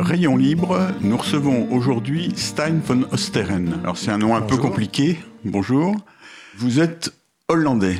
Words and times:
Rayon 0.00 0.38
libre, 0.38 0.88
nous 1.02 1.18
recevons 1.18 1.70
aujourd'hui 1.70 2.32
Stein 2.34 2.80
von 2.82 3.02
Osteren. 3.12 3.80
Alors 3.82 3.98
c'est 3.98 4.10
un 4.10 4.16
nom 4.16 4.34
un 4.34 4.40
peu 4.40 4.56
compliqué. 4.56 5.18
Bonjour. 5.44 5.94
Vous 6.56 6.80
êtes 6.80 7.12
hollandais. 7.48 7.96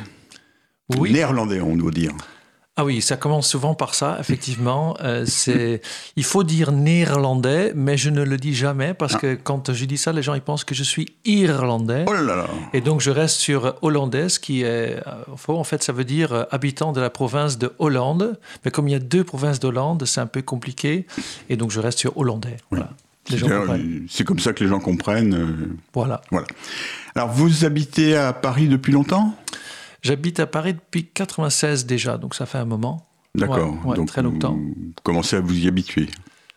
Oui. 0.97 1.13
Néerlandais, 1.13 1.61
on 1.61 1.77
doit 1.77 1.91
dire. 1.91 2.13
Ah 2.81 2.85
oui, 2.87 3.03
ça 3.03 3.19
commence 3.19 3.47
souvent 3.47 3.75
par 3.75 3.95
ça, 3.95 4.17
effectivement. 4.21 4.97
Euh, 5.03 5.27
c'est, 5.27 5.83
il 6.17 6.25
faut 6.25 6.45
dire 6.45 6.73
néerlandais, 6.73 7.73
mais 7.75 7.99
je 7.99 8.09
ne 8.09 8.23
le 8.23 8.39
dis 8.39 8.55
jamais 8.55 8.95
parce 8.95 9.17
que 9.17 9.35
quand 9.35 9.71
je 9.71 9.85
dis 9.85 9.99
ça, 9.99 10.15
les 10.15 10.23
gens 10.23 10.33
ils 10.33 10.41
pensent 10.41 10.65
que 10.65 10.75
je 10.75 10.83
suis 10.83 11.15
irlandais. 11.27 12.07
Oh 12.09 12.15
là 12.15 12.23
là. 12.23 12.47
Et 12.73 12.81
donc 12.81 13.03
je 13.03 13.11
reste 13.11 13.37
sur 13.37 13.75
hollandaise, 13.83 14.39
qui 14.39 14.63
est, 14.63 14.97
euh, 15.07 15.25
faux. 15.37 15.59
en 15.59 15.65
fait, 15.65 15.83
ça 15.83 15.93
veut 15.93 16.05
dire 16.05 16.33
euh, 16.33 16.45
habitant 16.51 16.93
de 16.93 17.03
la 17.03 17.11
province 17.11 17.59
de 17.59 17.71
Hollande. 17.79 18.41
Mais 18.65 18.71
comme 18.71 18.89
il 18.89 18.93
y 18.93 18.95
a 18.95 18.99
deux 18.99 19.25
provinces 19.25 19.61
d'Hollande, 19.61 20.07
c'est 20.07 20.23
un 20.23 20.27
peu 20.27 20.41
compliqué. 20.41 21.07
Et 21.51 21.59
donc 21.59 21.73
je 21.73 21.81
reste 21.81 21.99
sur 21.99 22.17
hollandais. 22.17 22.57
Voilà. 22.71 22.89
C'est 24.09 24.25
comme 24.25 24.39
ça 24.39 24.55
que 24.55 24.65
les 24.65 24.71
gens 24.71 24.81
comprennent. 24.81 25.77
Voilà. 25.93 26.23
Voilà. 26.31 26.47
Alors 27.15 27.29
vous 27.29 27.67
habitez 27.67 28.17
à 28.17 28.33
Paris 28.33 28.69
depuis 28.69 28.93
longtemps? 28.95 29.35
J'habite 30.03 30.41
à 30.41 30.47
Paris 30.47 30.75
depuis 30.75 31.07
96 31.07 31.87
déjà, 31.87 32.17
donc 32.19 32.35
ça 32.35 32.47
fait 32.47 32.59
un 32.59 32.65
moment. 32.65 33.07
D'accord. 33.35 33.75
Ouais, 33.85 33.91
ouais, 33.91 33.97
Donc 33.97 34.09
très 34.09 34.23
longtemps. 34.23 34.55
Vous 34.55 34.93
commencez 35.03 35.37
à 35.37 35.41
vous 35.41 35.57
y 35.57 35.69
habituer. 35.69 36.09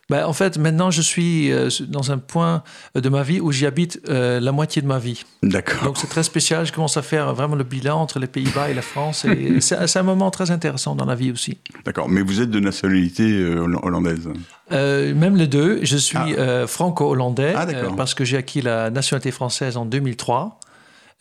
Ben, 0.09 0.25
en 0.25 0.34
fait, 0.34 0.57
maintenant, 0.57 0.91
je 0.91 1.01
suis 1.01 1.49
euh, 1.51 1.70
dans 1.87 2.11
un 2.11 2.17
point 2.17 2.61
de 2.93 3.07
ma 3.09 3.23
vie 3.23 3.39
où 3.39 3.51
j'y 3.53 3.65
habite 3.65 4.01
euh, 4.09 4.39
la 4.41 4.51
moitié 4.51 4.81
de 4.81 4.87
ma 4.87 4.99
vie. 4.99 5.23
D'accord. 5.43 5.81
Donc, 5.84 5.98
c'est 5.98 6.07
très 6.09 6.23
spécial. 6.23 6.65
Je 6.65 6.73
commence 6.73 6.98
à 6.98 7.01
faire 7.01 7.34
vraiment 7.34 7.55
le 7.55 7.63
bilan 7.63 8.01
entre 8.01 8.20
les 8.20 8.27
Pays-Bas 8.27 8.70
et 8.70 8.73
la 8.73 8.81
France. 8.81 9.23
Et 9.25 9.62
c'est 9.62 9.95
un 9.98 10.03
moment 10.03 10.29
très 10.29 10.51
intéressant 10.51 10.95
dans 10.95 11.05
la 11.05 11.15
vie 11.15 11.31
aussi. 11.31 11.57
D'accord. 11.85 12.09
Mais 12.09 12.21
vous 12.21 12.41
êtes 12.41 12.49
de 12.51 12.59
nationalité 12.59 13.23
euh, 13.23 13.62
holl- 13.63 13.79
hollandaise. 13.81 14.27
Même 14.71 15.35
les 15.37 15.48
deux. 15.48 15.79
Je 15.84 15.98
suis 15.98 16.17
Ah. 16.17 16.67
franco-hollandais 16.67 17.53
Ah, 17.55 17.65
parce 17.95 18.13
que 18.13 18.25
j'ai 18.25 18.37
acquis 18.37 18.62
la 18.62 18.89
nationalité 18.89 19.31
française 19.31 19.77
en 19.77 19.85
2003. 19.85 20.59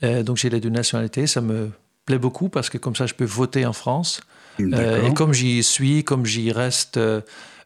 Euh, 0.03 0.23
donc, 0.25 0.39
j'ai 0.39 0.51
les 0.51 0.61
deux 0.61 0.71
nationalités. 0.71 1.29
Ça 1.29 1.41
me 1.41 1.71
plaît 2.07 2.19
beaucoup 2.19 2.49
parce 2.49 2.71
que 2.71 2.79
comme 2.79 2.97
ça, 2.97 3.07
je 3.07 3.15
peux 3.15 3.25
voter 3.25 3.67
en 3.67 3.73
France. 3.73 4.21
Euh, 4.61 5.07
et 5.07 5.15
comme 5.15 5.33
j'y 5.33 5.63
suis, 5.63 6.05
comme 6.05 6.27
j'y 6.27 6.53
reste 6.53 6.99
euh, 6.99 7.23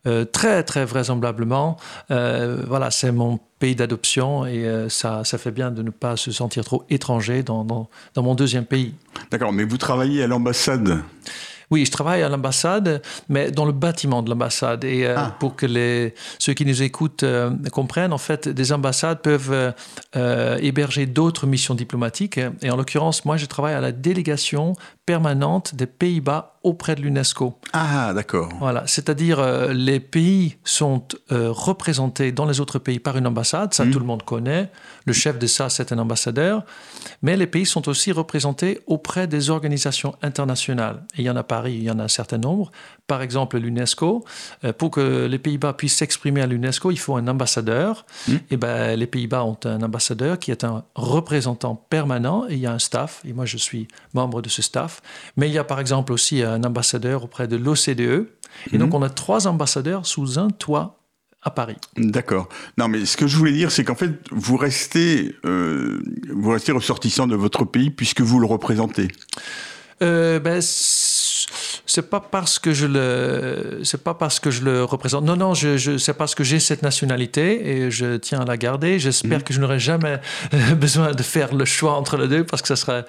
euh, 0.06 0.24
très, 0.24 0.62
très 0.62 0.84
vraisemblablement, 0.84 1.76
euh, 2.12 2.62
voilà, 2.66 2.90
c'est 2.92 3.10
mon 3.10 3.40
pays 3.58 3.74
d'adoption 3.74 4.46
et 4.46 4.86
ça, 4.88 5.24
ça 5.24 5.38
fait 5.38 5.50
bien 5.50 5.70
de 5.70 5.82
ne 5.82 5.90
pas 5.90 6.16
se 6.16 6.30
sentir 6.30 6.64
trop 6.64 6.84
étranger 6.90 7.42
dans, 7.42 7.64
dans, 7.64 7.88
dans 8.14 8.22
mon 8.22 8.34
deuxième 8.34 8.66
pays. 8.66 8.94
D'accord. 9.30 9.52
Mais 9.52 9.64
vous 9.64 9.78
travaillez 9.78 10.22
à 10.22 10.26
l'ambassade. 10.26 11.00
Oui, 11.70 11.84
je 11.84 11.90
travaille 11.90 12.22
à 12.22 12.28
l'ambassade, 12.28 13.02
mais 13.28 13.50
dans 13.50 13.64
le 13.64 13.72
bâtiment 13.72 14.22
de 14.22 14.30
l'ambassade. 14.30 14.84
Et 14.84 15.04
euh, 15.06 15.14
Ah. 15.16 15.36
pour 15.40 15.56
que 15.56 15.66
les, 15.66 16.14
ceux 16.38 16.54
qui 16.54 16.64
nous 16.64 16.82
écoutent 16.82 17.22
euh, 17.24 17.50
comprennent, 17.72 18.12
en 18.12 18.18
fait, 18.18 18.48
des 18.48 18.72
ambassades 18.72 19.20
peuvent 19.22 19.72
euh, 20.16 20.58
héberger 20.60 21.06
d'autres 21.06 21.46
missions 21.46 21.74
diplomatiques. 21.74 22.38
Et 22.62 22.70
en 22.70 22.76
l'occurrence, 22.76 23.24
moi, 23.24 23.36
je 23.36 23.46
travaille 23.46 23.74
à 23.74 23.80
la 23.80 23.92
délégation 23.92 24.74
permanente 25.06 25.74
des 25.74 25.86
Pays-Bas 25.86 26.54
auprès 26.64 26.96
de 26.96 27.00
l'UNESCO. 27.02 27.56
Ah, 27.72 28.12
d'accord. 28.12 28.48
Voilà, 28.58 28.82
c'est-à-dire 28.86 29.38
euh, 29.38 29.72
les 29.72 30.00
pays 30.00 30.56
sont 30.64 31.02
euh, 31.30 31.50
représentés 31.52 32.32
dans 32.32 32.44
les 32.44 32.60
autres 32.60 32.80
pays 32.80 32.98
par 32.98 33.16
une 33.16 33.26
ambassade, 33.28 33.72
ça 33.72 33.84
Mhm. 33.84 33.92
tout 33.92 33.98
le 34.00 34.04
monde 34.04 34.24
connaît. 34.24 34.68
Le 35.04 35.12
chef 35.12 35.38
de 35.38 35.46
ça, 35.46 35.68
c'est 35.68 35.92
un 35.92 35.98
ambassadeur. 35.98 36.64
Mais 37.22 37.36
les 37.36 37.46
pays 37.46 37.66
sont 37.66 37.88
aussi 37.88 38.10
représentés 38.10 38.80
auprès 38.88 39.28
des 39.28 39.48
organisations 39.50 40.16
internationales. 40.22 41.04
Et 41.16 41.22
il 41.22 41.24
y 41.24 41.30
en 41.30 41.36
a 41.36 41.40
à 41.40 41.44
Paris, 41.56 41.76
il 41.78 41.84
y 41.84 41.90
en 41.90 41.98
a 41.98 42.04
un 42.04 42.08
certain 42.20 42.36
nombre. 42.36 42.70
Par 43.06 43.22
exemple, 43.22 43.56
l'UNESCO. 43.56 44.26
Euh, 44.64 44.74
pour 44.74 44.90
que 44.90 45.24
les 45.24 45.38
Pays-Bas 45.38 45.72
puissent 45.72 45.96
s'exprimer 45.96 46.42
à 46.42 46.46
l'UNESCO, 46.46 46.90
il 46.90 46.98
faut 46.98 47.16
un 47.16 47.26
ambassadeur. 47.28 48.04
Mhm. 48.28 48.40
Et 48.50 48.56
ben, 48.58 48.94
les 48.94 49.06
Pays-Bas 49.06 49.42
ont 49.44 49.58
un 49.64 49.80
ambassadeur 49.80 50.38
qui 50.38 50.50
est 50.50 50.64
un 50.64 50.84
représentant 50.94 51.74
permanent 51.74 52.44
et 52.50 52.54
il 52.54 52.58
y 52.58 52.66
a 52.66 52.72
un 52.72 52.78
staff. 52.78 53.22
Et 53.24 53.32
moi, 53.32 53.46
je 53.46 53.56
suis 53.56 53.88
membre 54.12 54.42
de 54.42 54.50
ce 54.50 54.60
staff. 54.60 55.00
Mais 55.38 55.48
il 55.48 55.54
y 55.54 55.58
a 55.58 55.64
par 55.64 55.80
exemple 55.80 56.12
aussi 56.12 56.42
un 56.42 56.62
ambassadeur 56.62 57.24
auprès 57.24 57.48
de 57.48 57.56
l'OCDE. 57.56 58.28
Et 58.72 58.78
donc, 58.78 58.92
on 58.92 59.02
a 59.02 59.08
trois 59.08 59.46
ambassadeurs 59.46 60.04
sous 60.04 60.38
un 60.38 60.50
toit 60.50 60.98
à 61.42 61.50
Paris. 61.50 61.76
D'accord. 61.96 62.50
Non, 62.76 62.88
mais 62.88 63.06
ce 63.06 63.16
que 63.16 63.26
je 63.26 63.36
voulais 63.38 63.52
dire, 63.52 63.70
c'est 63.70 63.84
qu'en 63.84 63.94
fait, 63.94 64.12
vous 64.30 64.58
restez, 64.58 65.34
euh, 65.46 66.02
vous 66.34 66.50
restez 66.50 66.72
ressortissant 66.72 67.26
de 67.26 67.36
votre 67.36 67.64
pays 67.64 67.90
puisque 67.90 68.20
vous 68.20 68.40
le 68.40 68.46
représentez. 68.46 69.08
Euh, 70.02 70.38
ben, 70.40 70.60
c'est 71.86 72.10
pas 72.10 72.20
parce 72.20 72.58
que 72.58 72.72
je 72.72 72.86
le, 72.86 73.80
c'est 73.84 74.02
pas 74.02 74.14
parce 74.14 74.40
que 74.40 74.50
je 74.50 74.62
le 74.62 74.84
représente. 74.84 75.24
Non, 75.24 75.36
non, 75.36 75.54
je, 75.54 75.76
je 75.76 75.98
c'est 75.98 76.14
parce 76.14 76.34
que 76.34 76.44
j'ai 76.44 76.60
cette 76.60 76.82
nationalité 76.82 77.68
et 77.68 77.90
je 77.90 78.16
tiens 78.16 78.40
à 78.40 78.44
la 78.44 78.56
garder. 78.56 78.98
J'espère 78.98 79.44
que 79.44 79.52
je 79.52 79.60
n'aurai 79.60 79.78
jamais 79.78 80.20
euh, 80.54 80.74
besoin 80.74 81.12
de 81.12 81.22
faire 81.22 81.54
le 81.54 81.64
choix 81.64 81.94
entre 81.94 82.16
les 82.16 82.28
deux 82.28 82.44
parce 82.44 82.62
que 82.62 82.68
ça 82.68 82.76
serait 82.76 83.04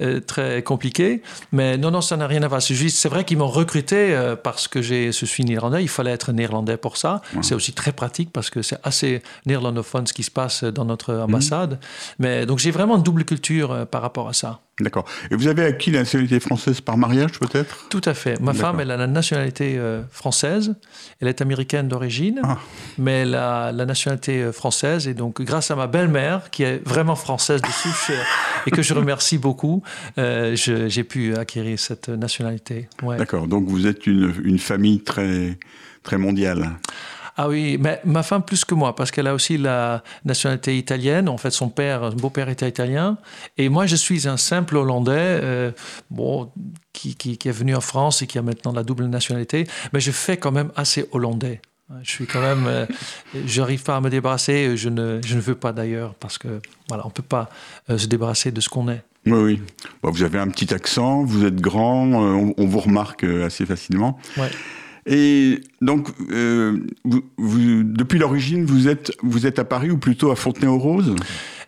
euh, 0.00 0.20
très 0.20 0.62
compliqué. 0.62 1.22
Mais 1.52 1.76
non, 1.76 1.90
non, 1.90 2.00
ça 2.00 2.16
n'a 2.16 2.26
rien 2.26 2.42
à 2.42 2.48
voir. 2.48 2.62
C'est 2.62 2.74
juste, 2.74 2.96
c'est 2.98 3.08
vrai 3.08 3.24
qu'ils 3.24 3.38
m'ont 3.38 3.48
recruté 3.48 4.14
euh, 4.14 4.36
parce 4.36 4.68
que 4.68 4.82
j'ai, 4.82 5.12
je 5.12 5.24
suis 5.26 5.44
néerlandais. 5.44 5.82
Il 5.82 5.88
fallait 5.88 6.12
être 6.12 6.32
néerlandais 6.32 6.76
pour 6.76 6.96
ça. 6.96 7.22
C'est 7.42 7.54
aussi 7.54 7.72
très 7.72 7.92
pratique 7.92 8.32
parce 8.32 8.50
que 8.50 8.62
c'est 8.62 8.78
assez 8.82 9.22
néerlandophone 9.46 10.06
ce 10.06 10.12
qui 10.12 10.22
se 10.22 10.30
passe 10.30 10.64
dans 10.64 10.84
notre 10.84 11.14
ambassade. 11.14 11.78
Mais 12.18 12.46
donc 12.46 12.58
j'ai 12.58 12.70
vraiment 12.70 12.96
une 12.96 13.02
double 13.02 13.24
culture 13.24 13.72
euh, 13.72 13.84
par 13.84 14.02
rapport 14.02 14.28
à 14.28 14.32
ça. 14.32 14.60
D'accord. 14.80 15.04
Et 15.30 15.36
vous 15.36 15.46
avez 15.46 15.64
acquis 15.64 15.90
la 15.90 16.00
nationalité 16.00 16.40
française 16.40 16.80
par 16.80 16.96
mariage, 16.96 17.32
peut-être? 17.38 17.86
Tout 17.90 18.00
à 18.04 18.14
fait. 18.14 18.40
Ma 18.40 18.54
femme, 18.54 18.80
elle 18.80 18.90
a 18.90 18.96
la 18.96 19.06
nationalité 19.06 19.76
euh, 19.78 20.02
française. 20.10 20.74
Elle 21.20 21.28
est 21.28 21.40
américaine 21.42 21.88
d'origine, 21.88 22.40
Ah. 22.42 22.58
mais 22.98 23.22
elle 23.22 23.34
a 23.34 23.72
la 23.72 23.84
nationalité 23.86 24.42
euh, 24.42 24.52
française. 24.52 25.06
Et 25.08 25.14
donc, 25.14 25.42
grâce 25.42 25.70
à 25.70 25.76
ma 25.76 25.86
belle-mère, 25.86 26.50
qui 26.50 26.62
est 26.62 26.80
vraiment 26.86 27.16
française 27.16 27.60
de 27.62 27.68
souche 27.68 28.10
euh, 28.10 28.22
et 28.66 28.70
que 28.70 28.82
je 28.82 28.94
remercie 28.94 29.38
beaucoup, 29.38 29.82
euh, 30.18 30.56
j'ai 30.56 31.04
pu 31.04 31.34
acquérir 31.36 31.78
cette 31.78 32.08
nationalité. 32.08 32.88
Ouais. 33.02 33.16
D'accord. 33.16 33.46
Donc 33.46 33.68
vous 33.68 33.86
êtes 33.86 34.06
une, 34.06 34.32
une 34.44 34.58
famille 34.58 35.00
très, 35.00 35.58
très 36.02 36.16
mondiale. 36.18 36.70
Ah 37.42 37.48
oui, 37.48 37.78
mais 37.80 37.98
ma 38.04 38.22
femme 38.22 38.42
plus 38.42 38.66
que 38.66 38.74
moi, 38.74 38.94
parce 38.94 39.10
qu'elle 39.10 39.26
a 39.26 39.32
aussi 39.32 39.56
la 39.56 40.02
nationalité 40.26 40.76
italienne. 40.76 41.26
En 41.26 41.38
fait, 41.38 41.50
son 41.50 41.70
père, 41.70 42.10
son 42.10 42.16
beau-père 42.18 42.50
était 42.50 42.68
italien. 42.68 43.16
Et 43.56 43.70
moi, 43.70 43.86
je 43.86 43.96
suis 43.96 44.28
un 44.28 44.36
simple 44.36 44.76
Hollandais, 44.76 45.12
euh, 45.16 45.70
bon, 46.10 46.50
qui, 46.92 47.14
qui- 47.14 47.38
qui 47.38 47.48
est 47.48 47.52
venu 47.52 47.74
en 47.74 47.80
France 47.80 48.20
et 48.20 48.26
qui 48.26 48.36
a 48.38 48.42
maintenant 48.42 48.72
la 48.72 48.82
double 48.82 49.06
nationalité. 49.06 49.66
Mais 49.94 50.00
je 50.00 50.10
fais 50.10 50.36
quand 50.36 50.52
même 50.52 50.70
assez 50.76 51.06
hollandais. 51.12 51.62
Je 52.02 52.10
suis 52.10 52.26
quand 52.26 52.42
même, 52.42 52.64
euh, 52.66 52.84
j'arrive 53.46 53.84
pas 53.84 53.96
à 53.96 54.00
me 54.02 54.10
débarrasser. 54.10 54.76
Je 54.76 54.90
ne, 54.90 55.20
je 55.24 55.34
ne 55.34 55.40
veux 55.40 55.54
pas 55.54 55.72
d'ailleurs, 55.72 56.12
parce 56.16 56.36
que 56.36 56.60
voilà, 56.88 57.06
on 57.06 57.10
peut 57.10 57.22
pas 57.22 57.48
euh, 57.88 57.96
se 57.96 58.06
débarrasser 58.06 58.52
de 58.52 58.60
ce 58.60 58.68
qu'on 58.68 58.88
est. 58.90 59.02
Oui, 59.24 59.38
oui. 59.38 59.62
Bon, 60.02 60.10
vous 60.10 60.22
avez 60.22 60.38
un 60.38 60.48
petit 60.48 60.74
accent, 60.74 61.24
vous 61.24 61.44
êtes 61.46 61.56
grand, 61.60 62.06
euh, 62.12 62.34
on, 62.34 62.54
on 62.58 62.66
vous 62.66 62.80
remarque 62.80 63.24
assez 63.24 63.64
facilement. 63.64 64.18
Ouais. 64.36 64.50
Et 65.06 65.60
donc, 65.80 66.08
euh, 66.30 66.78
vous, 67.04 67.22
vous- 67.36 67.82
depuis 67.84 68.18
l'origine, 68.18 68.64
vous 68.64 68.88
êtes, 68.88 69.12
vous 69.22 69.46
êtes 69.46 69.58
à 69.58 69.64
Paris 69.64 69.90
ou 69.90 69.98
plutôt 69.98 70.30
à 70.30 70.36
Fontenay-aux-Roses? 70.36 71.14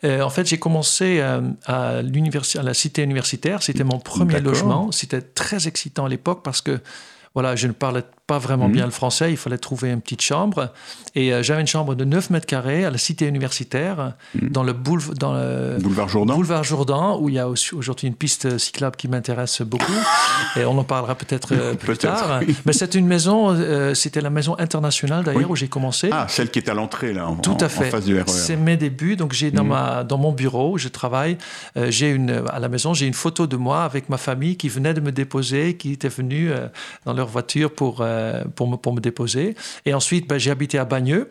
Euh, 0.04 0.20
en 0.22 0.30
fait, 0.30 0.46
j'ai 0.48 0.58
commencé 0.58 1.18
euh, 1.20 1.40
à, 1.64 2.02
l'universi- 2.02 2.58
à 2.58 2.62
la 2.62 2.74
cité 2.74 3.02
universitaire. 3.02 3.62
C'était 3.62 3.84
mon 3.84 3.98
premier 3.98 4.40
logement. 4.40 4.92
C'était 4.92 5.20
très 5.22 5.68
excitant 5.68 6.06
à 6.06 6.08
l'époque 6.08 6.42
parce 6.42 6.60
que 6.60 6.80
voilà, 7.34 7.56
je 7.56 7.66
ne 7.68 7.72
parlais 7.72 8.02
pas 8.26 8.38
vraiment 8.38 8.66
Mhm. 8.68 8.72
bien 8.72 8.84
le 8.84 8.90
français. 8.92 9.30
Il 9.32 9.36
fallait 9.36 9.58
trouver 9.58 9.90
une 9.90 10.00
petite 10.00 10.22
chambre. 10.22 10.72
Et 11.14 11.32
euh, 11.34 11.42
j'avais 11.42 11.60
une 11.60 11.66
chambre 11.66 11.94
de 11.94 12.04
9 12.04 12.30
mètres 12.30 12.46
carrés 12.46 12.84
à 12.84 12.90
la 12.90 12.96
cité 12.98 13.26
universitaire, 13.26 14.14
dans 14.40 14.62
le, 14.62 14.72
bouleva- 14.72 15.14
dans 15.14 15.34
le 15.34 15.76
Boulevard 15.80 16.08
Jourdan 16.08 16.36
boulevard 16.36 16.64
Jourdan, 16.64 17.18
où 17.20 17.28
il 17.28 17.34
y 17.34 17.38
a 17.38 17.48
aujourd'hui 17.48 18.06
une 18.08 18.14
piste 18.14 18.58
cyclable 18.58 18.96
qui 18.96 19.08
m'intéresse 19.08 19.60
beaucoup. 19.62 19.92
Et 20.56 20.64
on 20.64 20.78
en 20.78 20.84
parlera 20.84 21.14
peut-être 21.16 21.52
euh, 21.52 21.74
plus 21.78 21.98
tard. 21.98 22.40
oui. 22.46 22.54
Mais 22.64 22.72
c'est 22.72 22.94
une 22.94 23.06
maison, 23.06 23.50
euh, 23.54 23.92
c'était 23.94 24.20
la 24.20 24.30
maison 24.30 24.56
internationale 24.58 25.24
d'ailleurs 25.24 25.42
Oui. 25.42 25.46
où 25.50 25.56
j'ai 25.56 25.68
commencé. 25.68 26.08
Ah, 26.12 26.26
celle 26.28 26.50
qui 26.50 26.60
est 26.60 26.68
à 26.70 26.74
l'entrée, 26.74 27.12
là, 27.12 27.28
en, 27.28 27.36
Tout 27.36 27.56
à 27.60 27.68
fait. 27.68 27.90
RER. 27.90 28.22
C'est 28.26 28.56
mes 28.56 28.76
débuts. 28.76 29.16
Donc, 29.16 29.32
j'ai 29.32 29.50
dans, 29.50 29.64
Mhm. 29.64 29.68
ma, 29.70 30.04
dans 30.04 30.18
mon 30.18 30.32
bureau 30.32 30.72
où 30.74 30.78
je 30.78 30.88
travaille, 30.88 31.36
j'ai 31.88 32.10
une, 32.10 32.42
à 32.50 32.58
la 32.60 32.68
maison, 32.68 32.94
j'ai 32.94 33.06
une 33.06 33.14
photo 33.14 33.46
de 33.46 33.56
moi 33.56 33.82
avec 33.84 34.08
ma 34.08 34.16
famille 34.16 34.56
qui 34.56 34.68
venait 34.68 34.94
de 34.94 35.00
me 35.00 35.10
déposer, 35.12 35.76
qui 35.76 35.92
était 35.92 36.08
venue 36.08 36.50
dans 37.04 37.12
leur 37.12 37.26
voiture 37.26 37.72
pour, 37.74 38.02
pour, 38.56 38.68
me, 38.68 38.76
pour 38.76 38.94
me 38.94 39.00
déposer. 39.00 39.54
Et 39.84 39.94
ensuite, 39.94 40.28
ben, 40.28 40.38
j'ai 40.38 40.50
habité 40.50 40.78
à 40.78 40.84
Bagneux. 40.84 41.30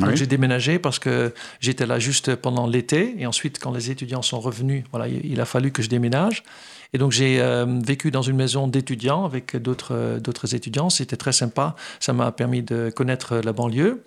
Donc 0.00 0.10
Oui. 0.10 0.16
j'ai 0.16 0.26
déménagé 0.26 0.78
parce 0.78 0.98
que 0.98 1.32
j'étais 1.60 1.86
là 1.86 1.98
juste 1.98 2.34
pendant 2.34 2.66
l'été 2.66 3.14
et 3.18 3.26
ensuite 3.26 3.58
quand 3.58 3.72
les 3.72 3.90
étudiants 3.90 4.22
sont 4.22 4.40
revenus, 4.40 4.84
voilà, 4.90 5.08
il, 5.08 5.40
a 5.40 5.44
fallu 5.44 5.70
que 5.70 5.82
je 5.82 5.88
déménage. 5.88 6.42
Et 6.92 6.98
donc 6.98 7.12
j'ai 7.12 7.40
vécu 7.84 8.10
dans 8.10 8.22
une 8.22 8.34
maison 8.36 8.66
d'étudiants 8.66 9.24
avec 9.24 9.56
d'autres 9.56 10.18
d'autres 10.18 10.56
étudiants. 10.56 10.90
C'était 10.90 11.16
très 11.16 11.30
sympa. 11.32 11.76
Ça 12.00 12.12
m'a 12.12 12.32
permis 12.32 12.62
de 12.62 12.90
connaître 12.90 13.36
la 13.36 13.52
banlieue. 13.52 14.02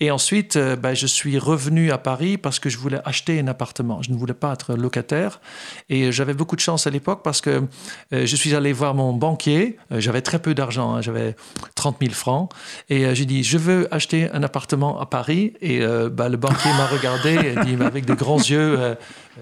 Et 0.00 0.10
ensuite, 0.10 0.58
ben, 0.58 0.94
je 0.94 1.06
suis 1.06 1.38
revenu 1.38 1.92
à 1.92 1.98
Paris 1.98 2.36
parce 2.36 2.58
que 2.58 2.68
je 2.68 2.76
voulais 2.76 2.98
acheter 3.04 3.38
un 3.38 3.46
appartement. 3.46 4.02
Je 4.02 4.10
ne 4.10 4.16
voulais 4.16 4.34
pas 4.34 4.52
être 4.52 4.74
locataire. 4.74 5.40
Et 5.88 6.10
j'avais 6.10 6.34
beaucoup 6.34 6.56
de 6.56 6.60
chance 6.60 6.88
à 6.88 6.90
l'époque 6.90 7.22
parce 7.22 7.40
que 7.40 7.62
je 8.10 8.36
suis 8.36 8.56
allé 8.56 8.72
voir 8.72 8.94
mon 8.94 9.12
banquier. 9.12 9.78
J'avais 9.92 10.22
très 10.22 10.40
peu 10.40 10.54
d'argent. 10.54 10.96
Hein. 10.96 11.02
J'avais 11.02 11.36
30 11.76 11.98
000 12.00 12.12
francs. 12.14 12.50
Et 12.88 13.14
j'ai 13.14 13.26
dit, 13.26 13.44
je 13.44 13.58
veux 13.58 13.86
acheter 13.94 14.28
un 14.32 14.42
appartement 14.42 15.00
à 15.00 15.06
Paris. 15.06 15.33
Et 15.60 15.80
bah, 16.10 16.28
le 16.28 16.36
banquier 16.36 16.70
m'a 16.76 16.86
regardé 16.86 17.34
et 17.34 17.64
dit, 17.64 17.82
avec 17.82 18.04
de 18.04 18.14
grands 18.14 18.38
yeux, 18.38 18.78
euh, 18.78 18.94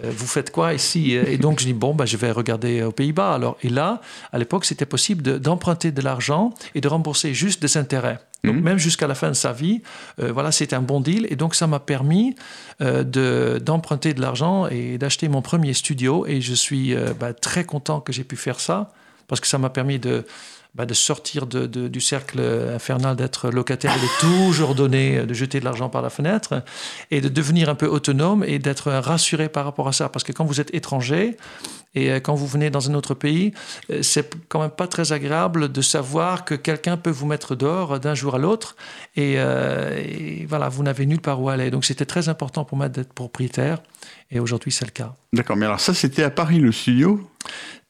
euh, 0.05 0.11
vous 0.17 0.27
faites 0.27 0.51
quoi 0.51 0.75
ici? 0.75 1.13
Et 1.13 1.39
donc 1.39 1.61
je 1.61 1.67
dis, 1.67 1.73
bon, 1.73 1.95
bah, 1.95 2.07
je 2.07 2.17
vais 2.17 2.31
regarder 2.31 2.83
aux 2.83 2.93
Pays-Bas. 2.93 3.35
Alors, 3.35 3.57
et 3.63 3.69
là, 3.69 4.01
à 4.33 4.39
l'époque, 4.39 4.65
c'était 4.65 4.87
possible 4.87 5.39
d'emprunter 5.39 5.93
de, 5.93 6.03
l'argent 6.03 6.55
et 6.75 6.81
de 6.81 6.89
rembourser 6.89 7.35
juste 7.35 7.61
des 7.63 7.77
intérêts. 7.77 8.19
Donc 8.45 8.57
mhm. 8.57 8.63
même 8.63 8.79
jusqu'à 8.79 9.07
la 9.07 9.15
fin 9.15 9.29
de 9.29 9.35
sa 9.35 9.53
vie, 9.53 9.83
euh, 10.21 10.33
voilà, 10.33 10.51
c'était 10.51 10.75
un 10.75 10.83
bon 10.83 11.01
deal. 11.01 11.27
Et 11.31 11.37
donc 11.37 11.55
ça 11.55 11.67
m'a 11.67 11.81
permis 11.81 12.35
d'emprunter 12.81 14.15
de, 14.15 14.21
l'argent 14.21 14.67
et 14.67 14.99
d'acheter 14.99 15.29
mon 15.29 15.43
premier 15.43 15.75
studio. 15.75 16.27
Et 16.27 16.41
je 16.41 16.55
suis 16.55 16.95
bah, 17.21 17.33
très 17.33 17.65
content 17.65 18.01
que 18.01 18.13
j'ai 18.13 18.25
pu 18.25 18.37
faire 18.37 18.59
ça 18.59 18.91
parce 19.29 19.41
que 19.41 19.47
ça 19.47 19.59
m'a 19.59 19.71
permis 19.71 19.99
de 19.99 20.27
bah, 20.75 20.87
de 20.87 20.95
sortir 20.95 21.47
du 21.47 22.01
cercle 22.01 22.41
infernal 22.75 23.15
d'être 23.17 23.51
locataire, 23.51 23.95
de 23.95 24.21
toujours 24.21 24.75
donner, 24.75 25.27
de 25.27 25.35
jeter 25.35 25.61
de 25.61 25.65
l'argent 25.65 25.89
par 25.89 26.03
la 26.03 26.11
fenêtre, 26.11 26.63
et 27.11 27.21
de 27.21 27.29
devenir 27.29 27.69
un 27.69 27.75
peu 27.75 27.87
autonome 27.87 28.43
et 28.43 28.59
d'être 28.59 28.91
rassuré 28.91 29.49
par 29.49 29.65
rapport 29.65 29.89
à 29.89 29.93
ça. 29.93 30.09
Parce 30.09 30.25
que 30.25 30.33
quand 30.33 30.45
vous 30.45 30.61
êtes 30.61 30.75
étranger 30.75 31.37
et 31.95 32.11
euh, 32.11 32.21
quand 32.21 32.35
vous 32.35 32.47
venez 32.47 32.71
dans 32.71 32.91
un 32.91 32.95
autre 32.95 33.15
pays, 33.15 33.53
euh, 33.91 34.03
c'est 34.03 34.35
quand 34.49 34.61
même 34.61 34.71
pas 34.71 34.87
très 34.87 35.13
agréable 35.13 35.71
de 35.71 35.83
savoir 35.83 36.45
que 36.45 36.55
quelqu'un 36.55 36.97
peut 36.97 37.11
vous 37.11 37.27
mettre 37.27 37.55
dehors 37.55 38.01
d'un 38.01 38.15
jour 38.15 38.35
à 38.35 38.39
l'autre, 38.39 38.77
et, 39.15 39.35
euh, 39.37 39.99
et 39.99 40.47
voilà, 40.49 40.71
vous 40.71 40.83
n'avez 40.83 41.05
nulle 41.05 41.21
part 41.21 41.41
où 41.41 41.51
aller. 41.51 41.71
Donc 41.71 41.85
c'était 41.85 42.07
très 42.07 42.29
important 42.29 42.65
pour 42.65 42.79
moi 42.79 42.89
d'être 42.89 43.13
propriétaire, 43.13 43.83
et 44.31 44.41
aujourd'hui 44.41 44.73
c'est 44.73 44.87
le 44.87 44.91
cas. 44.91 45.15
D'accord, 45.35 45.57
mais 45.57 45.67
alors 45.67 45.81
ça 45.81 45.93
c'était 45.93 46.23
à 46.23 46.31
Paris 46.31 46.61
le 46.61 46.73
studio? 46.73 47.29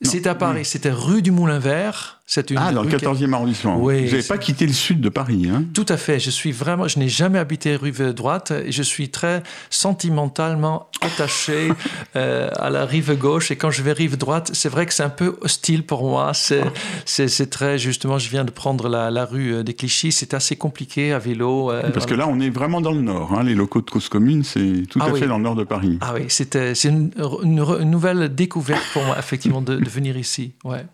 C'était 0.02 0.30
à 0.30 0.34
Paris, 0.34 0.64
c'était 0.64 0.90
rue 0.90 1.22
du 1.22 1.30
Moulin 1.30 1.58
Vert. 1.58 2.22
Une 2.50 2.56
ah, 2.56 2.72
dans 2.72 2.82
le 2.82 2.88
14e 2.88 3.32
arrondissement. 3.34 3.76
Oui, 3.78 4.06
Vous 4.06 4.12
n'avez 4.12 4.22
pas 4.22 4.38
quitté 4.38 4.66
le 4.66 4.72
sud 4.72 5.02
de 5.02 5.10
Paris, 5.10 5.50
hein? 5.52 5.64
Tout 5.74 5.84
à 5.88 5.98
fait. 5.98 6.18
Je 6.18 6.30
suis 6.30 6.50
vraiment, 6.50 6.88
je 6.88 6.98
n'ai 6.98 7.08
jamais 7.08 7.38
habité 7.38 7.76
rue 7.76 7.92
droite 8.14 8.52
et 8.52 8.72
je 8.72 8.82
suis 8.82 9.10
très 9.10 9.42
sentimentalement 9.68 10.88
attaché 11.02 11.72
euh, 12.16 12.48
à 12.56 12.70
la 12.70 12.86
rive 12.86 13.18
gauche. 13.18 13.50
Et 13.50 13.56
quand 13.56 13.70
je 13.70 13.82
vais 13.82 13.92
rive 13.92 14.16
droite, 14.16 14.50
c'est 14.54 14.70
vrai 14.70 14.86
que 14.86 14.94
c'est 14.94 15.02
un 15.02 15.10
peu 15.10 15.36
hostile 15.42 15.84
pour 15.84 16.08
moi. 16.08 16.32
C'est 16.34 17.50
très, 17.50 17.78
justement, 17.78 18.18
je 18.18 18.30
viens 18.30 18.44
de 18.44 18.50
prendre 18.50 18.88
la, 18.88 19.24
rue 19.26 19.56
euh, 19.56 19.62
des 19.62 19.74
Clichy. 19.74 20.10
C'est 20.10 20.32
assez 20.32 20.56
compliqué 20.56 21.12
à 21.12 21.18
vélo. 21.18 21.70
Euh, 21.70 21.90
Parce 21.90 22.06
que 22.06 22.14
là, 22.14 22.26
on 22.28 22.40
est 22.40 22.50
vraiment 22.50 22.80
dans 22.80 22.92
le 22.92 23.02
nord. 23.02 23.34
Hein. 23.34 23.42
Les 23.42 23.54
locaux 23.54 23.82
de 23.82 23.90
cause 23.90 24.08
commune, 24.08 24.42
c'est 24.42 24.84
tout 24.88 25.00
ah 25.02 25.08
à 25.10 25.14
fait 25.14 25.26
dans 25.26 25.36
le 25.36 25.44
nord 25.44 25.54
de 25.54 25.64
Paris. 25.64 25.98
Ah 26.00 26.14
oui, 26.14 26.24
c'est 26.28 26.54
une, 26.84 27.10
une, 27.42 27.90
nouvelle 27.90 28.34
découverte 28.34 28.84
pour 28.94 29.04
moi, 29.04 29.16
effectivement, 29.18 29.41
de, 29.48 29.76
de 29.76 29.88
venir 29.88 30.16
ici. 30.16 30.54
Ouais. 30.64 30.86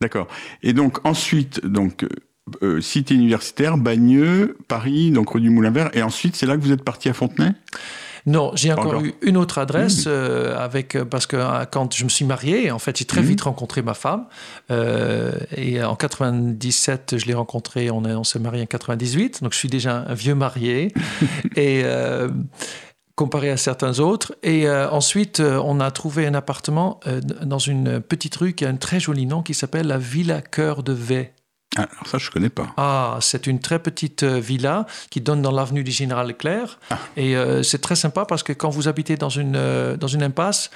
D'accord. 0.00 0.28
Et 0.62 0.72
donc 0.72 1.04
ensuite, 1.06 1.64
donc 1.64 2.04
euh, 2.04 2.08
euh, 2.62 2.80
cité 2.80 3.14
universitaire, 3.14 3.78
Bagneux, 3.78 4.56
Paris, 4.68 5.10
donc 5.10 5.30
rue 5.30 5.40
du 5.40 5.50
Moulin 5.50 5.70
Vert, 5.70 5.90
et 5.94 6.02
ensuite 6.02 6.36
c'est 6.36 6.46
là 6.46 6.56
que 6.56 6.62
vous 6.62 6.72
êtes 6.72 6.84
parti 6.84 7.08
à 7.08 7.12
Fontenay? 7.12 7.52
Non, 8.28 8.50
j'ai 8.56 8.72
encore, 8.72 9.04
eu 9.04 9.14
une 9.22 9.36
autre 9.36 9.58
adresse 9.58 10.06
mmh. 10.06 10.10
euh, 10.10 10.58
avec 10.58 10.98
parce 11.04 11.26
que 11.26 11.64
quand 11.66 11.94
je 11.94 12.02
me 12.02 12.08
suis 12.08 12.24
marié, 12.24 12.72
en 12.72 12.80
fait, 12.80 12.98
j'ai 12.98 13.04
très 13.04 13.22
mmh. 13.22 13.24
vite 13.24 13.40
rencontré 13.42 13.82
ma 13.82 13.94
femme. 13.94 14.26
et 14.68 15.80
en 15.84 15.94
97, 15.94 17.18
je 17.18 17.26
l'ai 17.26 17.34
rencontrée. 17.34 17.88
On, 17.88 18.04
on 18.04 18.24
s'est 18.24 18.40
marié 18.40 18.64
en 18.64 18.66
98, 18.66 19.44
donc 19.44 19.52
je 19.52 19.58
suis 19.58 19.68
déjà 19.68 20.04
un 20.08 20.14
vieux 20.14 20.34
marié. 20.34 20.92
et 21.56 21.84
comparé 23.16 23.50
à 23.50 23.56
certains 23.56 23.98
autres. 23.98 24.36
Et 24.42 24.68
euh, 24.68 24.88
ensuite, 24.90 25.40
euh, 25.40 25.60
on 25.64 25.80
a 25.80 25.90
trouvé 25.90 26.26
un 26.26 26.34
appartement 26.34 27.00
euh, 27.06 27.20
dans 27.20 27.58
une 27.58 28.00
petite 28.00 28.36
rue 28.36 28.52
qui 28.52 28.64
a 28.64 28.68
un 28.68 28.76
très 28.76 29.00
joli 29.00 29.26
nom 29.26 29.42
qui 29.42 29.54
s'appelle 29.54 29.86
la 29.86 29.98
Villa 29.98 30.42
Cœur 30.42 30.82
de 30.82 30.92
Vey. 30.92 31.32
Ah, 31.76 31.88
alors 31.90 32.06
ça, 32.06 32.18
je 32.18 32.28
ne 32.28 32.32
connais 32.32 32.50
pas. 32.50 32.72
Ah, 32.76 33.18
c'est 33.20 33.46
une 33.46 33.58
très 33.58 33.78
petite 33.78 34.22
villa 34.22 34.86
qui 35.10 35.20
donne 35.20 35.42
dans 35.42 35.50
l'avenue 35.50 35.82
du 35.82 35.90
Général 35.90 36.28
Leclerc. 36.28 36.78
Ah. 36.90 36.98
Et 37.16 37.34
c'est 37.62 37.82
très 37.82 37.96
sympa 37.96 38.24
parce 38.24 38.42
que 38.42 38.54
quand 38.54 38.70
vous 38.70 38.88
habitez 38.88 39.16
dans 39.16 39.28
une, 39.28 39.96
dans 39.96 40.06
une 40.06 40.22
impasse, 40.22 40.70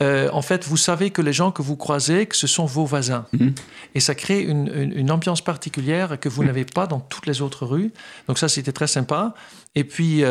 en 0.00 0.40
fait, 0.40 0.64
vous 0.64 0.78
savez 0.78 1.10
que 1.10 1.20
les 1.20 1.34
gens 1.34 1.50
que 1.50 1.60
vous 1.60 1.76
croisez, 1.76 2.24
que 2.24 2.36
ce 2.36 2.46
sont 2.46 2.64
vos 2.64 2.86
voisins. 2.86 3.26
Mhm. 3.34 3.54
Et 3.94 4.00
ça 4.00 4.14
crée 4.14 4.40
une, 4.40 4.92
une, 4.94 5.10
ambiance 5.10 5.42
particulière 5.42 6.18
que 6.18 6.30
vous 6.30 6.42
n'avez 6.42 6.64
pas 6.64 6.86
dans 6.86 7.00
toutes 7.00 7.26
les 7.26 7.42
autres 7.42 7.66
rues. 7.66 7.92
Donc 8.26 8.38
ça, 8.38 8.48
c'était 8.48 8.72
très 8.72 8.86
sympa. 8.86 9.34
Et 9.74 9.84
puis, 9.84 10.22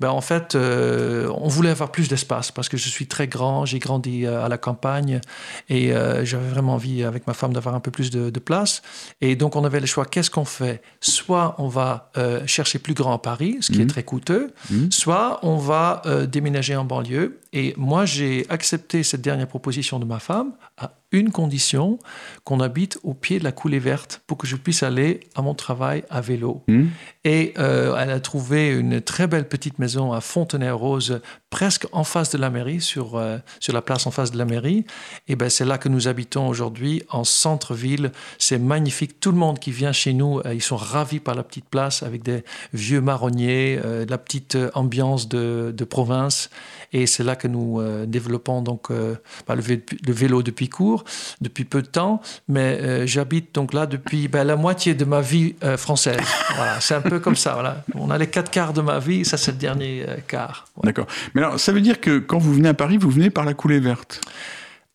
ben 0.00 0.10
en 0.10 0.20
fait, 0.20 0.54
euh, 0.54 1.32
on 1.36 1.48
voulait 1.48 1.70
avoir 1.70 1.90
plus 1.90 2.08
d'espace 2.08 2.50
parce 2.50 2.68
que 2.68 2.76
je 2.76 2.88
suis 2.88 3.06
très 3.06 3.28
grand, 3.28 3.64
j'ai 3.64 3.78
grandi 3.78 4.26
euh, 4.26 4.44
à 4.44 4.48
la 4.48 4.58
campagne 4.58 5.20
et 5.68 5.92
j'avais 6.22 6.48
vraiment 6.48 6.74
envie 6.74 7.02
avec 7.02 7.26
ma 7.26 7.34
femme 7.34 7.52
d'avoir 7.52 7.74
un 7.74 7.80
peu 7.80 7.90
plus 7.90 8.10
de, 8.10 8.30
place. 8.38 8.82
Et 9.20 9.34
donc, 9.34 9.56
on 9.56 9.64
avait 9.64 9.80
le 9.80 9.86
choix, 9.86 10.04
qu'est-ce 10.04 10.30
qu'on 10.30 10.44
fait? 10.44 10.82
Soit 11.00 11.54
on 11.58 11.68
va 11.68 12.10
chercher 12.46 12.78
plus 12.78 12.94
grand 12.94 13.14
à 13.14 13.18
Paris, 13.18 13.58
ce 13.60 13.72
qui 13.72 13.80
est 13.80 13.84
mmh. 13.84 13.88
très 13.88 14.02
coûteux, 14.02 14.52
mmh. 14.70 14.90
soit 14.90 15.40
on 15.42 15.56
va 15.56 16.02
déménager 16.28 16.76
en 16.76 16.84
banlieue. 16.84 17.40
Et 17.52 17.74
moi, 17.76 18.04
j'ai 18.04 18.46
accepté 18.48 19.02
cette 19.02 19.22
dernière 19.22 19.48
proposition 19.48 19.98
de 19.98 20.04
ma 20.04 20.18
femme 20.18 20.52
à 20.76 20.92
une 21.16 21.32
condition, 21.32 21.98
qu'on 22.44 22.60
habite 22.60 22.98
au 23.02 23.14
pied 23.14 23.38
de 23.38 23.44
la 23.44 23.52
coulée 23.52 23.78
verte 23.78 24.22
pour 24.26 24.36
que 24.36 24.46
je 24.46 24.56
puisse 24.56 24.82
aller 24.82 25.20
à 25.34 25.42
mon 25.42 25.54
travail 25.54 26.04
à 26.10 26.20
vélo. 26.20 26.62
Hmm. 26.68 26.86
Et 27.24 27.54
euh, 27.58 27.96
elle 27.98 28.10
a 28.10 28.20
trouvé 28.20 28.68
une 28.68 29.00
très 29.00 29.26
belle 29.26 29.48
petite 29.48 29.78
maison 29.78 30.12
à 30.12 30.20
Fontenay-Rose, 30.20 31.20
presque 31.50 31.86
en 31.92 32.04
face 32.04 32.30
de 32.30 32.38
la 32.38 32.50
mairie, 32.50 32.80
sur, 32.80 33.16
euh, 33.16 33.38
sur 33.60 33.72
la 33.72 33.82
place 33.82 34.06
en 34.06 34.10
face 34.10 34.30
de 34.30 34.38
la 34.38 34.44
mairie. 34.44 34.84
Et 35.26 35.36
ben 35.36 35.48
c'est 35.48 35.64
là 35.64 35.78
que 35.78 35.88
nous 35.88 36.06
habitons 36.06 36.46
aujourd'hui, 36.48 37.02
en 37.10 37.24
centre-ville. 37.24 38.12
C'est 38.38 38.58
magnifique. 38.58 39.18
Tout 39.18 39.32
le 39.32 39.38
monde 39.38 39.58
qui 39.58 39.72
vient 39.72 39.92
chez 39.92 40.12
nous, 40.12 40.40
euh, 40.40 40.54
ils 40.54 40.62
sont 40.62 40.76
ravis 40.76 41.20
par 41.20 41.34
la 41.34 41.42
petite 41.42 41.68
place 41.68 42.02
avec 42.02 42.22
des 42.22 42.44
vieux 42.72 43.00
marronniers, 43.00 43.80
la 44.08 44.18
petite 44.18 44.56
ambiance 44.74 45.28
de, 45.28 45.72
de 45.74 45.84
province. 45.84 46.50
Et 46.92 47.06
c'est 47.06 47.24
là 47.24 47.36
que 47.36 47.48
nous 47.48 47.80
développons 48.06 48.62
donc 48.62 48.90
bah, 48.90 49.54
le, 49.54 49.62
le 49.62 50.12
vélo 50.12 50.42
depuis 50.42 50.68
court 50.68 51.04
depuis 51.40 51.64
peu 51.64 51.82
de 51.82 51.86
temps, 51.86 52.20
mais 52.48 52.78
euh, 52.80 53.06
j'habite 53.06 53.54
donc 53.54 53.72
là 53.72 53.86
depuis 53.86 54.28
ben, 54.28 54.44
la 54.44 54.56
moitié 54.56 54.94
de 54.94 55.04
ma 55.04 55.20
vie 55.20 55.54
euh, 55.62 55.76
française. 55.76 56.20
voilà, 56.56 56.80
c'est 56.80 56.94
un 56.94 57.00
peu 57.00 57.20
comme 57.20 57.36
ça. 57.36 57.54
Voilà. 57.54 57.84
On 57.94 58.10
a 58.10 58.18
les 58.18 58.28
quatre 58.28 58.50
quarts 58.50 58.72
de 58.72 58.80
ma 58.80 58.98
vie, 58.98 59.24
ça 59.24 59.36
c'est 59.36 59.52
le 59.52 59.58
dernier 59.58 60.04
euh, 60.08 60.16
quart. 60.26 60.66
D'accord. 60.82 61.06
Mais 61.34 61.42
alors, 61.42 61.60
ça 61.60 61.72
veut 61.72 61.80
dire 61.80 62.00
que 62.00 62.18
quand 62.18 62.38
vous 62.38 62.54
venez 62.54 62.68
à 62.68 62.74
Paris, 62.74 62.96
vous 62.96 63.10
venez 63.10 63.30
par 63.30 63.44
la 63.44 63.54
coulée 63.54 63.80
verte? 63.80 64.20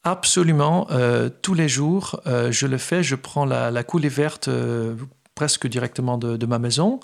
Absolument. 0.04 0.88
tous 1.44 1.54
les 1.54 1.70
jours, 1.70 2.22
je 2.26 2.66
le 2.66 2.78
fais. 2.80 3.04
Je 3.04 3.14
prends 3.14 3.46
la, 3.46 3.84
coulée 3.84 4.10
verte 4.10 4.50
presque 5.36 5.68
directement 5.68 6.18
de, 6.18 6.45
ma 6.45 6.60
maison. 6.60 7.00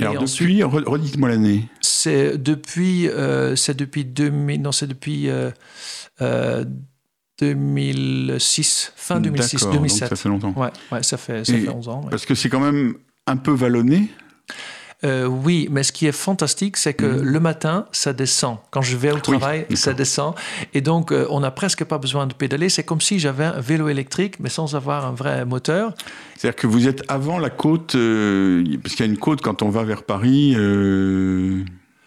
Et 0.00 0.04
alors 0.04 0.22
depuis, 0.22 0.62
redites-moi 0.62 1.28
l'année. 1.28 1.68
C'est 1.80 2.38
depuis, 2.38 3.08
c'est 3.56 3.76
depuis 3.76 4.04
2000, 4.04 4.62
non, 4.62 4.72
c'est 4.72 4.86
depuis 4.86 5.28
2006, 7.40 8.92
fin 8.96 9.20
2006, 9.20 9.68
2007. 9.72 10.00
Donc 10.00 10.08
ça 10.08 10.16
fait 10.16 10.28
longtemps. 10.28 10.54
Ouais, 10.56 10.70
ouais 10.92 11.02
ça, 11.02 11.16
fait, 11.16 11.44
ça 11.44 11.52
fait 11.52 11.68
11 11.68 11.88
ans. 11.88 12.06
Parce 12.10 12.26
que 12.26 12.34
c'est 12.34 12.48
quand 12.48 12.60
même 12.60 12.94
un 13.26 13.36
peu 13.36 13.52
vallonné. 13.52 14.08
Euh, 15.04 15.26
oui, 15.26 15.68
mais 15.70 15.82
ce 15.82 15.92
qui 15.92 16.06
est 16.06 16.12
fantastique, 16.12 16.76
c'est 16.76 16.94
que 16.94 17.04
mhm. 17.04 17.22
le 17.22 17.40
matin, 17.40 17.86
ça 17.92 18.12
descend. 18.12 18.56
Quand 18.70 18.82
je 18.82 18.96
vais 18.96 19.10
au 19.10 19.18
travail, 19.18 19.66
ça 19.74 19.92
descend. 19.92 20.34
Et 20.72 20.80
donc, 20.80 21.12
euh, 21.12 21.26
on 21.30 21.40
n'a 21.40 21.50
presque 21.50 21.84
pas 21.84 21.98
besoin 21.98 22.26
de 22.26 22.32
pédaler. 22.32 22.68
C'est 22.68 22.84
comme 22.84 23.00
si 23.00 23.18
j'avais 23.18 23.44
un 23.44 23.60
vélo 23.60 23.88
électrique, 23.88 24.40
mais 24.40 24.48
sans 24.48 24.74
avoir 24.74 25.04
un 25.06 25.12
vrai 25.12 25.44
moteur. 25.44 25.92
C'est-à-dire 26.36 26.56
que 26.56 26.66
vous 26.66 26.88
êtes 26.88 27.02
avant 27.08 27.38
la 27.38 27.50
côte, 27.50 27.94
euh, 27.94 28.64
parce 28.82 28.94
qu'il 28.94 29.04
y 29.04 29.08
a 29.08 29.12
une 29.12 29.18
côte 29.18 29.42
quand 29.42 29.62
on 29.62 29.68
va 29.68 29.84
vers 29.84 30.02
Paris. 30.02 30.56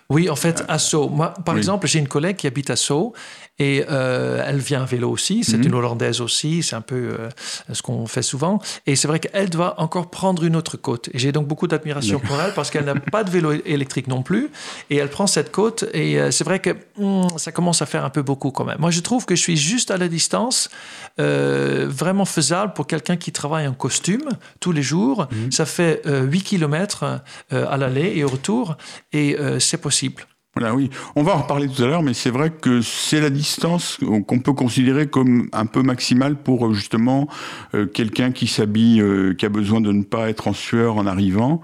Oui, 0.10 0.30
en 0.30 0.38
fait, 0.38 0.64
à 0.70 0.80
Sceaux. 0.80 1.10
Moi, 1.10 1.34
par 1.46 1.58
exemple, 1.58 1.86
j'ai 1.86 2.00
une 2.00 2.08
collègue 2.08 2.38
qui 2.38 2.48
habite 2.48 2.70
à 2.70 2.78
Sceaux 2.78 3.14
et 3.60 3.86
euh, 3.90 4.44
elle 4.46 4.60
vient 4.60 4.84
à 4.84 4.86
vélo 4.86 5.10
aussi, 5.10 5.44
c'est 5.44 5.58
mhm. 5.58 5.66
une 5.66 5.74
Hollandaise 5.76 6.22
aussi, 6.22 6.62
c'est 6.62 6.76
un 6.76 6.82
peu 6.82 6.96
euh, 7.20 7.30
ce 7.72 7.82
qu'on 7.82 8.06
fait 8.06 8.22
souvent. 8.22 8.60
Et 8.86 8.96
c'est 8.96 9.08
vrai 9.08 9.20
qu'elle 9.20 9.50
doit 9.50 9.80
encore 9.82 10.12
prendre 10.12 10.44
une 10.44 10.56
autre 10.56 10.78
côte. 10.78 11.10
Et 11.14 11.20
j'ai 11.20 11.32
donc 11.32 11.48
beaucoup 11.48 11.68
d'admiration 11.68 12.20
pour 12.20 12.40
elle 12.40 12.54
parce 12.54 12.70
qu'elle 12.70 12.86
n'a 12.86 12.96
pas 12.96 13.24
de 13.24 13.32
vélo 13.32 13.52
électrique 13.66 14.08
non 14.08 14.22
plus. 14.22 14.50
Et 14.90 14.98
elle 14.98 15.10
prend 15.10 15.26
cette 15.26 15.52
côte 15.52 15.86
et 15.94 16.20
euh, 16.20 16.30
c'est 16.30 16.44
vrai 16.44 16.60
que 16.60 16.76
hmm, 16.98 17.28
ça 17.38 17.52
commence 17.52 17.82
à 17.82 17.88
faire 17.88 18.06
un 18.06 18.12
peu 18.12 18.22
beaucoup 18.22 18.52
quand 18.52 18.66
même. 18.66 18.78
Moi, 18.80 18.92
je 18.92 19.00
trouve 19.00 19.26
que 19.26 19.36
je 19.36 19.42
suis 19.42 19.58
juste 19.58 19.90
à 19.92 19.98
la 19.98 20.08
distance, 20.08 20.70
vraiment 21.18 22.26
faisable 22.26 22.74
pour 22.74 22.86
quelqu'un 22.86 23.18
qui 23.18 23.32
travaille 23.32 23.68
en 23.68 23.74
costume 23.74 24.30
tous 24.60 24.72
les 24.72 24.84
jours. 24.84 25.28
Mhm. 25.32 25.52
Ça 25.52 25.66
fait 25.66 26.04
8 26.06 26.42
km 26.44 27.22
à 27.52 27.78
l'aller 27.78 28.14
et 28.16 28.24
au 28.24 28.28
retour 28.28 28.78
et 29.14 29.36
c'est 29.60 29.82
possible. 29.82 30.28
Voilà, 30.60 30.74
oui. 30.74 30.90
On 31.16 31.22
va 31.22 31.36
en 31.36 31.44
reparler 31.44 31.68
tout 31.68 31.84
à 31.84 31.86
l'heure, 31.86 32.02
mais 32.02 32.16
c'est 32.16 32.32
vrai 32.32 32.50
que 32.50 32.82
c'est 32.82 33.22
la 33.22 33.30
distance 33.30 34.00
qu'on 34.26 34.40
peut 34.40 34.54
considérer 34.54 35.06
comme 35.06 35.50
un 35.54 35.68
peu 35.68 35.84
maximale 35.84 36.36
pour 36.36 36.74
justement 36.74 37.28
euh, 37.76 37.86
quelqu'un 37.86 38.32
qui 38.32 38.48
s'habille, 38.48 39.00
euh, 39.02 39.36
qui 39.36 39.46
a 39.46 39.50
besoin 39.50 39.82
de 39.82 39.92
ne 39.92 40.02
pas 40.02 40.30
être 40.30 40.48
en 40.48 40.54
sueur 40.54 40.96
en 40.98 41.06
arrivant. 41.06 41.62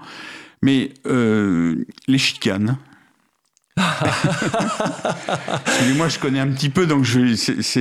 Mais 0.62 0.90
euh, 1.06 1.84
les 2.06 2.18
chicanes. 2.18 2.76
moi 5.96 6.08
je 6.08 6.20
connais 6.20 6.38
un 6.38 6.46
petit 6.46 6.68
peu, 6.68 6.86
donc 6.86 7.02
je, 7.02 7.18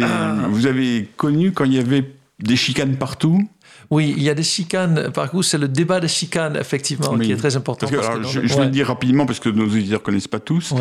ah. 0.02 0.48
vous 0.50 0.66
avez 0.66 1.08
connu 1.16 1.52
quand 1.52 1.66
il 1.66 1.76
y 1.76 1.80
avait 1.80 2.12
des 2.40 2.56
chicanes 2.56 2.96
partout? 2.96 3.48
Oui, 3.94 4.14
il 4.18 4.24
y 4.24 4.30
a 4.30 4.34
des 4.34 4.44
chicanes. 4.44 5.12
Par 5.14 5.30
contre, 5.30 5.46
c'est 5.46 5.60
le 5.60 5.68
débat 5.68 6.00
des 6.00 6.08
chicanes, 6.08 6.56
effectivement, 6.56 7.18
qui 7.20 7.32
est 7.32 7.38
très 7.38 7.56
important. 7.56 7.86
je, 7.88 8.40
vais 8.40 8.66
le 8.66 8.72
dire 8.72 8.88
rapidement 8.88 9.28
parce 9.28 9.40
que 9.40 9.50
nos 9.50 9.66
auditeurs 9.66 10.00
ne 10.00 10.04
connaissent 10.04 10.28
pas 10.28 10.40
tous. 10.40 10.74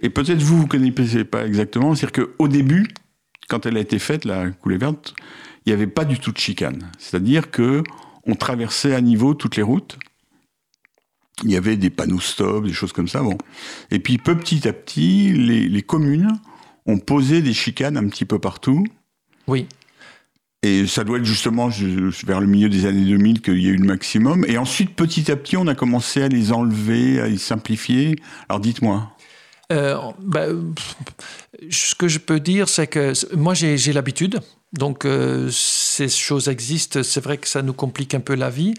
Et 0.00 0.08
peut-être 0.08 0.42
vous, 0.42 0.56
vous 0.56 0.62
ne 0.64 0.68
connaissez 0.68 1.24
pas 1.24 1.46
exactement. 1.46 1.94
C'est-à-dire 1.94 2.24
qu'au 2.24 2.48
début, 2.48 2.88
quand 3.48 3.66
elle 3.66 3.76
a 3.76 3.80
été 3.80 3.98
faite, 3.98 4.24
la 4.24 4.50
coulée 4.50 4.78
verte, 4.78 5.14
il 5.66 5.70
n'y 5.70 5.74
avait 5.74 5.86
pas 5.86 6.06
du 6.06 6.18
tout 6.18 6.32
de 6.32 6.38
chicane. 6.38 6.90
C'est-à-dire 6.98 7.50
que 7.50 7.82
on 8.26 8.34
traversait 8.34 8.94
à 8.94 9.02
niveau 9.02 9.34
toutes 9.34 9.56
les 9.56 9.62
routes. 9.62 9.98
Il 11.42 11.50
y 11.50 11.56
avait 11.56 11.76
des 11.76 11.90
panneaux 11.90 12.20
stop, 12.20 12.64
des 12.64 12.72
choses 12.72 12.94
comme 12.94 13.08
ça. 13.08 13.20
Bon. 13.20 13.36
Et 13.90 13.98
puis 13.98 14.16
petit 14.16 14.66
à 14.66 14.72
petit, 14.72 15.32
les, 15.32 15.68
les 15.68 15.82
communes 15.82 16.32
ont 16.86 16.98
posé 16.98 17.42
des 17.42 17.52
chicanes 17.52 17.98
un 17.98 18.08
petit 18.08 18.24
peu 18.24 18.38
partout. 18.38 18.84
Oui. 19.46 19.66
Et 20.64 20.86
ça 20.86 21.04
doit 21.04 21.18
être 21.18 21.26
justement 21.26 21.68
vers 22.26 22.40
le 22.40 22.46
milieu 22.46 22.70
des 22.70 22.86
années 22.86 23.04
2000 23.04 23.42
qu'il 23.42 23.62
y 23.62 23.66
a 23.66 23.72
eu 23.72 23.76
le 23.76 23.84
maximum. 23.84 24.46
Et 24.48 24.56
ensuite, 24.56 24.96
petit 24.96 25.30
à 25.30 25.36
petit, 25.36 25.58
on 25.58 25.66
a 25.66 25.74
commencé 25.74 26.22
à 26.22 26.28
les 26.28 26.52
enlever, 26.52 27.20
à 27.20 27.28
les 27.28 27.36
simplifier. 27.36 28.16
Alors 28.48 28.60
dites-moi. 28.60 29.12
Euh, 29.72 29.98
bah, 30.20 30.46
ce 31.68 31.94
que 31.94 32.08
je 32.08 32.18
peux 32.18 32.40
dire, 32.40 32.70
c'est 32.70 32.86
que 32.86 33.12
moi, 33.36 33.52
j'ai 33.52 33.92
l'habitude. 33.92 34.40
Donc, 34.72 35.04
euh, 35.04 35.50
ces 35.50 36.08
choses 36.08 36.48
existent. 36.48 37.02
C'est 37.02 37.22
vrai 37.22 37.36
que 37.36 37.46
ça 37.46 37.60
nous 37.60 37.74
complique 37.74 38.14
un 38.14 38.20
peu 38.20 38.34
la 38.34 38.48
vie. 38.48 38.72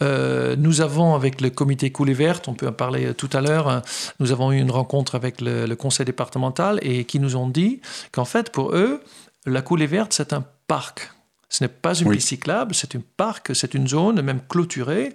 Euh, 0.00 0.54
nous 0.56 0.80
avons, 0.80 1.16
avec 1.16 1.40
le 1.40 1.50
comité 1.50 1.90
Coulée 1.90 2.14
Verte, 2.14 2.46
on 2.46 2.54
peut 2.54 2.68
en 2.68 2.72
parler 2.72 3.14
tout 3.14 3.30
à 3.32 3.40
l'heure, 3.40 3.68
hein, 3.68 3.82
nous 4.20 4.30
avons 4.30 4.52
eu 4.52 4.58
une 4.58 4.70
rencontre 4.70 5.16
avec 5.16 5.40
le, 5.40 5.66
le 5.66 5.76
conseil 5.76 6.06
départemental 6.06 6.78
et 6.82 7.04
qui 7.04 7.18
nous 7.18 7.34
ont 7.34 7.48
dit 7.48 7.80
qu'en 8.12 8.24
fait, 8.24 8.50
pour 8.50 8.76
eux, 8.76 9.00
la 9.44 9.60
Coulée 9.60 9.88
Verte, 9.88 10.12
c'est 10.12 10.32
un 10.32 10.44
parc 10.68 11.10
ce 11.52 11.62
n'est 11.62 11.68
pas 11.68 11.94
une 11.94 12.10
piste 12.10 12.28
cyclable, 12.28 12.74
c'est 12.74 12.96
un 12.96 13.02
parc, 13.18 13.54
c'est 13.54 13.74
une 13.74 13.86
zone 13.86 14.22
même 14.22 14.40
clôturée 14.48 15.12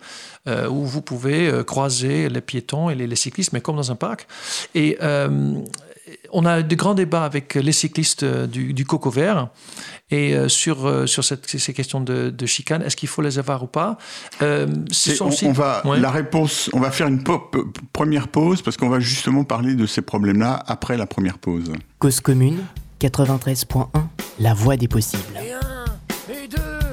euh, 0.48 0.70
où 0.70 0.86
vous 0.86 1.01
pouvez 1.01 1.48
euh, 1.48 1.63
croiser 1.63 2.29
les 2.29 2.41
piétons 2.41 2.91
et 2.91 2.96
les, 2.96 3.15
cyclistes, 3.15 3.53
mais 3.53 3.62
comme 3.62 3.75
dans 3.75 3.91
un 3.91 3.96
parc. 3.96 4.27
Et 4.75 5.00
euh, 5.01 5.56
on 6.32 6.46
a 6.46 6.62
de 6.62 6.75
grands 6.75 6.94
débats 6.94 7.25
avec 7.25 7.56
les 7.56 7.72
cyclistes 7.72 8.24
du, 8.24 8.74
du 8.74 8.86
Coco 8.86 9.10
Vert 9.10 9.50
et 10.12 10.36
sur, 10.48 11.10
sur 11.10 11.24
cette, 11.24 11.48
ces 11.48 11.74
questions 11.74 12.01
de, 12.01 12.29
de 12.29 12.46
chicane. 12.46 12.84
Est-ce 12.84 12.96
qu'il 12.96 13.10
faut 13.10 13.24
les 13.24 13.39
avoir 13.39 13.63
ou 13.63 13.67
pas? 13.67 13.98
On, 14.39 15.51
va, 15.51 15.82
La 15.98 16.12
réponse, 16.12 16.70
on 16.72 16.79
va 16.79 16.91
faire 16.91 17.08
une 17.08 17.24
première 17.91 18.27
pause 18.27 18.62
parce 18.62 18.77
qu'on 18.77 18.89
va 18.89 19.00
justement 19.00 19.44
parler 19.44 19.74
de 19.74 19.86
ces 19.86 20.01
problèmes-là 20.01 20.63
après 20.67 20.98
la 20.98 21.08
première 21.08 21.39
pause. 21.39 21.74
Cause 22.00 22.22
commune 22.22 22.60
93.1, 23.01 23.88
la 24.39 24.53
voie 24.53 24.77
des 24.77 24.88
possibles. 24.88 25.24
et 26.30 26.48
de 26.48 26.87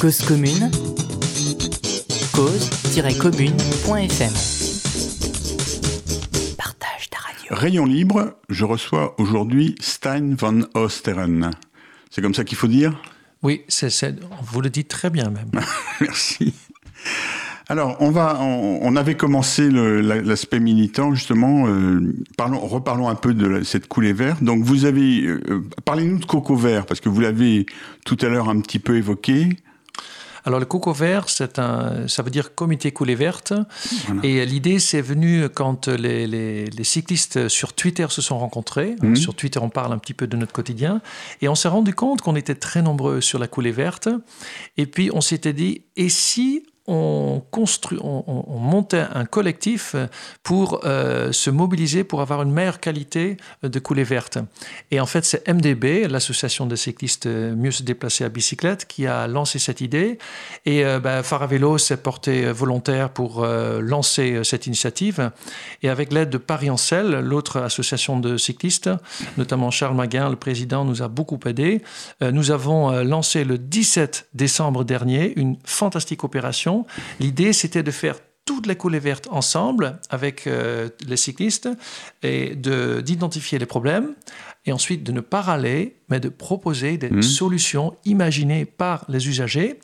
Cause 0.00 0.22
commune, 0.22 0.70
cause-commune.fm. 2.32 4.32
Partage 6.56 7.10
ta 7.10 7.18
radio. 7.18 7.46
Rayon 7.50 7.84
libre, 7.84 8.36
je 8.48 8.64
reçois 8.64 9.16
aujourd'hui 9.18 9.74
Stein 9.80 10.36
van 10.38 10.60
Osteren. 10.74 11.50
C'est 12.10 12.22
comme 12.22 12.34
ça 12.34 12.44
qu'il 12.44 12.56
faut 12.56 12.68
dire? 12.68 13.02
Oui, 13.42 13.62
c'est, 13.66 13.90
vous 14.42 14.60
le 14.60 14.70
dites 14.70 14.86
très 14.86 15.10
bien 15.10 15.30
même. 15.30 15.50
Merci. 16.00 16.54
Alors, 17.68 17.96
on 18.00 18.12
va, 18.12 18.40
on, 18.40 18.94
avait 18.94 19.16
commencé 19.16 19.68
l'aspect 19.68 20.60
militant 20.60 21.12
justement. 21.12 21.66
Euh, 21.66 22.14
parlons, 22.36 22.60
reparlons 22.60 23.08
un 23.08 23.16
peu 23.16 23.34
de 23.34 23.64
cette 23.64 23.88
coulée 23.88 24.12
verte. 24.12 24.44
Donc, 24.44 24.62
vous 24.62 24.84
avez, 24.84 25.26
euh, 25.26 25.64
parlez-nous 25.84 26.18
de 26.18 26.24
Coco 26.24 26.54
Vert 26.54 26.86
parce 26.86 27.00
que 27.00 27.08
vous 27.08 27.20
l'avez 27.20 27.66
tout 28.06 28.16
à 28.22 28.28
l'heure 28.28 28.48
un 28.48 28.60
petit 28.60 28.78
peu 28.78 28.96
évoqué. 28.96 29.56
Alors 30.48 30.60
le 30.60 30.64
coco 30.64 30.94
vert, 30.94 31.28
c'est 31.28 31.58
un, 31.58 32.08
ça 32.08 32.22
veut 32.22 32.30
dire 32.30 32.54
comité 32.54 32.90
coulée 32.90 33.14
verte. 33.14 33.52
Et 34.22 34.46
l'idée, 34.46 34.78
c'est 34.78 35.02
venu 35.02 35.46
quand 35.50 35.88
les, 35.88 36.26
les, 36.26 36.84
cyclistes 36.84 37.48
sur 37.48 37.74
Twitter 37.74 38.06
se 38.08 38.22
sont 38.22 38.38
rencontrés. 38.38 38.96
Mhm. 39.02 39.14
Sur 39.14 39.34
Twitter, 39.34 39.60
on 39.62 39.68
parle 39.68 39.92
un 39.92 39.98
petit 39.98 40.14
peu 40.14 40.26
de 40.26 40.38
notre 40.38 40.54
quotidien. 40.54 41.02
Et 41.42 41.50
on 41.50 41.54
s'est 41.54 41.68
rendu 41.68 41.92
compte 41.92 42.22
qu'on 42.22 42.34
était 42.34 42.54
très 42.54 42.80
nombreux 42.80 43.20
sur 43.20 43.38
la 43.38 43.46
coulée 43.46 43.72
verte. 43.72 44.08
Et 44.78 44.86
puis 44.86 45.10
on 45.12 45.20
s'était 45.20 45.52
dit, 45.52 45.82
et 45.96 46.08
si 46.08 46.64
on, 46.88 47.42
construit, 47.50 47.98
on, 48.02 48.58
montait 48.58 49.04
un 49.12 49.26
collectif 49.26 49.94
pour 50.42 50.80
euh, 50.84 51.32
se 51.32 51.50
mobiliser 51.50 52.02
pour 52.02 52.22
avoir 52.22 52.42
une 52.42 52.50
meilleure 52.50 52.80
qualité 52.80 53.36
de 53.62 53.78
coulée 53.78 54.04
verte. 54.04 54.38
Et 54.90 54.98
en 54.98 55.06
fait, 55.06 55.24
c'est 55.24 55.46
MDB, 55.46 56.08
l'association 56.08 56.66
de 56.66 56.74
cyclistes 56.76 57.26
mieux 57.26 57.70
se 57.70 57.82
déplacer 57.82 58.24
à 58.24 58.30
bicyclette, 58.30 58.86
qui 58.86 59.06
a 59.06 59.26
lancé 59.26 59.58
cette 59.58 59.82
idée. 59.82 60.18
Et 60.64 60.84
euh, 60.84 61.22
Faravélo 61.22 61.76
s'est 61.76 61.98
porté 61.98 62.50
volontaire 62.50 63.10
pour 63.10 63.44
euh, 63.44 63.80
lancer 63.82 64.40
cette 64.42 64.66
initiative. 64.66 65.30
Et 65.82 65.90
avec 65.90 66.10
l'aide 66.10 66.30
de 66.30 66.38
Paris 66.38 66.70
Selle, 66.76 67.20
l'autre 67.20 67.60
association 67.60 68.18
de 68.18 68.36
cyclistes, 68.38 68.90
notamment 69.36 69.70
Charles 69.70 69.94
Maguin, 69.94 70.30
le 70.30 70.36
président, 70.36 70.84
nous 70.84 71.02
a 71.02 71.08
beaucoup 71.08 71.38
aidé. 71.46 71.82
nous 72.20 72.50
avons 72.50 72.90
lancé 73.02 73.44
le 73.44 73.58
17 73.58 74.28
décembre 74.34 74.84
dernier 74.84 75.32
une 75.36 75.56
fantastique 75.64 76.24
opération 76.24 76.77
L'idée, 77.20 77.52
c'était 77.52 77.82
de 77.82 77.90
faire 77.90 78.16
toute 78.48 78.66
la 78.66 78.74
coulée 78.74 78.98
verte 78.98 79.28
ensemble 79.30 80.00
avec 80.08 80.46
euh, 80.46 80.88
les 81.06 81.18
cyclistes 81.18 81.68
et 82.22 82.56
d'identifier 82.56 83.58
les 83.58 83.66
problèmes 83.66 84.14
et 84.64 84.72
ensuite 84.72 85.04
de 85.04 85.12
ne 85.12 85.20
pas 85.20 85.42
râler, 85.42 86.00
mais 86.08 86.18
de 86.18 86.30
proposer 86.30 86.96
des 86.96 87.10
mmh. 87.10 87.22
solutions 87.22 87.94
imaginées 88.06 88.64
par 88.64 89.04
les 89.08 89.28
usagers 89.28 89.78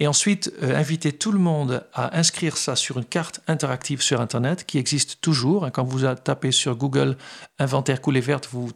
et 0.00 0.06
ensuite 0.06 0.52
euh, 0.62 0.76
inviter 0.76 1.12
tout 1.12 1.32
le 1.32 1.38
monde 1.38 1.86
à 1.94 2.18
inscrire 2.18 2.58
ça 2.58 2.76
sur 2.76 2.98
une 2.98 3.06
carte 3.06 3.40
interactive 3.46 4.02
sur 4.02 4.20
Internet 4.20 4.66
qui 4.66 4.76
existe 4.76 5.22
toujours. 5.22 5.70
Quand 5.72 5.84
vous 5.84 6.00
tapez 6.14 6.52
sur 6.52 6.76
Google 6.76 7.16
inventaire 7.58 8.02
coulée 8.02 8.20
verte, 8.20 8.50
vous 8.52 8.70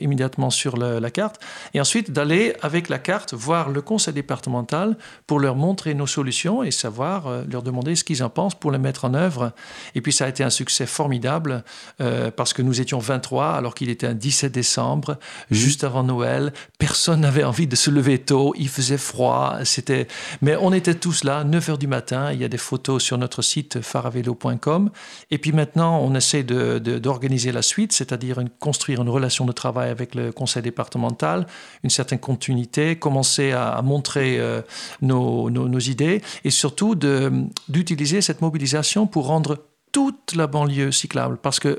immédiatement 0.00 0.50
sur 0.50 0.76
la 0.76 1.10
carte, 1.10 1.40
et 1.72 1.80
ensuite 1.80 2.10
d'aller 2.10 2.54
avec 2.62 2.88
la 2.88 2.98
carte 2.98 3.34
voir 3.34 3.70
le 3.70 3.82
conseil 3.82 4.14
départemental 4.14 4.96
pour 5.26 5.40
leur 5.40 5.56
montrer 5.56 5.94
nos 5.94 6.06
solutions 6.06 6.62
et 6.62 6.70
savoir 6.70 7.26
euh, 7.26 7.42
leur 7.50 7.62
demander 7.62 7.96
ce 7.96 8.04
qu'ils 8.04 8.22
en 8.22 8.30
pensent 8.30 8.54
pour 8.54 8.70
les 8.70 8.78
mettre 8.78 9.04
en 9.04 9.14
œuvre. 9.14 9.52
Et 9.94 10.00
puis 10.00 10.12
ça 10.12 10.26
a 10.26 10.28
été 10.28 10.42
un 10.44 10.50
succès 10.50 10.86
formidable 10.86 11.64
euh, 12.00 12.30
parce 12.30 12.52
que 12.52 12.62
nous 12.62 12.80
étions 12.80 12.98
23 12.98 13.52
alors 13.52 13.74
qu'il 13.74 13.90
était 13.90 14.06
un 14.06 14.14
17 14.14 14.52
décembre, 14.52 15.12
mmh. 15.12 15.54
juste 15.54 15.84
avant 15.84 16.02
Noël. 16.02 16.52
Personne 16.78 17.20
n'avait 17.20 17.44
envie 17.44 17.66
de 17.66 17.76
se 17.76 17.90
lever 17.90 18.18
tôt, 18.18 18.54
il 18.56 18.68
faisait 18.68 18.98
froid, 18.98 19.58
c'était... 19.64 20.06
Mais 20.42 20.56
on 20.60 20.72
était 20.72 20.94
tous 20.94 21.24
là, 21.24 21.44
9 21.44 21.70
heures 21.70 21.78
du 21.78 21.86
matin, 21.86 22.32
il 22.32 22.40
y 22.40 22.44
a 22.44 22.48
des 22.48 22.58
photos 22.58 23.02
sur 23.02 23.18
notre 23.18 23.42
site 23.42 23.80
faravelo.com. 23.80 24.90
Et 25.30 25.38
puis 25.38 25.52
maintenant, 25.52 26.00
on 26.00 26.14
essaie 26.14 26.42
d'organiser 26.42 27.50
de, 27.50 27.54
la 27.54 27.62
suite, 27.62 27.92
c'est-à-dire 27.92 28.40
construire 28.58 29.02
une 29.02 29.08
relation 29.08 29.44
de 29.44 29.52
travail 29.52 29.63
avec 29.66 30.14
le 30.14 30.32
conseil 30.32 30.62
départemental, 30.62 31.46
une 31.82 31.90
certaine 31.90 32.18
continuité, 32.18 32.96
commencer 32.96 33.52
à, 33.52 33.80
montrer 33.82 34.38
euh, 34.38 34.62
nos, 35.02 35.78
idées 35.78 36.22
et 36.44 36.50
surtout 36.50 36.94
d'utiliser 37.68 38.20
cette 38.20 38.40
mobilisation 38.40 39.06
pour 39.06 39.26
rendre 39.26 39.58
toute 39.94 40.34
la 40.34 40.48
banlieue 40.48 40.90
cyclable, 40.90 41.38
parce 41.40 41.60
que 41.60 41.78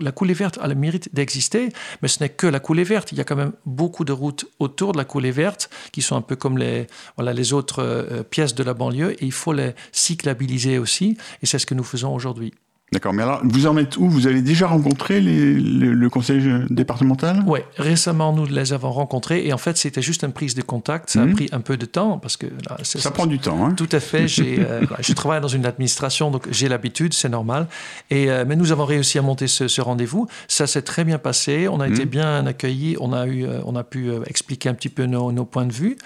la 0.00 0.12
coulée 0.12 0.32
verte 0.32 0.58
a 0.62 0.68
le 0.68 0.74
mérite 0.74 1.14
d'exister, 1.14 1.68
mais 2.00 2.08
ce 2.08 2.22
n'est 2.22 2.30
que 2.30 2.46
la 2.46 2.60
coulée 2.60 2.82
verte. 2.82 3.12
Il 3.12 3.18
y 3.18 3.20
a 3.20 3.24
quand 3.24 3.36
même 3.36 3.52
beaucoup 3.66 4.06
de 4.06 4.12
routes 4.12 4.46
autour 4.58 4.92
de 4.92 4.96
la 4.96 5.04
coulée 5.04 5.32
verte 5.32 5.68
qui 5.92 6.00
sont 6.00 6.16
un 6.16 6.22
peu 6.22 6.34
comme 6.34 6.56
les 6.56 7.52
autres 7.52 7.82
euh, 7.82 8.22
pièces 8.22 8.54
de 8.54 8.62
la 8.64 8.72
banlieue, 8.72 9.12
et 9.22 9.26
il 9.26 9.32
faut 9.32 9.52
les 9.52 9.74
cyclabiliser 9.92 10.78
aussi, 10.78 11.18
et 11.42 11.46
c'est 11.46 11.58
ce 11.58 11.66
que 11.66 11.74
nous 11.74 11.84
faisons 11.84 12.14
aujourd'hui. 12.14 12.54
D'accord, 12.92 13.14
mais 13.14 13.22
alors 13.22 13.40
vous 13.42 13.66
en 13.66 13.78
êtes 13.78 13.96
où? 13.96 14.06
Vous 14.08 14.26
avez 14.26 14.42
déjà 14.42 14.66
rencontré 14.66 15.20
le 15.22 16.08
conseil 16.10 16.42
départemental? 16.68 17.42
Oui, 17.46 17.60
récemment 17.78 18.34
nous 18.34 18.44
les 18.44 18.74
avons 18.74 18.92
rencontrés 18.92 19.46
et 19.46 19.52
en 19.54 19.58
fait 19.58 19.78
c'était 19.78 20.02
juste 20.02 20.24
une 20.24 20.32
prise 20.32 20.54
de 20.54 20.60
contact. 20.60 21.08
Ça 21.08 21.22
a 21.22 21.24
mhm. 21.24 21.34
pris 21.34 21.48
un 21.52 21.60
peu 21.60 21.78
de 21.78 21.86
temps 21.86 22.18
parce 22.18 22.36
que 22.36 22.46
ça 22.82 23.10
prend 23.10 23.26
du 23.26 23.38
temps. 23.38 23.64
Hein 23.64 23.72
tout 23.72 23.88
à 23.92 24.00
fait. 24.00 24.26
Euh, 24.42 24.82
je 25.00 25.12
travaille 25.12 25.40
dans 25.40 25.48
une 25.48 25.64
administration 25.66 26.30
donc 26.30 26.46
j'ai 26.50 26.68
l'habitude, 26.68 27.14
c'est 27.14 27.28
normal. 27.28 27.66
Et 28.10 28.30
euh, 28.30 28.44
mais 28.46 28.56
nous 28.56 28.70
avons 28.70 28.84
réussi 28.84 29.18
à 29.18 29.22
monter 29.22 29.46
ce, 29.46 29.80
rendez-vous. 29.80 30.26
Ça 30.46 30.66
s'est 30.66 30.82
très 30.82 31.04
bien 31.04 31.18
passé. 31.18 31.68
On 31.68 31.80
a 31.80 31.88
été 31.88 32.04
mhm. 32.04 32.10
bien 32.10 32.46
accueillis. 32.46 32.96
On 33.00 33.12
a 33.12 33.26
eu, 33.26 33.44
euh, 33.44 33.60
on 33.64 33.76
a 33.76 33.84
pu 33.84 34.10
expliquer 34.26 34.68
un 34.68 34.74
petit 34.74 34.88
peu 34.88 35.06
nos, 35.06 35.32
nos 35.32 35.44
points 35.44 35.66
de 35.66 35.72
vue. 35.72 35.96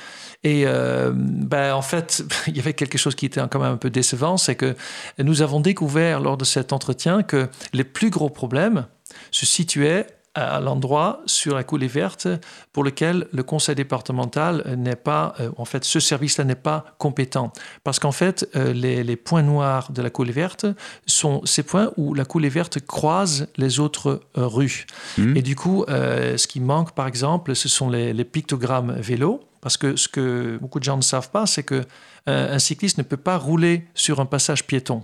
Et 0.45 0.65
ben, 0.65 1.75
en 1.75 1.83
fait, 1.83 2.25
il 2.47 2.57
y 2.57 2.61
avait 2.61 2.75
quelque 2.75 2.99
chose 2.99 3.15
qui 3.15 3.27
était 3.27 3.41
quand 3.51 3.59
même 3.59 3.73
un 3.73 3.77
peu 3.77 3.91
décevant, 3.91 4.37
c'est 4.37 4.55
que 4.55 4.77
nous 5.19 5.43
avons 5.43 5.61
découvert 5.61 6.21
lors 6.21 6.37
de 6.37 6.45
cet 6.45 6.73
entretien 6.77 7.25
que 7.25 7.49
les 7.73 7.85
plus 7.85 8.11
gros 8.11 8.31
problèmes 8.31 8.87
se 9.33 9.47
situaient 9.47 10.07
à 10.37 10.61
l'endroit 10.61 11.23
sur 11.25 11.55
la 11.55 11.65
coulée 11.65 11.87
verte 11.89 12.29
pour 12.73 12.85
lequel 12.85 13.27
le 13.33 13.43
conseil 13.43 13.75
départemental 13.75 14.63
n'est 14.77 14.97
pas, 14.97 15.35
euh, 15.41 15.51
en 15.57 15.65
fait, 15.65 15.85
ce 15.85 15.99
service-là 15.99 16.45
n'est 16.45 16.55
pas 16.55 16.85
compétent. 16.99 17.53
Parce 17.85 17.99
qu'en 17.99 18.13
fait, 18.13 18.49
euh, 18.55 18.73
les, 18.73 19.17
points 19.17 19.43
noirs 19.43 19.91
de 19.93 20.03
la 20.03 20.11
coulée 20.11 20.33
verte 20.33 20.67
sont 21.07 21.41
ces 21.45 21.63
points 21.63 21.91
où 21.97 22.13
la 22.13 22.27
coulée 22.27 22.51
verte 22.51 22.81
croise 22.81 23.49
les 23.57 23.81
autres 23.81 24.21
euh, 24.37 24.47
rues. 24.47 24.87
Mmh. 25.17 25.37
Et 25.39 25.43
du 25.43 25.57
coup, 25.57 25.85
ce 25.89 26.47
qui 26.47 26.61
manque, 26.61 26.93
par 26.93 27.07
exemple, 27.07 27.57
ce 27.57 27.69
sont 27.69 27.89
les, 27.89 28.13
les 28.13 28.25
pictogrammes 28.25 28.93
vélo. 28.93 29.41
Parce 29.63 29.79
que 29.79 29.97
ce 29.97 30.07
que 30.07 30.59
beaucoup 30.61 30.79
de 30.79 30.85
gens 30.85 30.97
ne 30.97 31.03
savent 31.03 31.31
pas, 31.31 31.47
c'est 31.47 31.63
que 31.63 31.83
un 32.27 32.59
cycliste 32.59 32.99
ne 32.99 33.03
peut 33.03 33.17
pas 33.17 33.37
rouler 33.37 33.87
sur 33.95 34.21
un 34.21 34.27
passage 34.27 34.67
piéton. 34.67 35.03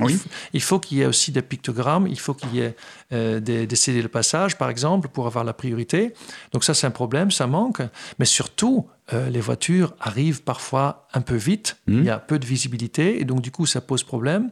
Oui. 0.00 0.18
Il 0.52 0.62
faut 0.62 0.80
qu'il 0.80 0.98
y 0.98 1.02
ait 1.02 1.06
aussi 1.06 1.30
des 1.30 1.42
pictogrammes, 1.42 2.08
il 2.08 2.18
faut 2.18 2.34
qu'il 2.34 2.52
y 2.52 2.60
ait 2.60 2.74
euh, 3.12 3.38
des, 3.38 3.66
des 3.66 3.76
CD 3.76 4.02
de 4.02 4.08
passage, 4.08 4.58
par 4.58 4.68
exemple, 4.68 5.08
pour 5.08 5.28
avoir 5.28 5.44
la 5.44 5.52
priorité. 5.52 6.14
Donc 6.52 6.64
ça, 6.64 6.74
c'est 6.74 6.86
un 6.86 6.90
problème, 6.90 7.30
ça 7.30 7.46
manque. 7.46 7.80
Mais 8.18 8.24
surtout, 8.24 8.88
euh, 9.12 9.30
les 9.30 9.40
voitures 9.40 9.94
arrivent 10.00 10.42
parfois 10.42 11.06
un 11.14 11.20
peu 11.20 11.36
vite, 11.36 11.76
hmm. 11.86 11.98
il 11.98 12.04
y 12.06 12.10
a 12.10 12.18
peu 12.18 12.40
de 12.40 12.46
visibilité, 12.46 13.20
et 13.20 13.24
donc 13.24 13.40
du 13.40 13.52
coup, 13.52 13.66
ça 13.66 13.80
pose 13.80 14.02
problème. 14.02 14.50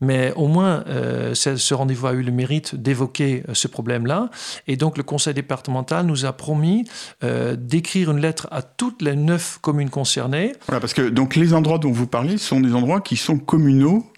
Mais 0.00 0.32
au 0.34 0.48
moins, 0.48 0.82
euh, 0.88 1.34
ce 1.34 1.74
rendez-vous 1.74 2.06
a 2.06 2.14
eu 2.14 2.22
le 2.22 2.32
mérite 2.32 2.74
d'évoquer 2.74 3.44
ce 3.52 3.68
problème-là. 3.68 4.30
Et 4.66 4.76
donc, 4.76 4.96
le 4.96 5.02
conseil 5.02 5.34
départemental 5.34 6.06
nous 6.06 6.24
a 6.24 6.32
promis 6.32 6.84
d'écrire 7.22 8.10
une 8.10 8.18
lettre 8.18 8.48
à 8.50 8.62
toutes 8.62 9.02
les 9.02 9.14
neuf 9.14 9.58
communes 9.60 9.90
concernées. 9.90 10.54
Voilà, 10.66 10.80
parce 10.80 10.94
que 10.94 11.02
donc 11.02 11.36
les 11.36 11.52
endroits 11.52 11.78
dont 11.78 11.92
vous 11.92 12.06
parlez 12.06 12.38
sont 12.38 12.60
des 12.60 12.74
endroits 12.74 13.02
qui 13.02 13.16
sont 13.16 13.38
communaux 13.38 14.10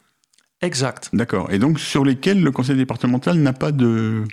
Exact. 0.63 1.11
D'accord. 1.13 1.51
Et 1.51 1.59
donc 1.59 1.79
sur 1.79 2.05
lesquels 2.05 2.43
le 2.43 2.51
conseil 2.51 2.77
départemental 2.77 3.37
n'a 3.39 3.53
pas 3.53 3.73
de... 3.73 4.25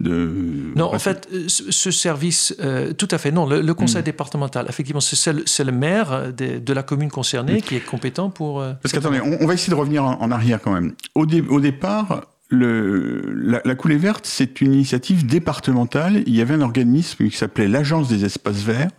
De... 0.00 0.72
Non, 0.76 0.94
en 0.94 0.98
fait, 1.00 1.28
euh, 1.32 1.46
ce 1.48 1.90
service, 1.90 2.54
euh, 2.60 2.92
tout 2.92 3.08
à 3.10 3.18
fait, 3.18 3.32
non, 3.32 3.48
le, 3.48 3.74
conseil 3.74 4.02
hmm. 4.02 4.04
départemental, 4.04 4.66
effectivement, 4.68 5.00
c'est 5.00 5.64
le, 5.64 5.72
maire 5.72 6.32
de, 6.32 6.72
la 6.72 6.84
commune 6.84 7.10
concernée 7.10 7.60
qui 7.60 7.74
est 7.74 7.84
compétent 7.84 8.30
pour... 8.30 8.60
Euh, 8.60 8.74
Parce 8.80 8.92
qu'attendez, 8.92 9.20
on, 9.20 9.44
va 9.44 9.54
essayer 9.54 9.72
de 9.72 9.78
revenir 9.78 10.04
en, 10.04 10.30
arrière 10.30 10.60
quand 10.62 10.70
même. 10.70 10.92
Au, 11.16 11.22
au 11.22 11.60
départ, 11.60 12.28
le, 12.48 13.60
la, 13.64 13.74
coulée 13.74 13.96
verte, 13.96 14.24
c'est 14.24 14.60
une 14.60 14.72
initiative 14.72 15.26
départementale. 15.26 16.22
Il 16.26 16.36
y 16.36 16.42
avait 16.42 16.54
un 16.54 16.60
organisme 16.60 17.28
qui 17.28 17.36
s'appelait 17.36 17.66
l'Agence 17.66 18.08
des 18.08 18.24
espaces 18.24 18.62
verts, 18.62 18.90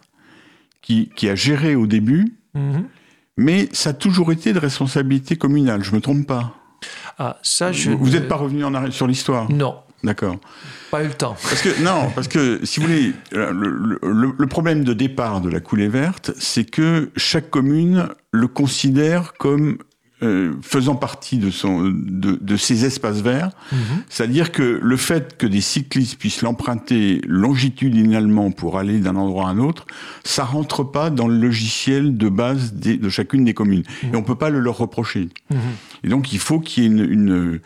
qui, 0.81 1.11
qui, 1.15 1.29
a 1.29 1.35
géré 1.35 1.75
au 1.75 1.87
début, 1.87 2.33
mhm. 2.55 2.83
mais 3.37 3.69
ça 3.71 3.91
a 3.91 3.93
toujours 3.93 4.33
été 4.33 4.51
de 4.51 4.59
responsabilité 4.59 5.37
communale, 5.37 5.81
je 5.81 5.95
me 5.95 6.01
trompe 6.01 6.27
pas 6.27 6.58
ah, 7.17 7.37
ça, 7.41 7.71
je 7.71 7.91
vous 7.91 8.09
n'êtes 8.09 8.27
pas 8.27 8.35
revenu 8.35 8.63
en 8.63 8.73
arrière 8.73 8.93
sur 8.93 9.07
l'histoire 9.07 9.51
Non. 9.51 9.75
D'accord. 10.03 10.37
Pas 10.91 11.03
eu 11.03 11.07
le 11.07 11.13
temps. 11.13 11.35
Parce 11.41 11.61
que, 11.61 11.83
non, 11.83 12.09
parce 12.15 12.27
que, 12.27 12.61
si 12.63 12.79
vous 12.79 12.87
voulez, 12.87 13.13
le, 13.31 14.45
problème 14.47 14.83
de 14.83 14.93
départ 14.93 15.41
de 15.41 15.49
la 15.49 15.59
coulée 15.59 15.89
verte, 15.89 16.31
c'est 16.39 16.63
que 16.63 17.11
chaque 17.17 17.49
commune 17.49 18.07
le 18.31 18.47
considère 18.47 19.33
comme 19.33 19.77
euh, 20.21 20.53
faisant 20.61 20.95
partie 20.95 21.37
de, 21.37 21.49
son, 21.49 21.83
de, 21.83 22.37
de 22.41 22.57
ces 22.57 22.83
espaces 22.83 23.21
verts. 23.21 23.51
Mhm. 23.71 23.79
C'est-à-dire 24.09 24.51
que 24.51 24.79
le 24.81 24.97
fait 24.97 25.37
que 25.37 25.47
des 25.47 25.61
cyclistes 25.61 26.17
puissent 26.17 26.41
l'emprunter 26.41 27.21
longitudinalement 27.25 28.51
pour 28.51 28.77
aller 28.77 28.99
d'un 28.99 29.15
endroit 29.15 29.47
à 29.47 29.51
un 29.51 29.59
autre, 29.59 29.85
ça 30.25 30.43
rentre 30.43 30.83
pas 30.83 31.09
dans 31.09 31.29
le 31.29 31.37
logiciel 31.37 32.17
de 32.17 32.27
base 32.27 32.73
de 32.73 33.09
chacune 33.09 33.45
des 33.45 33.53
communes. 33.53 33.83
Mhm. 34.03 34.13
Et 34.13 34.17
on 34.17 34.23
peut 34.23 34.35
pas 34.35 34.49
le 34.49 34.59
leur 34.59 34.77
reprocher. 34.77 35.29
Mhm. 35.51 35.57
Et 36.03 36.09
donc 36.09 36.33
il 36.33 36.39
faut 36.39 36.59
qu'il 36.59 36.83
y 36.83 36.85
ait 36.85 36.89
une, 36.89 36.99
une, 36.99 37.59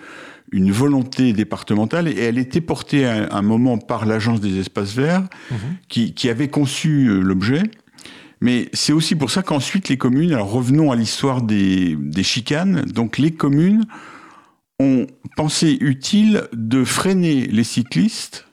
une, 0.51 0.71
volonté 0.71 1.33
départementale, 1.33 2.07
et 2.07 2.19
elle 2.19 2.37
était 2.37 2.61
portée 2.61 3.05
à 3.07 3.35
un 3.35 3.41
moment 3.41 3.79
par 3.79 4.05
l'Agence 4.05 4.41
des 4.41 4.59
espaces 4.59 4.93
verts, 4.93 5.23
qui, 5.87 6.13
qui 6.13 6.29
avait 6.29 6.49
conçu 6.49 7.07
euh, 7.07 7.19
l'objet. 7.19 7.63
Mais 8.43 8.67
c'est 8.73 8.91
aussi 8.91 9.15
pour 9.15 9.31
ça 9.31 9.41
qu'ensuite 9.41 9.87
les 9.87 9.95
communes, 9.95 10.33
alors 10.33 10.51
revenons 10.51 10.91
à 10.91 10.97
l'histoire 10.97 11.41
des, 11.41 11.97
chicanes, 12.23 12.81
donc 12.81 13.17
les 13.17 13.31
communes 13.31 13.85
ont 14.81 15.07
pensé 15.37 15.77
utile 15.79 16.49
de 16.51 16.83
freiner 16.83 17.47
les 17.47 17.63
cyclistes 17.63 18.45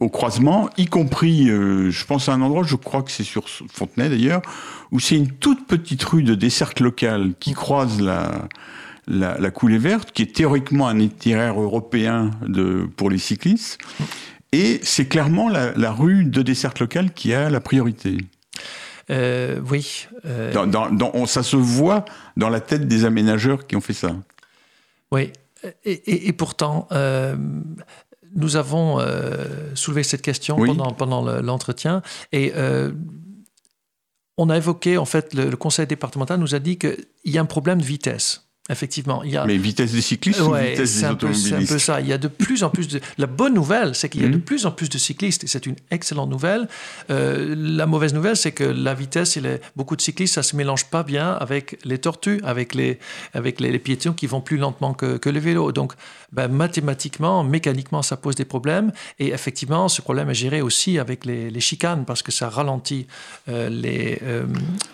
au 0.00 0.08
croisement, 0.08 0.70
y 0.78 0.86
compris, 0.86 1.48
je 1.48 2.04
pense 2.06 2.30
à 2.30 2.32
un 2.32 2.40
endroit, 2.40 2.62
je 2.64 2.74
crois 2.74 3.02
que 3.02 3.10
c'est 3.10 3.22
sur 3.22 3.50
Fontenay 3.50 4.08
d'ailleurs, 4.08 4.40
où 4.92 4.98
c'est 4.98 5.16
une 5.16 5.30
toute 5.30 5.66
petite 5.66 6.02
rue 6.04 6.22
de 6.22 6.34
desserte 6.34 6.80
locale 6.80 7.34
qui 7.38 7.52
croise 7.52 8.00
la, 8.00 8.48
la, 9.06 9.50
coulée 9.50 9.76
verte, 9.76 10.10
qui 10.12 10.22
est 10.22 10.34
théoriquement 10.34 10.88
un 10.88 10.98
itinéraire 10.98 11.60
européen 11.60 12.30
pour 12.96 13.10
les 13.10 13.18
cyclistes. 13.18 13.76
Et 14.52 14.80
c'est 14.82 15.06
clairement 15.06 15.50
la, 15.50 15.92
rue 15.92 16.24
de 16.24 16.40
desserte 16.40 16.80
locale 16.80 17.12
qui 17.12 17.34
a 17.34 17.50
la 17.50 17.60
priorité. 17.60 18.16
Euh, 19.12 19.60
oui. 19.70 20.06
Euh, 20.24 20.52
dans, 20.52 21.26
ça 21.26 21.42
se 21.42 21.56
voit 21.56 22.04
dans 22.36 22.48
la 22.48 22.60
tête 22.60 22.88
des 22.88 23.04
aménageurs 23.04 23.66
qui 23.66 23.76
ont 23.76 23.80
fait 23.80 23.92
ça. 23.92 24.14
Oui. 25.10 25.32
Et, 25.84 26.32
pourtant, 26.32 26.88
euh, 26.90 27.36
nous 28.34 28.56
avons 28.56 28.98
soulevé 29.74 30.02
cette 30.02 30.22
question 30.22 30.56
pendant, 30.56 30.92
pendant 30.92 31.22
l'entretien. 31.40 32.02
Et 32.32 32.52
on 34.38 34.48
a 34.48 34.56
évoqué, 34.56 34.96
en 34.96 35.04
fait, 35.04 35.34
le, 35.34 35.50
le 35.50 35.56
conseil 35.56 35.86
départemental 35.86 36.40
nous 36.40 36.54
a 36.54 36.58
dit 36.58 36.78
qu'il 36.78 37.06
y 37.26 37.38
a 37.38 37.40
un 37.40 37.46
problème 37.46 37.80
de 37.80 37.86
vitesse. 37.86 38.48
Effectivement, 38.70 39.24
il 39.24 39.32
y 39.32 39.36
a. 39.36 39.44
Mais 39.44 39.56
vitesse 39.56 39.90
des 39.90 40.00
cyclistes 40.00 40.40
ou 40.40 40.54
vitesse 40.54 41.00
des 41.00 41.04
automobilistes 41.06 41.48
C'est 41.48 41.54
un 41.56 41.66
peu 41.66 41.78
ça. 41.80 42.00
Il 42.00 42.06
y 42.06 42.12
a 42.12 42.18
de 42.18 42.28
plus 42.28 42.62
en 42.62 42.70
plus 42.70 42.86
de. 42.86 43.00
La 43.18 43.26
bonne 43.26 43.54
nouvelle, 43.54 43.96
c'est 43.96 44.08
qu'il 44.08 44.22
y 44.22 44.24
a 44.24 44.28
de 44.28 44.36
hmm. 44.36 44.42
plus 44.42 44.66
en 44.66 44.70
plus 44.70 44.88
de 44.88 44.98
cyclistes 44.98 45.42
et 45.42 45.46
c'est 45.48 45.66
une 45.66 45.74
excellente 45.90 46.30
nouvelle. 46.30 46.68
Euh, 47.10 47.56
la 47.58 47.86
mauvaise 47.86 48.14
nouvelle, 48.14 48.36
c'est 48.36 48.52
que 48.52 48.62
la 48.62 48.94
vitesse, 48.94 49.36
et 49.36 49.60
beaucoup 49.74 49.96
de 49.96 50.00
cyclistes, 50.00 50.34
ça 50.34 50.44
se 50.44 50.54
mélange 50.54 50.84
pas 50.84 51.02
bien 51.02 51.32
avec 51.32 51.76
les 51.84 51.98
tortues, 51.98 52.40
avec 52.44 52.76
les, 52.76 53.00
avec 53.34 53.58
les, 53.58 53.76
piétons 53.80 54.12
qui 54.12 54.28
vont 54.28 54.40
plus 54.40 54.58
lentement 54.58 54.94
que, 54.94 55.16
que 55.16 55.28
le 55.28 55.40
vélo. 55.40 55.72
Donc, 55.72 55.94
ben, 56.30 56.46
mathématiquement, 56.46 57.42
mécaniquement, 57.42 58.02
ça 58.02 58.16
pose 58.16 58.36
des 58.36 58.44
problèmes. 58.44 58.92
Et 59.18 59.28
effectivement, 59.28 59.88
ce 59.88 60.02
problème 60.02 60.30
est 60.30 60.34
géré 60.34 60.62
aussi 60.62 61.00
avec 61.00 61.24
les, 61.24 61.50
les 61.50 61.60
chicanes 61.60 62.04
parce 62.04 62.22
que 62.22 62.30
ça 62.30 62.48
ralentit 62.48 63.08
euh, 63.48 63.68
les, 63.68 64.20
euh, 64.22 64.46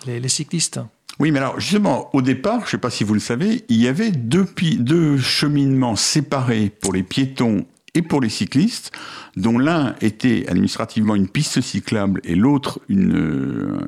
les, 0.07 0.19
les 0.19 0.29
cyclistes. 0.29 0.79
Oui, 1.17 1.31
mais 1.31 1.39
alors 1.39 1.59
justement, 1.59 2.09
au 2.13 2.21
départ, 2.21 2.61
je 2.61 2.65
ne 2.65 2.69
sais 2.69 2.77
pas 2.77 2.89
si 2.89 3.03
vous 3.03 3.13
le 3.13 3.19
savez, 3.19 3.65
il 3.67 3.81
y 3.81 3.87
avait 3.87 4.11
deux, 4.11 4.45
deux 4.77 5.17
cheminements 5.17 5.95
séparés 5.95 6.69
pour 6.69 6.93
les 6.93 7.03
piétons 7.03 7.65
et 7.93 8.01
pour 8.01 8.21
les 8.21 8.29
cyclistes, 8.29 8.91
dont 9.35 9.57
l'un 9.57 9.95
était 10.01 10.45
administrativement 10.47 11.15
une 11.15 11.27
piste 11.27 11.59
cyclable 11.61 12.21
et 12.23 12.35
l'autre 12.35 12.79
euh, 12.89 13.79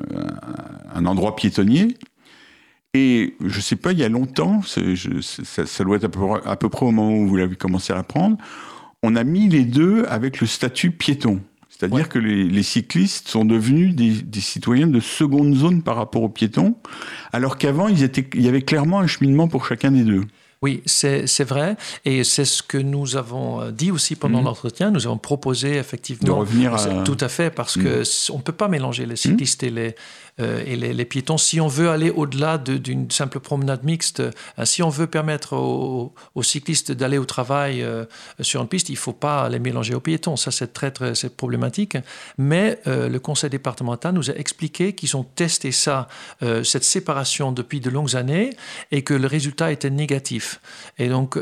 un 0.94 1.06
endroit 1.06 1.36
piétonnier. 1.36 1.96
Et 2.94 3.36
je 3.40 3.56
ne 3.56 3.62
sais 3.62 3.76
pas, 3.76 3.92
il 3.92 3.98
y 3.98 4.04
a 4.04 4.08
longtemps, 4.08 4.60
ça, 4.62 4.80
doit 5.84 5.96
être 5.96 6.04
à 6.04 6.08
peu, 6.10 6.20
à 6.44 6.56
peu 6.56 6.68
près 6.68 6.84
au 6.84 6.90
moment 6.90 7.16
où 7.16 7.26
vous 7.26 7.36
l'avez 7.36 7.56
commencé 7.56 7.92
à 7.92 7.98
apprendre, 7.98 8.36
on 9.02 9.16
a 9.16 9.24
mis 9.24 9.48
les 9.48 9.64
deux 9.64 10.04
avec 10.08 10.40
le 10.40 10.46
statut 10.46 10.90
piéton. 10.90 11.40
C'est-à-dire 11.82 12.08
que 12.08 12.18
les, 12.20 12.62
cyclistes 12.62 13.28
sont 13.28 13.44
devenus 13.44 13.94
des, 13.96 14.40
citoyens 14.40 14.86
de 14.86 15.00
seconde 15.00 15.54
zone 15.56 15.82
par 15.82 15.96
rapport 15.96 16.22
aux 16.22 16.28
piétons, 16.28 16.76
alors 17.32 17.58
qu'avant, 17.58 17.88
il 17.88 17.98
y 18.34 18.48
avait 18.48 18.62
clairement 18.62 19.00
un 19.00 19.08
cheminement 19.08 19.48
pour 19.48 19.66
chacun 19.66 19.90
des 19.90 20.04
deux. 20.04 20.22
Oui, 20.62 20.80
c'est 20.86 21.42
vrai. 21.42 21.76
Et 22.04 22.22
c'est 22.22 22.44
ce 22.44 22.62
que 22.62 22.78
nous 22.78 23.16
avons 23.16 23.60
euh, 23.60 23.70
dit 23.72 23.90
aussi 23.90 24.14
pendant 24.14 24.38
mhm. 24.38 24.44
l'entretien. 24.44 24.90
Nous 24.92 25.06
avons 25.06 25.18
proposé 25.18 25.74
effectivement. 25.76 26.24
De 26.24 26.30
revenir 26.30 26.74
à. 26.74 27.02
Tout 27.02 27.16
à 27.18 27.28
fait, 27.28 27.50
parce 27.50 27.74
qu'on 27.74 27.80
mhm. 27.80 28.04
que 28.04 28.32
on 28.32 28.36
ne 28.36 28.42
peut 28.42 28.52
pas 28.52 28.68
mélanger 28.68 29.04
les 29.04 29.16
cyclistes 29.16 29.64
et 29.64 29.70
les, 29.70 29.96
euh, 30.40 30.62
et 30.66 30.76
les, 30.76 31.04
piétons. 31.04 31.36
Si 31.36 31.60
on 31.60 31.68
veut 31.68 31.90
aller 31.90 32.08
au-delà 32.08 32.56
d'une 32.56 33.10
simple 33.10 33.38
promenade 33.38 33.84
mixte, 33.84 34.20
euh, 34.20 34.30
si 34.64 34.82
on 34.82 34.88
veut 34.88 35.06
permettre 35.06 35.54
aux, 35.54 36.42
cyclistes 36.42 36.90
d'aller 36.90 37.18
au 37.18 37.26
travail 37.26 37.82
euh, 37.82 38.06
sur 38.40 38.62
une 38.62 38.68
piste, 38.68 38.88
il 38.88 38.92
ne 38.92 38.98
faut 38.98 39.12
pas 39.12 39.50
les 39.50 39.58
mélanger 39.58 39.94
aux 39.94 40.00
piétons. 40.00 40.36
Ça, 40.36 40.50
c'est 40.50 40.72
très, 40.72 40.90
très 40.90 41.12
problématique. 41.36 41.98
Mais 42.38 42.80
le 42.86 43.18
conseil 43.18 43.50
départemental 43.50 44.14
nous 44.14 44.30
a 44.30 44.34
expliqué 44.34 44.94
qu'ils 44.94 45.16
ont 45.16 45.24
testé 45.24 45.72
ça, 45.72 46.08
cette 46.40 46.84
séparation 46.84 47.52
depuis 47.52 47.80
de 47.80 47.90
longues 47.90 48.16
années, 48.16 48.50
et 48.90 49.02
que 49.02 49.14
le 49.14 49.26
résultat 49.26 49.72
était 49.72 49.90
négatif. 49.90 50.60
Et 50.98 51.08
donc. 51.08 51.38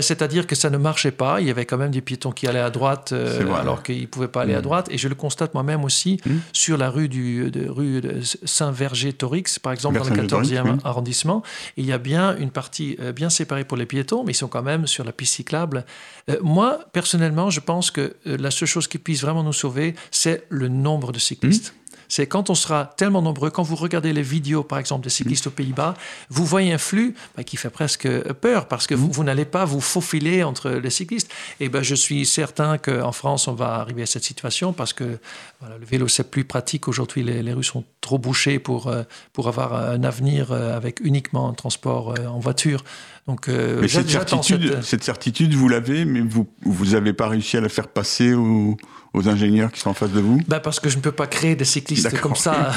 C'est-à-dire 0.00 0.16
ben, 0.16 0.22
C'est-à-dire 0.22 0.46
que 0.46 0.54
ça 0.54 0.70
ne 0.70 0.78
marchait 0.78 1.10
pas. 1.10 1.40
Il 1.40 1.46
y 1.46 1.50
avait 1.50 1.66
quand 1.66 1.76
même 1.76 1.90
des 1.90 2.00
piétons 2.00 2.32
qui 2.32 2.46
allaient 2.46 2.58
à 2.58 2.70
droite 2.70 3.12
euh, 3.12 3.52
alors 3.54 3.82
qu'ils 3.82 4.02
ne 4.02 4.06
pouvaient 4.06 4.28
pas 4.28 4.42
aller 4.42 4.54
à 4.54 4.60
mm. 4.60 4.62
droite. 4.62 4.88
Et 4.90 4.98
je 4.98 5.08
le 5.08 5.14
constate 5.14 5.52
moi-même 5.52 5.84
aussi 5.84 6.18
mm. 6.24 6.30
sur 6.52 6.78
la 6.78 6.88
rue, 6.88 7.08
du, 7.08 7.50
de, 7.50 7.68
rue 7.68 8.00
Saint-Verger-Torix, 8.44 9.58
par 9.60 9.72
exemple, 9.72 9.98
dans 9.98 10.04
le 10.04 10.22
14e 10.22 10.78
arrondissement. 10.84 11.42
il 11.76 11.84
y 11.84 11.92
a 11.92 11.98
bien 11.98 12.36
une 12.36 12.50
partie 12.50 12.96
euh, 13.00 13.12
bien 13.12 13.30
séparée 13.30 13.64
pour 13.64 13.76
les 13.76 13.86
piétons, 13.86 14.24
mais 14.24 14.32
ils 14.32 14.36
sont 14.36 14.48
quand 14.48 14.62
même 14.62 14.86
sur 14.86 15.04
la 15.04 15.12
piste 15.12 15.34
cyclable. 15.34 15.84
Euh, 16.30 16.36
moi, 16.42 16.80
personnellement, 16.92 17.50
je 17.50 17.60
pense 17.60 17.90
que 17.90 18.14
la 18.24 18.50
seule 18.50 18.68
chose 18.68 18.86
qui 18.86 18.98
puisse 18.98 19.22
vraiment 19.22 19.42
nous 19.42 19.52
sauver, 19.52 19.94
c'est 20.10 20.44
le 20.48 20.68
nombre 20.68 21.12
de 21.12 21.18
cyclistes. 21.18 21.74
C'est 22.12 22.26
quand 22.26 22.50
on 22.50 22.54
sera 22.54 22.84
tellement 22.84 23.22
nombreux, 23.22 23.48
quand 23.48 23.62
vous 23.62 23.74
regardez 23.74 24.12
les 24.12 24.20
vidéos, 24.20 24.62
par 24.62 24.78
exemple, 24.78 25.02
des 25.02 25.08
cyclistes 25.08 25.46
aux 25.46 25.50
Pays-Bas, 25.50 25.94
vous 26.28 26.44
voyez 26.44 26.70
un 26.70 26.76
flux 26.76 27.14
bah, 27.38 27.42
qui 27.42 27.56
fait 27.56 27.70
presque 27.70 28.06
peur 28.34 28.68
parce 28.68 28.86
que 28.86 28.94
vous, 28.94 29.10
vous 29.10 29.24
n'allez 29.24 29.46
pas 29.46 29.64
vous 29.64 29.80
faufiler 29.80 30.42
entre 30.42 30.72
les 30.72 30.90
cyclistes. 30.90 31.32
Et 31.58 31.70
ben, 31.70 31.82
je 31.82 31.94
suis 31.94 32.26
certain 32.26 32.76
qu'en 32.76 33.12
France, 33.12 33.48
on 33.48 33.54
va 33.54 33.76
arriver 33.76 34.02
à 34.02 34.06
cette 34.06 34.24
situation 34.24 34.74
parce 34.74 34.92
que 34.92 35.20
voilà, 35.60 35.78
le 35.78 35.86
vélo, 35.86 36.06
c'est 36.06 36.30
plus 36.30 36.44
pratique. 36.44 36.86
Aujourd'hui, 36.86 37.22
les, 37.22 37.50
rues 37.54 37.64
sont 37.64 37.82
trop 38.02 38.18
bouchées 38.18 38.58
pour, 38.58 38.88
euh, 38.88 39.04
pour 39.32 39.48
avoir 39.48 39.72
un 39.72 40.04
avenir 40.04 40.52
euh, 40.52 40.76
avec 40.76 41.00
uniquement 41.00 41.48
un 41.48 41.54
transport 41.54 42.10
euh, 42.18 42.26
en 42.26 42.40
voiture. 42.40 42.84
Donc, 43.26 43.48
mais 43.48 43.88
cette 43.88 44.10
certitude, 44.10 44.82
cette... 44.82 45.04
certitude, 45.04 45.54
vous 45.54 45.68
l'avez, 45.68 46.04
mais 46.04 46.20
vous 46.20 46.86
n'avez 46.90 47.14
pas 47.14 47.28
réussi 47.28 47.56
à 47.56 47.60
la 47.60 47.68
faire 47.70 47.86
passer 47.88 48.34
aux, 48.34 48.76
aux 49.14 49.28
ingénieurs 49.28 49.70
qui 49.72 49.80
sont 49.80 49.90
en 49.90 49.94
face 49.94 50.10
de 50.10 50.20
vous 50.20 50.40
bah 50.48 50.60
Parce 50.60 50.80
que 50.80 50.88
je 50.88 50.96
ne 50.96 51.02
peux 51.02 51.12
pas 51.12 51.26
créer 51.26 51.54
des 51.54 51.64
cyclistes 51.64 52.18
comme 52.20 52.36
ça 52.36 52.72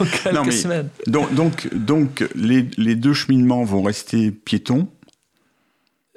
en 0.00 0.04
quelques 0.04 0.52
semaines. 0.52 0.88
Donc, 1.06 1.32
donc, 1.34 1.74
donc 1.74 2.28
les, 2.34 2.68
les, 2.76 2.96
deux 2.96 3.14
cheminements 3.14 3.64
vont 3.64 3.82
rester 3.82 4.30
piétons 4.30 4.88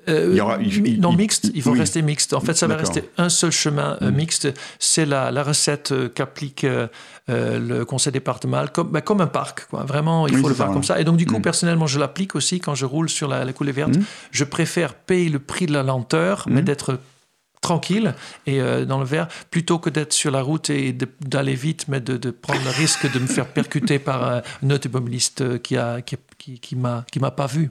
euh, 0.09 0.29
il 0.31 0.37
y 0.37 0.41
aura, 0.41 0.57
non, 0.99 1.11
mixte, 1.13 1.51
il 1.53 1.61
faut 1.61 1.71
rester 1.71 2.01
mixte. 2.01 2.33
En 2.33 2.39
fait, 2.39 2.53
ça 2.53 2.67
va 2.67 2.77
rester 2.77 3.03
un 3.17 3.29
seul 3.29 3.51
chemin 3.51 3.97
euh, 4.01 4.09
mm. 4.09 4.15
mixte. 4.15 4.53
C'est 4.79 5.05
la, 5.05 5.31
la, 5.31 5.43
recette 5.43 5.91
euh, 5.91 6.07
qu'applique 6.07 6.65
le 7.27 7.83
conseil 7.83 8.13
départemental, 8.13 8.71
comme, 8.71 8.89
bah, 8.89 9.01
comme 9.01 9.19
un 9.19 9.27
parc. 9.27 9.67
Quoi. 9.69 9.83
Vraiment, 9.83 10.27
il 10.27 10.37
faut 10.37 10.47
le 10.47 10.55
faire 10.55 10.71
comme 10.71 10.83
ça. 10.83 10.99
Et 11.01 11.03
donc, 11.03 11.17
du 11.17 11.25
coup, 11.25 11.39
mm. 11.39 11.41
personnellement, 11.41 11.87
je 11.87 11.99
l'applique 11.99 12.35
aussi 12.35 12.59
quand 12.59 12.75
je 12.75 12.85
roule 12.85 13.09
sur 13.09 13.27
la, 13.27 13.43
la 13.43 13.51
coulée 13.51 13.73
verte. 13.73 13.97
Mm. 13.97 14.03
Je 14.31 14.43
préfère 14.45 14.93
payer 14.93 15.29
le 15.29 15.39
prix 15.39 15.65
de 15.65 15.73
la 15.73 15.83
lenteur, 15.83 16.45
mais 16.49 16.61
d'être 16.61 16.99
tranquille 17.61 18.13
et 18.45 18.61
euh, 18.61 18.85
dans 18.85 18.99
le 18.99 19.05
verre, 19.05 19.27
plutôt 19.51 19.79
que 19.79 19.89
d'être 19.89 20.13
sur 20.13 20.31
la 20.31 20.41
route 20.41 20.69
et 20.69 20.93
d'aller 21.21 21.55
vite, 21.55 21.87
mais 21.87 21.99
de, 21.99 22.31
prendre 22.31 22.63
le 22.63 22.71
risque 22.71 23.11
de 23.11 23.19
me 23.19 23.27
faire 23.27 23.47
percuter 23.47 23.99
par 23.99 24.41
un 24.63 24.69
automobiliste 24.69 25.61
qui 25.61 25.77
a 25.77 26.01
qui, 26.01 26.17
qui, 26.37 26.59
qui 26.59 26.75
m'a 26.75 27.31
pas 27.31 27.47
vu. 27.47 27.69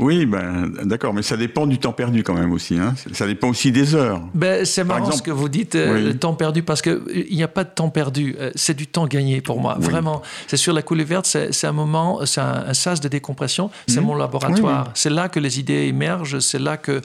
Oui, 0.00 0.26
ben, 0.26 0.70
d'accord, 0.84 1.12
mais 1.12 1.22
ça 1.22 1.36
dépend 1.36 1.66
du 1.66 1.78
temps 1.78 1.92
perdu 1.92 2.22
quand 2.22 2.34
même 2.34 2.52
aussi. 2.52 2.78
Hein. 2.78 2.94
Ça 3.12 3.26
dépend 3.26 3.48
aussi 3.48 3.72
des 3.72 3.96
heures. 3.96 4.20
Ben, 4.32 4.64
c'est 4.64 4.84
marrant 4.84 5.10
ce 5.10 5.22
que 5.22 5.32
vous 5.32 5.48
dites, 5.48 5.74
euh, 5.74 6.00
le 6.00 6.16
temps 6.16 6.34
perdu, 6.34 6.62
parce 6.62 6.82
qu'il 6.82 7.26
n'y 7.30 7.42
a 7.42 7.48
pas 7.48 7.64
de 7.64 7.70
temps 7.70 7.90
perdu, 7.90 8.36
euh, 8.38 8.52
c'est 8.54 8.74
du 8.74 8.86
temps 8.86 9.06
gagné 9.06 9.40
pour 9.40 9.60
moi. 9.60 9.76
Vraiment, 9.78 10.22
c'est 10.46 10.56
sur 10.56 10.72
la 10.72 10.82
coulée 10.82 11.04
verte, 11.04 11.26
c'est 11.26 11.66
un 11.66 11.72
moment, 11.72 12.24
c'est 12.26 12.40
un, 12.40 12.74
sas 12.74 13.00
de 13.00 13.08
décompression, 13.08 13.70
c'est 13.88 14.00
mmh. 14.00 14.04
mon 14.04 14.14
laboratoire. 14.14 14.90
c'est 14.94 15.10
là 15.10 15.28
que 15.28 15.40
les 15.40 15.58
idées 15.58 15.86
émergent, 15.86 16.38
c'est 16.38 16.60
là 16.60 16.76
que 16.76 17.00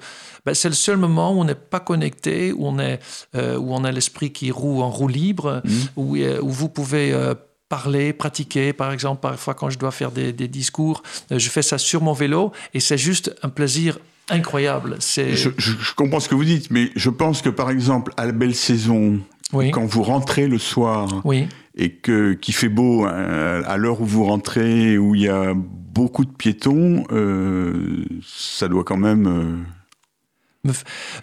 ben, 0.45 0.53
c'est 0.53 0.69
le 0.69 0.75
seul 0.75 0.97
moment 0.97 1.33
où 1.33 1.39
on 1.39 1.45
n'est 1.45 1.55
pas 1.55 1.79
connecté, 1.79 2.51
où 2.51 2.67
on, 2.67 2.77
est, 2.77 2.99
euh, 3.35 3.57
où 3.57 3.73
on 3.73 3.83
a 3.85 3.91
l'esprit 3.91 4.31
qui 4.31 4.51
roule 4.51 4.83
en 4.83 4.89
roue 4.89 5.07
libre, 5.07 5.61
mmh. 5.63 5.69
où, 5.95 6.17
où, 6.17 6.49
vous 6.49 6.69
pouvez 6.69 7.15
parler, 7.73 8.13
pratiquer. 8.13 8.71
Par 8.71 8.91
exemple, 8.91 9.21
parfois 9.21 9.55
quand 9.55 9.71
je 9.71 9.79
dois 9.79 9.89
faire 9.89 10.11
des, 10.11 10.31
discours, 10.47 11.01
je 11.31 11.49
fais 11.49 11.63
ça 11.63 11.79
sur 11.79 12.03
mon 12.03 12.13
vélo 12.13 12.51
et 12.75 12.79
c'est 12.79 12.99
juste 12.99 13.35
un 13.41 13.49
plaisir 13.49 13.97
incroyable. 14.29 14.97
Je, 14.99 15.33
je, 15.33 15.49
je, 15.57 15.93
comprends 15.95 16.19
ce 16.19 16.29
que 16.29 16.35
vous 16.35 16.45
dites, 16.45 16.69
mais 16.69 16.91
je 16.95 17.09
pense 17.09 17.41
que 17.41 17.49
par 17.49 17.71
exemple, 17.71 18.13
à 18.15 18.27
la 18.27 18.31
belle 18.31 18.53
saison, 18.53 19.19
quand 19.51 19.85
vous 19.85 20.03
rentrez 20.03 20.47
le 20.47 20.59
soir 20.59 21.21
oui. 21.25 21.47
et 21.75 21.93
que 21.93 22.33
qu'il 22.33 22.53
fait 22.53 22.69
beau 22.69 23.05
à 23.05 23.75
l'heure 23.77 24.01
où 24.01 24.05
vous 24.05 24.25
rentrez, 24.25 24.99
où 24.99 25.15
il 25.15 25.23
y 25.23 25.29
a 25.29 25.53
beaucoup 25.55 26.25
de 26.25 26.31
piétons, 26.31 27.05
euh, 27.11 28.05
ça 28.23 28.67
doit 28.67 28.83
quand 28.83 28.97
même 28.97 29.65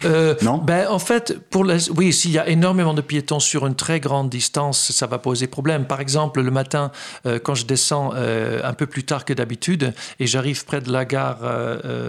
euh, 0.05 0.35
non 0.43 0.59
ben, 0.59 0.87
En 0.89 0.99
fait, 0.99 1.39
pour 1.49 1.65
oui, 1.97 2.13
s'il 2.13 2.31
y 2.31 2.39
a 2.39 2.47
énormément 2.49 2.93
de 2.93 3.01
piétons 3.01 3.41
sur 3.41 3.67
une 3.67 3.75
très 3.75 3.99
grande 3.99 4.29
distance, 4.29 4.93
ça 4.93 5.07
va 5.07 5.19
poser 5.19 5.47
problème. 5.47 5.87
Par 5.87 6.01
exemple, 6.01 6.43
le 6.43 6.51
matin, 6.51 6.93
euh, 7.25 7.39
quand 7.39 7.55
je 7.55 7.65
descends 7.65 8.13
euh, 8.15 8.61
un 8.63 8.75
peu 8.75 8.87
plus 8.87 9.05
tard 9.05 9.25
que 9.25 9.33
d'habitude 9.33 9.95
et 10.19 10.27
j'arrive 10.27 10.67
près 10.67 10.83
de 10.83 10.93
la 10.93 11.07
gare 11.07 11.39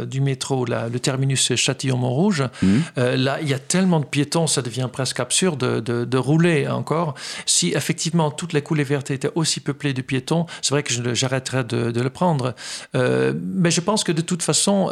du 0.06 0.20
métro, 0.20 0.66
le 0.66 1.00
terminus 1.00 1.56
Châtillon-Montrouge, 1.56 2.44
mmh. 2.62 2.78
là, 2.98 3.40
il 3.42 3.48
y 3.48 3.54
a 3.54 3.60
tellement 3.60 4.00
de 4.00 4.06
piétons, 4.06 4.48
ça 4.48 4.62
devient 4.62 4.90
presque 4.92 5.20
absurde 5.20 5.82
de, 5.82 6.18
rouler 6.18 6.68
encore. 6.68 7.16
Si 7.46 7.70
effectivement 7.70 8.30
toutes 8.30 8.54
les 8.54 8.62
coulées 8.62 8.84
vertes 8.84 9.12
étaient 9.12 9.32
aussi 9.36 9.60
peuplées 9.60 9.94
de 9.94 10.02
piétons, 10.02 10.46
c'est 10.62 10.72
vrai 10.72 10.84
que 10.84 11.14
j'arrêterais 11.14 11.64
de, 11.64 11.92
de, 11.92 12.02
le 12.02 12.10
prendre. 12.10 12.54
mais 12.94 13.72
je 13.72 13.82
pense 13.82 14.04
que 14.04 14.12
de 14.12 14.22
toute 14.22 14.44
façon, 14.44 14.90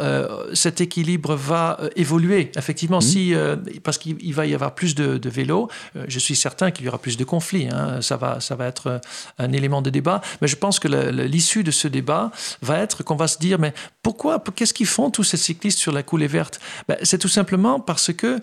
cet 0.54 0.80
équilibre 0.80 1.34
va 1.34 1.78
évoluer 1.96 2.29
Effectivement, 2.56 2.98
mmh. 2.98 3.02
si, 3.02 3.34
parce 3.82 3.98
qu'il 3.98 4.34
va 4.34 4.46
y 4.46 4.54
avoir 4.54 4.74
plus 4.74 4.94
de, 4.94 5.28
vélos, 5.28 5.68
je 6.08 6.18
suis 6.18 6.36
certain 6.36 6.70
qu'il 6.70 6.86
y 6.86 6.88
aura 6.88 6.98
plus 6.98 7.16
de 7.16 7.24
conflits. 7.24 7.68
Hein. 7.68 8.00
Ça, 8.00 8.16
va, 8.16 8.40
ça 8.40 8.54
va 8.54 8.66
être 8.66 9.00
un 9.38 9.52
élément 9.52 9.82
de 9.82 9.90
débat. 9.90 10.20
Mais 10.40 10.48
je 10.48 10.56
pense 10.56 10.78
que 10.78 10.88
l'issue 10.88 11.64
de 11.64 11.70
ce 11.70 11.88
débat 11.88 12.30
va 12.62 12.78
être 12.78 13.02
qu'on 13.02 13.16
va 13.16 13.28
se 13.28 13.38
dire, 13.38 13.58
mais 13.58 13.72
pourquoi, 14.02 14.42
qu'est-ce 14.54 14.74
qu'ils 14.74 14.86
font 14.86 15.10
tous 15.10 15.24
ces 15.24 15.36
cyclistes 15.36 15.78
sur 15.78 15.92
la 15.92 16.02
coulée 16.02 16.26
verte? 16.26 16.60
Ben, 16.88 16.96
C'est 17.02 17.18
tout 17.18 17.28
simplement 17.28 17.80
parce 17.80 18.12
que 18.12 18.40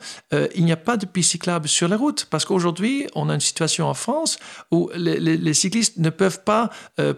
il 0.56 0.66
n'y 0.66 0.72
a 0.72 0.78
pas 0.78 0.98
de 0.98 1.06
piste 1.06 1.32
cyclable 1.32 1.68
sur 1.68 1.88
la 1.88 1.98
route. 1.98 2.28
Parce 2.30 2.46
qu'aujourd'hui, 2.46 3.08
on 3.16 3.30
a 3.30 3.34
une 3.34 3.40
situation 3.40 3.88
en 3.88 3.94
France 3.94 4.38
où 4.72 4.90
les, 4.96 5.54
cyclistes 5.54 5.98
ne 5.98 6.10
peuvent 6.10 6.44
pas 6.44 6.70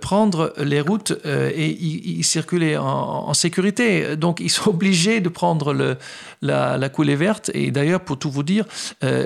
prendre 0.01 0.53
les 0.57 0.81
routes 0.81 1.13
et 1.25 1.69
y, 1.69 2.23
circuler 2.23 2.77
en, 2.77 3.33
sécurité. 3.33 4.15
Donc, 4.15 4.39
ils 4.39 4.49
sont 4.49 4.69
obligés 4.69 5.21
de 5.21 5.29
prendre 5.29 5.73
le, 5.73 5.97
la, 6.41 6.58
la, 6.77 6.89
coulée 6.89 7.15
verte. 7.15 7.51
Et 7.53 7.71
d'ailleurs, 7.71 8.01
pour 8.01 8.17
tout 8.17 8.31
vous 8.31 8.43
dire, 8.43 8.65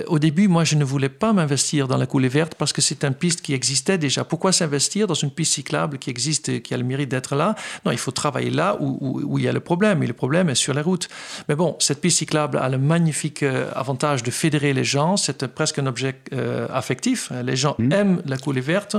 au 0.08 0.20
début, 0.20 0.48
moi, 0.48 0.64
je 0.64 0.76
ne 0.76 0.84
voulais 0.84 1.10
pas 1.10 1.34
m'investir 1.34 1.88
dans 1.88 1.98
la 1.98 2.06
coulée 2.06 2.30
verte 2.30 2.56
parce 2.56 2.74
que 2.74 2.82
c'est 2.82 3.04
une 3.04 3.14
piste 3.14 3.42
qui 3.42 3.54
existait 3.54 3.98
déjà. 3.98 4.24
Pourquoi 4.24 4.52
s'investir 4.52 5.08
dans 5.08 5.14
une 5.14 5.32
piste 5.32 5.54
cyclable 5.54 5.98
qui 5.98 6.10
existe 6.10 6.50
et 6.50 6.62
qui 6.62 6.74
a 6.74 6.78
le 6.78 6.84
mérite 6.84 7.10
d'être 7.10 7.36
là? 7.36 7.56
Non, 7.86 7.92
il 7.92 7.98
faut 7.98 8.12
travailler 8.12 8.50
là 8.50 8.78
où, 8.80 9.22
où, 9.24 9.40
il 9.40 9.46
y 9.46 9.48
a 9.48 9.54
le 9.54 9.60
problème. 9.60 10.04
Et 10.04 10.08
le 10.08 10.14
problème 10.14 10.50
est 10.50 10.56
sur 10.56 10.74
les 10.74 10.82
routes. 10.82 11.08
Mais 11.48 11.56
bon, 11.56 11.76
cette 11.80 12.02
piste 12.02 12.20
cyclable 12.20 12.58
a 12.58 12.70
le 12.70 12.78
magnifique 12.78 13.44
euh, 13.44 13.70
avantage 13.76 14.24
de 14.24 14.32
fédérer 14.32 14.74
les 14.74 14.84
gens. 14.84 15.18
C'est 15.18 15.48
presque 15.48 15.80
un 15.80 15.86
objet 15.86 16.16
euh, 16.34 16.68
affectif. 16.72 17.32
Les 17.44 17.56
gens 17.56 17.76
mmh. 17.78 17.92
aiment 17.92 18.22
la 18.26 18.38
coulée 18.38 18.62
verte. 18.62 18.96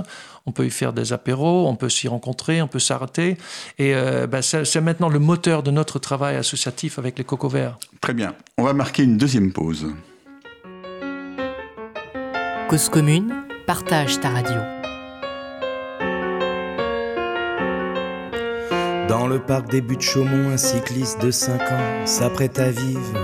On 0.46 0.52
peut 0.52 0.66
y 0.66 0.70
faire 0.70 0.92
des 0.92 1.12
apéros, 1.12 1.66
on 1.68 1.74
peut 1.74 1.88
s'y 1.88 2.06
rencontrer, 2.06 2.60
on 2.60 2.68
peut 2.68 2.78
s'arrêter. 2.78 3.38
Et 3.78 3.94
euh, 3.94 4.26
ben, 4.26 4.42
c'est 4.42 4.80
maintenant 4.80 5.08
le 5.08 5.18
moteur 5.18 5.62
de 5.62 5.70
notre 5.70 5.98
travail 5.98 6.36
associatif 6.36 6.98
avec 6.98 7.18
les 7.18 7.24
cocos 7.24 7.48
verts. 7.48 7.78
Très 8.00 8.12
bien. 8.12 8.34
On 8.58 8.64
va 8.64 8.74
marquer 8.74 9.04
une 9.04 9.16
deuxième 9.16 9.52
pause. 9.52 9.86
Cause 12.68 12.88
commune, 12.88 13.34
partage 13.66 14.20
ta 14.20 14.30
radio. 14.30 14.56
Dans 19.08 19.26
le 19.26 19.38
parc 19.38 19.70
des 19.70 19.80
buttes 19.80 20.00
Chaumont, 20.00 20.50
un 20.50 20.56
cycliste 20.56 21.22
de 21.22 21.30
5 21.30 21.60
ans 21.60 22.06
s'apprête 22.06 22.58
à 22.58 22.70
vivre 22.70 23.18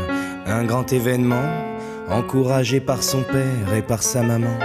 un 0.47 0.65
grand 0.65 0.93
événement, 0.93 1.79
encouragé 2.11 2.81
par 2.81 3.03
son 3.03 3.23
père 3.23 3.75
et 3.75 3.83
par 3.83 4.03
sa 4.03 4.23
maman. 4.23 4.59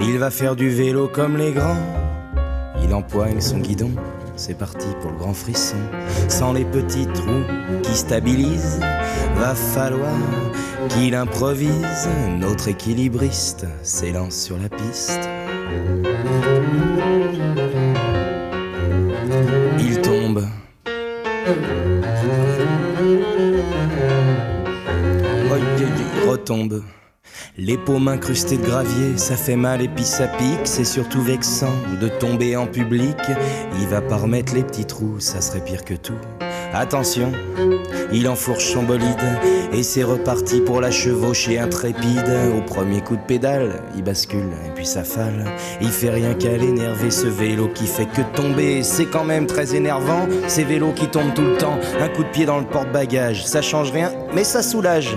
Il 0.00 0.18
va 0.18 0.30
faire 0.30 0.56
du 0.56 0.70
vélo 0.70 1.08
comme 1.08 1.36
les 1.36 1.52
grands. 1.52 1.78
Il 2.82 2.92
empoigne 2.94 3.40
son 3.40 3.58
guidon, 3.58 3.90
c'est 4.36 4.58
parti 4.58 4.86
pour 5.00 5.12
le 5.12 5.18
grand 5.18 5.34
frisson. 5.34 5.76
Sans 6.28 6.52
les 6.52 6.64
petits 6.64 7.06
trous 7.06 7.44
qui 7.82 7.94
stabilisent, 7.94 8.80
va 9.36 9.54
falloir 9.54 10.18
qu'il 10.90 11.14
improvise. 11.14 12.08
Notre 12.38 12.68
équilibriste 12.68 13.66
s'élance 13.82 14.36
sur 14.36 14.56
la 14.58 14.68
piste. 14.68 15.28
Il 19.78 20.00
tombe. 20.00 20.44
Les 27.56 27.78
paumes 27.78 28.08
incrustées 28.08 28.58
de 28.58 28.64
gravier, 28.64 29.16
ça 29.16 29.36
fait 29.36 29.56
mal 29.56 29.80
et 29.80 29.88
puis 29.88 30.04
ça 30.04 30.26
pique, 30.26 30.64
c'est 30.64 30.84
surtout 30.84 31.22
vexant 31.22 31.72
de 32.00 32.08
tomber 32.08 32.56
en 32.56 32.66
public. 32.66 33.16
Il 33.80 33.88
va 33.88 34.00
pas 34.00 34.16
remettre 34.16 34.54
les 34.54 34.62
petits 34.62 34.84
trous, 34.84 35.20
ça 35.20 35.40
serait 35.40 35.64
pire 35.64 35.84
que 35.84 35.94
tout. 35.94 36.18
Attention, 36.72 37.30
il 38.12 38.28
enfourche 38.28 38.66
son 38.72 38.82
bolide 38.82 39.06
et 39.72 39.82
c'est 39.82 40.02
reparti 40.02 40.60
pour 40.60 40.80
la 40.80 40.90
chevaucher 40.90 41.58
intrépide. 41.58 42.30
Au 42.58 42.60
premier 42.62 43.00
coup 43.00 43.16
de 43.16 43.22
pédale, 43.22 43.82
il 43.96 44.02
bascule 44.02 44.50
et 44.66 44.70
puis 44.74 44.86
ça 44.86 45.04
fale. 45.04 45.46
Il 45.80 45.90
fait 45.90 46.10
rien 46.10 46.34
qu'à 46.34 46.56
l'énerver 46.56 47.10
ce 47.10 47.26
vélo 47.26 47.68
qui 47.68 47.86
fait 47.86 48.06
que 48.06 48.22
tomber. 48.36 48.82
C'est 48.82 49.06
quand 49.06 49.24
même 49.24 49.46
très 49.46 49.74
énervant, 49.74 50.26
ces 50.48 50.64
vélos 50.64 50.92
qui 50.92 51.08
tombent 51.08 51.34
tout 51.34 51.42
le 51.42 51.56
temps. 51.56 51.78
Un 52.00 52.08
coup 52.08 52.24
de 52.24 52.30
pied 52.30 52.44
dans 52.44 52.58
le 52.58 52.66
porte-bagages, 52.66 53.46
ça 53.46 53.62
change 53.62 53.92
rien, 53.92 54.12
mais 54.34 54.44
ça 54.44 54.62
soulage. 54.62 55.16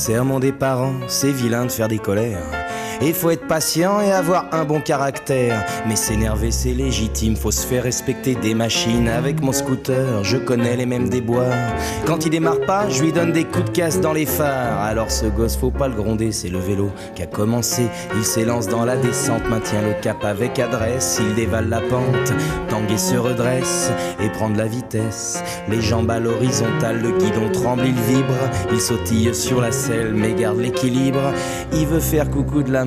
Serment 0.00 0.40
des 0.40 0.50
parents, 0.50 0.94
c'est 1.08 1.30
vilain 1.30 1.66
de 1.66 1.70
faire 1.70 1.86
des 1.86 1.98
colères. 1.98 2.59
Et 3.02 3.14
faut 3.14 3.30
être 3.30 3.46
patient 3.46 4.02
et 4.02 4.12
avoir 4.12 4.46
un 4.52 4.64
bon 4.64 4.80
caractère. 4.80 5.64
Mais 5.88 5.96
s'énerver, 5.96 6.50
c'est 6.50 6.74
légitime, 6.74 7.34
faut 7.34 7.50
se 7.50 7.66
faire 7.66 7.82
respecter 7.82 8.34
des 8.34 8.52
machines. 8.52 9.08
Avec 9.08 9.40
mon 9.40 9.52
scooter, 9.52 10.22
je 10.22 10.36
connais 10.36 10.76
les 10.76 10.84
mêmes 10.84 11.08
déboires. 11.08 11.72
Quand 12.04 12.26
il 12.26 12.30
démarre 12.30 12.60
pas, 12.66 12.90
je 12.90 13.02
lui 13.02 13.12
donne 13.12 13.32
des 13.32 13.44
coups 13.44 13.64
de 13.64 13.70
casse 13.70 14.00
dans 14.00 14.12
les 14.12 14.26
phares. 14.26 14.80
Alors 14.80 15.10
ce 15.10 15.24
gosse, 15.26 15.56
faut 15.56 15.70
pas 15.70 15.88
le 15.88 15.94
gronder, 15.94 16.30
c'est 16.30 16.50
le 16.50 16.58
vélo 16.58 16.90
qui 17.14 17.22
a 17.22 17.26
commencé. 17.26 17.88
Il 18.16 18.24
s'élance 18.24 18.68
dans 18.68 18.84
la 18.84 18.96
descente, 18.96 19.48
maintient 19.48 19.80
le 19.80 19.94
cap 20.02 20.22
avec 20.22 20.58
adresse. 20.58 21.20
Il 21.20 21.34
dévale 21.34 21.70
la 21.70 21.80
pente, 21.80 22.34
tangue 22.68 22.90
et 22.90 22.98
se 22.98 23.16
redresse 23.16 23.90
et 24.22 24.28
prend 24.28 24.50
de 24.50 24.58
la 24.58 24.66
vitesse. 24.66 25.42
Les 25.70 25.80
jambes 25.80 26.10
à 26.10 26.20
l'horizontale, 26.20 27.00
le 27.00 27.12
guidon 27.12 27.50
tremble, 27.50 27.86
il 27.86 27.94
vibre. 27.94 28.34
Il 28.70 28.80
sautille 28.80 29.34
sur 29.34 29.62
la 29.62 29.72
selle, 29.72 30.12
mais 30.12 30.34
garde 30.34 30.58
l'équilibre. 30.58 31.32
Il 31.72 31.86
veut 31.86 32.00
faire 32.00 32.28
coucou 32.28 32.62
de 32.62 32.70
la 32.70 32.84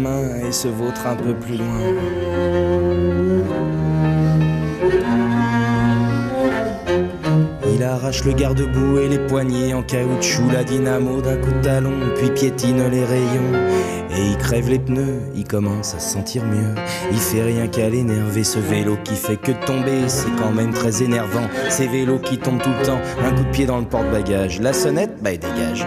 et 0.47 0.51
se 0.51 0.67
vautre 0.67 1.07
un 1.07 1.15
peu 1.15 1.33
plus 1.33 1.57
loin. 1.57 1.79
Il 7.73 7.83
arrache 7.83 8.23
le 8.25 8.33
garde-boue 8.33 8.99
et 8.99 9.09
les 9.09 9.19
poignées 9.19 9.73
en 9.73 9.81
caoutchouc, 9.81 10.51
la 10.51 10.63
dynamo 10.63 11.21
d'un 11.21 11.37
coup 11.37 11.51
de 11.51 11.61
talon, 11.61 11.93
puis 12.15 12.29
piétine 12.31 12.87
les 12.89 13.03
rayons. 13.03 13.53
Et 14.15 14.29
il 14.31 14.37
crève 14.37 14.69
les 14.69 14.79
pneus, 14.79 15.21
il 15.35 15.43
commence 15.43 15.95
à 15.95 15.99
se 15.99 16.13
sentir 16.13 16.43
mieux. 16.45 16.75
Il 17.11 17.17
fait 17.17 17.41
rien 17.41 17.67
qu'à 17.67 17.89
l'énerver 17.89 18.43
ce 18.43 18.59
vélo 18.59 18.97
qui 19.03 19.15
fait 19.15 19.37
que 19.37 19.51
tomber, 19.65 20.07
c'est 20.07 20.29
quand 20.37 20.51
même 20.51 20.71
très 20.71 21.01
énervant. 21.01 21.47
Ces 21.69 21.87
vélos 21.87 22.19
qui 22.19 22.37
tombent 22.37 22.61
tout 22.61 22.69
le 22.79 22.85
temps, 22.85 23.01
un 23.23 23.31
coup 23.31 23.43
de 23.43 23.51
pied 23.51 23.65
dans 23.65 23.79
le 23.79 23.85
porte-bagages. 23.85 24.61
La 24.61 24.73
sonnette, 24.73 25.17
bah 25.21 25.31
il 25.31 25.39
dégage. 25.39 25.85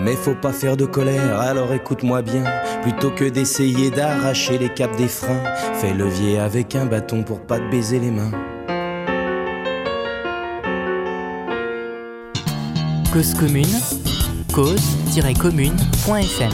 Mais 0.00 0.14
faut 0.14 0.34
pas 0.34 0.52
faire 0.52 0.76
de 0.76 0.86
colère, 0.86 1.40
alors 1.40 1.72
écoute-moi 1.72 2.22
bien. 2.22 2.44
Plutôt 2.82 3.10
que 3.10 3.24
d'essayer 3.24 3.90
d'arracher 3.90 4.56
les 4.56 4.68
caps 4.72 4.96
des 4.96 5.08
freins, 5.08 5.42
fais 5.74 5.92
levier 5.92 6.38
avec 6.38 6.76
un 6.76 6.86
bâton 6.86 7.24
pour 7.24 7.40
pas 7.40 7.58
te 7.58 7.68
baiser 7.68 7.98
les 7.98 8.12
mains. 8.12 8.30
Cause 13.12 13.34
commune, 13.34 13.66
cause-commune.fm 14.54 16.52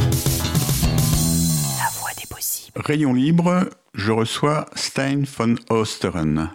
La 1.79 1.91
voix 1.99 2.11
des 2.17 2.27
possibles. 2.31 2.81
Rayon 2.83 3.13
libre, 3.13 3.69
je 3.93 4.13
reçois 4.13 4.65
Stein 4.75 5.25
von 5.37 5.57
Osteren. 5.69 6.51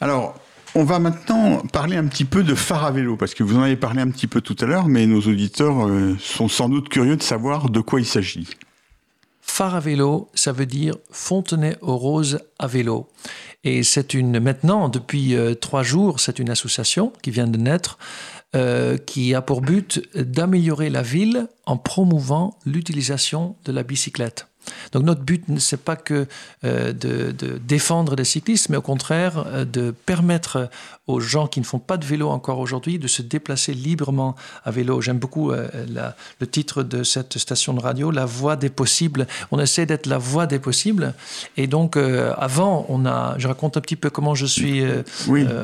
Alors, 0.00 0.36
on 0.74 0.84
va 0.84 0.98
maintenant 0.98 1.58
parler 1.72 1.96
un 1.96 2.06
petit 2.06 2.24
peu 2.24 2.42
de 2.42 2.54
phare 2.54 2.84
à 2.84 2.90
vélo, 2.90 3.16
parce 3.16 3.34
que 3.34 3.42
vous 3.42 3.56
en 3.56 3.62
avez 3.62 3.76
parlé 3.76 4.00
un 4.00 4.10
petit 4.10 4.26
peu 4.26 4.40
tout 4.40 4.56
à 4.60 4.66
l'heure, 4.66 4.88
mais 4.88 5.06
nos 5.06 5.20
auditeurs 5.20 5.86
euh, 5.86 6.16
sont 6.18 6.48
sans 6.48 6.68
doute 6.68 6.88
curieux 6.88 7.16
de 7.16 7.22
savoir 7.22 7.68
de 7.68 7.80
quoi 7.80 8.00
il 8.00 8.06
s'agit. 8.06 8.48
Phare 9.40 9.74
à 9.74 9.80
vélo, 9.80 10.30
ça 10.34 10.52
veut 10.52 10.66
dire 10.66 10.94
Fontenay 11.10 11.76
aux 11.82 11.96
roses 11.96 12.40
à 12.58 12.66
vélo. 12.66 13.10
Et 13.64 13.82
c'est 13.82 14.14
une, 14.14 14.40
maintenant, 14.40 14.88
depuis 14.88 15.34
euh, 15.34 15.54
trois 15.54 15.82
jours, 15.82 16.20
c'est 16.20 16.38
une 16.38 16.48
association 16.48 17.12
qui 17.22 17.30
vient 17.30 17.46
de 17.46 17.58
naître, 17.58 17.98
euh, 18.54 18.96
qui 18.96 19.34
a 19.34 19.42
pour 19.42 19.60
but 19.60 20.00
d'améliorer 20.16 20.90
la 20.90 21.02
ville 21.02 21.48
en 21.66 21.76
promouvant 21.76 22.58
l'utilisation 22.64 23.56
de 23.64 23.72
la 23.72 23.82
bicyclette. 23.82 24.46
Donc 24.92 25.04
notre 25.04 25.22
but, 25.22 25.48
n'est 25.48 25.58
pas 25.84 25.96
que 25.96 26.26
euh, 26.64 26.92
de, 26.92 27.32
défendre 27.58 28.14
les 28.14 28.24
cyclistes, 28.24 28.68
mais 28.68 28.76
au 28.76 28.82
contraire 28.82 29.44
euh, 29.46 29.64
de 29.64 29.90
permettre 29.90 30.68
aux 31.06 31.20
gens 31.20 31.46
qui 31.46 31.60
ne 31.60 31.64
font 31.64 31.78
pas 31.78 31.96
de 31.96 32.04
vélo 32.04 32.28
encore 32.28 32.58
aujourd'hui 32.58 32.98
de 32.98 33.08
se 33.08 33.22
déplacer 33.22 33.74
librement 33.74 34.36
à 34.64 34.70
vélo. 34.70 35.00
J'aime 35.00 35.18
beaucoup 35.18 35.50
euh, 35.50 35.68
le 36.38 36.46
titre 36.46 36.82
de 36.82 37.02
cette 37.02 37.38
station 37.38 37.74
de 37.74 37.80
radio, 37.80 38.10
La 38.10 38.24
voie 38.24 38.56
des 38.56 38.70
possibles. 38.70 39.26
On 39.50 39.58
essaie 39.58 39.86
d'être 39.86 40.06
la 40.06 40.18
voie 40.18 40.46
des 40.46 40.58
possibles. 40.58 41.14
Et 41.56 41.66
donc 41.66 41.96
avant, 41.96 42.86
on 42.88 43.06
a, 43.06 43.34
je 43.38 43.48
raconte 43.48 43.76
un 43.76 43.80
petit 43.80 43.96
peu 43.96 44.10
comment 44.10 44.34
je 44.34 44.46
suis 44.46 44.82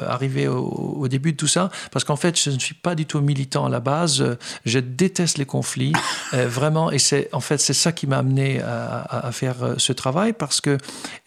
arrivé 0.06 0.48
au, 0.48 1.06
début 1.08 1.32
de 1.32 1.36
tout 1.36 1.46
ça, 1.46 1.70
parce 1.92 2.04
qu'en 2.04 2.16
fait, 2.16 2.40
je 2.40 2.50
ne 2.50 2.58
suis 2.58 2.74
pas 2.74 2.94
du 2.94 3.06
tout 3.06 3.20
militant 3.20 3.66
à 3.66 3.68
la 3.68 3.80
base. 3.80 4.36
Je 4.64 4.78
déteste 4.78 5.38
les 5.38 5.46
conflits, 5.46 5.92
vraiment. 6.32 6.90
Et 6.90 6.98
c'est 6.98 7.28
en 7.32 7.40
fait 7.40 7.58
c'est 7.58 7.74
ça 7.74 7.92
qui 7.92 8.06
m'a 8.06 8.18
amené 8.18 8.60
à 8.60 8.87
à, 8.88 9.30
faire 9.32 9.74
ce 9.76 9.92
travail 9.92 10.32
parce 10.32 10.60
que 10.60 10.78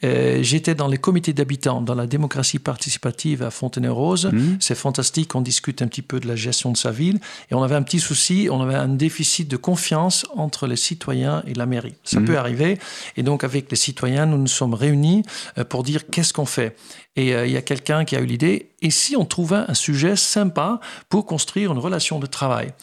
j'étais 0.02 0.76
dans 0.76 0.88
les 0.88 0.98
comités 0.98 1.34
d'habitants, 1.34 1.82
dans 1.82 1.96
la 1.96 2.08
démocratie 2.08 2.60
participative 2.60 3.44
à 3.44 3.52
Fontenay-Rose. 3.52 4.28
Mmh. 4.32 4.58
C'est 4.60 4.76
fantastique, 4.76 5.36
on 5.36 5.42
discute 5.42 5.82
un 5.82 5.88
petit 5.88 6.02
peu 6.02 6.20
de 6.20 6.28
la 6.28 6.36
gestion 6.36 6.72
de 6.72 6.78
sa 6.78 6.92
ville. 6.92 7.20
Et 7.50 7.56
on 7.56 7.64
avait 7.64 7.76
un 7.76 7.84
petit 7.84 8.00
souci, 8.00 8.48
on 8.52 8.62
avait 8.62 8.76
un 8.76 8.88
déficit 8.88 9.48
de 9.48 9.58
confiance 9.58 10.26
entre 10.36 10.68
les 10.68 10.76
citoyens 10.76 11.44
et 11.48 11.54
la 11.54 11.66
mairie. 11.66 11.96
Ça 12.04 12.20
mmh. 12.20 12.26
peut 12.26 12.38
arriver. 12.38 12.80
Et 13.18 13.24
donc, 13.24 13.44
avec 13.44 13.70
les 13.70 13.78
citoyens, 13.78 14.26
nous 14.26 14.38
nous 14.38 14.48
sommes 14.48 14.74
réunis 14.74 15.24
pour 15.70 15.84
dire 15.84 16.08
qu'est-ce 16.10 16.34
qu'on 16.34 16.46
fait. 16.46 16.76
Et 17.16 17.32
il 17.32 17.52
y 17.52 17.58
a 17.58 17.62
quelqu'un 17.62 18.06
qui 18.06 18.16
a 18.16 18.22
eu 18.22 18.26
l'idée, 18.26 18.71
et 18.82 18.90
si 18.90 19.16
on 19.16 19.26
trouvait 19.26 19.64
un 19.68 19.74
sujet 19.74 20.16
sympa 20.16 20.80
pour 21.10 21.26
construire 21.26 21.72
une 21.72 21.80
relation 21.80 22.20
de 22.20 22.26
travail? 22.26 22.74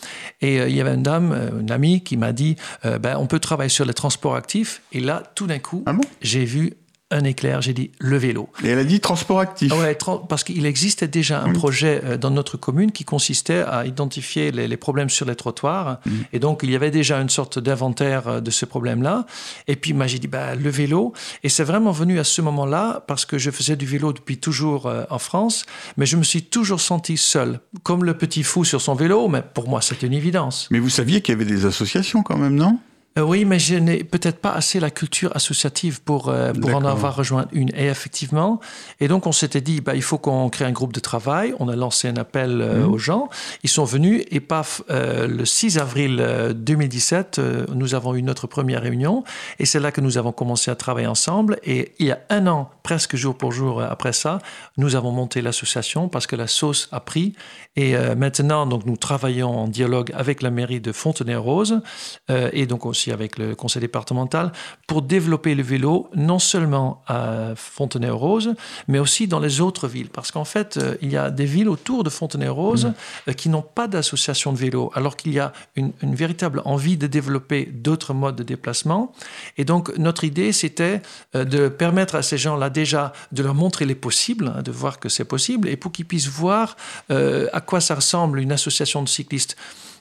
Et 0.41 0.57
il 0.57 0.75
y 0.75 0.81
avait 0.81 0.95
une 0.95 1.03
dame, 1.03 1.51
une 1.61 1.71
amie, 1.71 2.03
qui 2.03 2.17
m'a 2.17 2.33
dit, 2.33 2.57
ben, 2.85 3.17
on 3.19 3.27
peut 3.27 3.41
travailler 3.41 3.69
sur 3.69 3.85
les 3.85 3.95
transports 3.95 4.37
actifs. 4.37 4.83
Et 4.93 5.01
là, 5.01 5.23
tout 5.35 5.47
d'un 5.47 5.59
coup, 5.59 5.83
ah 5.87 5.93
j'ai 6.23 6.45
vu 6.45 6.75
un 7.11 7.25
éclair, 7.25 7.63
j'ai 7.63 7.73
dit 7.73 7.91
le 7.99 8.19
vélo. 8.19 8.51
Et 8.63 8.69
elle 8.69 8.79
a 8.79 8.85
dit 8.85 9.01
transport 9.01 9.41
actif. 9.41 9.73
Ouais, 9.73 9.97
parce 10.29 10.45
qu'il 10.45 10.67
existait 10.67 11.09
déjà 11.09 11.43
un 11.43 11.53
projet 11.53 12.03
euh, 12.05 12.17
dans 12.19 12.31
notre 12.31 12.59
commune 12.59 12.93
qui 12.93 13.05
consistait 13.05 13.63
à 13.63 13.87
identifier 13.87 14.51
les, 14.51 14.77
problèmes 14.77 15.09
sur 15.09 15.25
les 15.25 15.35
trottoirs. 15.35 16.01
Mm. 16.05 16.11
Et 16.35 16.39
donc, 16.39 16.61
il 16.63 16.71
y 16.71 16.77
avait 16.77 16.91
déjà 16.91 17.19
une 17.19 17.31
sorte 17.31 17.59
d'inventaire 17.59 18.29
euh, 18.29 18.41
de 18.41 18.51
ce 18.51 18.67
problème-là. 18.67 19.25
Et 19.69 19.77
puis, 19.77 19.95
moi, 19.95 20.07
j'ai 20.07 20.19
dit, 20.19 20.29
bah, 20.29 20.55
le 20.55 20.69
vélo. 20.69 21.15
Et 21.43 21.49
c'est 21.49 21.65
vraiment 21.65 21.93
venu 21.93 22.19
à 22.19 22.25
ce 22.25 22.43
moment-là 22.43 23.05
parce 23.07 23.25
que 23.25 23.39
je 23.39 23.51
faisais 23.51 23.77
du 23.77 23.87
vélo 23.87 24.13
depuis 24.13 24.37
toujours 24.37 24.87
euh, 24.87 25.05
en 25.09 25.19
France, 25.19 25.65
mais 25.97 26.05
je 26.05 26.17
me 26.17 26.23
suis 26.23 26.43
toujours 26.43 26.81
senti 26.81 27.17
seul, 27.17 27.61
comme 27.85 28.05
le 28.05 28.15
petit 28.15 28.43
fou 28.43 28.65
sur 28.65 28.83
son 28.83 28.95
vélo. 28.95 29.29
Mais 29.29 29.43
pour 29.43 29.69
moi, 29.69 29.81
c'est 29.81 30.03
une 30.03 30.13
évidence. 30.13 30.69
Mais 30.71 30.79
vous 30.79 30.91
saviez 30.91 31.23
qu'il 31.23 31.33
y 31.33 31.37
avait 31.37 31.51
des 31.51 31.65
associations 31.65 32.23
quand 32.23 32.37
même, 32.37 32.55
non? 32.55 32.79
Euh, 33.17 33.23
oui, 33.23 33.45
mais 33.45 33.59
je 33.59 33.75
n'ai 33.75 34.05
peut-être 34.05 34.39
pas 34.39 34.53
assez 34.53 34.81
la 34.81 34.91
culture 34.91 35.35
associative 35.35 36.03
pour, 36.03 36.29
euh, 36.29 36.53
pour 36.53 36.75
en 36.75 36.85
avoir 36.85 37.17
rejoint 37.17 37.47
une. 37.53 37.71
Et 37.75 37.87
effectivement, 37.87 38.61
et 39.01 39.09
donc 39.09 39.27
on 39.27 39.33
s'était 39.33 39.61
dit, 39.61 39.81
bah, 39.81 39.95
il 39.95 40.03
faut 40.03 40.19
qu'on 40.19 40.49
crée 40.51 40.65
un 40.65 40.73
groupe 40.73 40.93
de 40.93 41.01
travail. 41.01 41.55
On 41.59 41.69
a 41.69 41.77
lancé 41.77 42.09
un 42.09 42.17
appel 42.17 42.61
euh, 42.61 42.81
mhm. 42.81 42.93
aux 42.93 42.99
gens. 42.99 43.29
Ils 43.63 43.71
sont 43.71 43.85
venus 43.85 44.25
et 44.31 44.41
paf, 44.41 44.83
le 44.89 45.45
6 45.45 45.79
avril 45.79 46.55
2017, 46.55 47.41
nous 47.75 47.95
avons 47.95 48.15
eu 48.15 48.23
notre 48.23 48.47
première 48.47 48.83
réunion. 48.83 49.25
Et 49.59 49.67
c'est 49.67 49.81
là 49.81 49.91
que 49.91 50.01
nous 50.01 50.19
avons 50.19 50.33
commencé 50.33 50.71
à 50.71 50.77
travailler 50.77 51.07
ensemble. 51.07 51.59
Et 51.65 51.93
il 51.99 52.07
y 52.07 52.13
a 52.13 52.21
un 52.31 52.47
an, 52.47 52.71
presque 52.83 53.17
jour 53.17 53.37
pour 53.37 53.53
jour 53.53 53.83
après 53.83 54.13
ça, 54.13 54.39
nous 54.77 54.97
avons 54.97 55.11
monté 55.11 55.41
l'association 55.43 56.09
parce 56.09 56.27
que 56.27 56.37
la 56.37 56.47
sauce 56.47 56.89
a 56.93 57.01
pris. 57.01 57.35
Et 57.77 57.95
maintenant, 58.17 58.67
donc, 58.67 58.87
nous 58.87 58.97
travaillons 58.97 59.57
en 59.57 59.69
dialogue 59.69 60.13
avec 60.15 60.43
la 60.43 60.51
mairie 60.51 60.81
de 60.81 60.93
Fontenay-Rose 60.93 61.81
et 62.29 62.67
donc 62.67 62.87
aussi 62.99 63.13
avec 63.13 63.39
le 63.39 63.55
conseil 63.55 63.81
départemental 63.81 64.51
pour 64.89 65.03
développer 65.03 65.55
le 65.55 65.63
vélo, 65.63 66.11
non 66.17 66.41
seulement 66.41 67.03
à 67.07 67.55
Fontenay-aux-Roses, 67.55 68.55
mais 68.89 68.99
aussi 68.99 69.29
dans 69.29 69.39
les 69.39 69.61
autres 69.61 69.87
villes. 69.87 70.09
Parce 70.09 70.33
qu'en 70.33 70.45
fait, 70.45 70.77
euh, 70.77 70.97
il 71.01 71.13
y 71.13 71.17
a 71.17 71.31
des 71.31 71.45
villes 71.45 71.69
autour 71.69 72.03
de 72.03 72.11
Fontenay-aux-Roses 72.11 72.87
mmh. 72.87 72.95
euh, 73.29 73.33
qui 73.35 73.49
n'ont 73.51 73.63
pas 73.63 73.87
d'association 73.87 74.53
de 74.53 74.59
vélo, 74.59 74.91
alors 74.95 75.17
qu'il 75.17 75.33
y 75.33 75.39
a 75.39 75.53
une, 75.77 75.93
véritable 76.03 76.63
envie 76.65 76.97
de 76.97 77.07
développer 77.07 77.67
d'autres 77.67 78.15
modes 78.15 78.37
de 78.37 78.43
déplacement. 78.43 79.13
Et 79.57 79.65
donc, 79.65 79.97
notre 79.97 80.25
idée, 80.25 80.53
c'était 80.53 81.01
euh, 81.37 81.45
de 81.45 81.69
permettre 81.69 82.17
à 82.17 82.23
ces 82.23 82.39
gens-là 82.39 82.69
déjà 82.69 83.13
de 83.31 83.43
leur 83.45 83.55
montrer 83.55 83.85
les 83.87 83.95
possibles, 83.95 84.53
hein, 84.57 84.63
de 84.63 84.73
voir 84.73 84.99
que 84.99 85.09
c'est 85.09 85.25
possible, 85.25 85.69
et 85.69 85.77
pour 85.77 85.93
qu'ils 85.93 86.07
puissent 86.07 86.29
voir 86.29 86.77
à 87.11 87.61
quoi 87.61 87.81
ça 87.81 87.95
ressemble 87.95 88.41
une 88.41 88.53
association 88.53 89.03
de 89.03 89.09
cyclistes. 89.09 89.57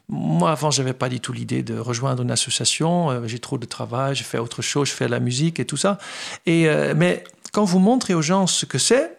Moi, 0.10 0.52
avant, 0.52 0.72
je 0.72 0.82
n'avais 0.82 0.94
pas 0.94 1.10
du 1.10 1.20
tout 1.20 1.34
l'idée 1.34 1.64
de 1.64 1.78
rejoindre 1.78 2.24
une 2.24 2.32
association. 2.32 3.12
Euh, 3.12 3.28
j'ai 3.28 3.40
trop 3.40 3.58
de 3.58 3.66
travail, 3.66 4.16
je 4.16 4.24
fais 4.24 4.38
autre 4.38 4.62
chose, 4.62 4.88
je 4.88 4.94
fais 4.94 5.08
la 5.08 5.20
musique 5.20 5.60
et 5.60 5.66
tout 5.66 5.78
ça. 5.78 5.98
Et, 6.46 6.70
euh, 6.70 6.94
mais 6.96 7.24
quand 7.52 7.66
vous 7.66 7.80
montrez 7.80 8.14
aux 8.14 8.22
gens 8.22 8.48
ce 8.48 8.66
que 8.66 8.78
c'est, 8.78 9.17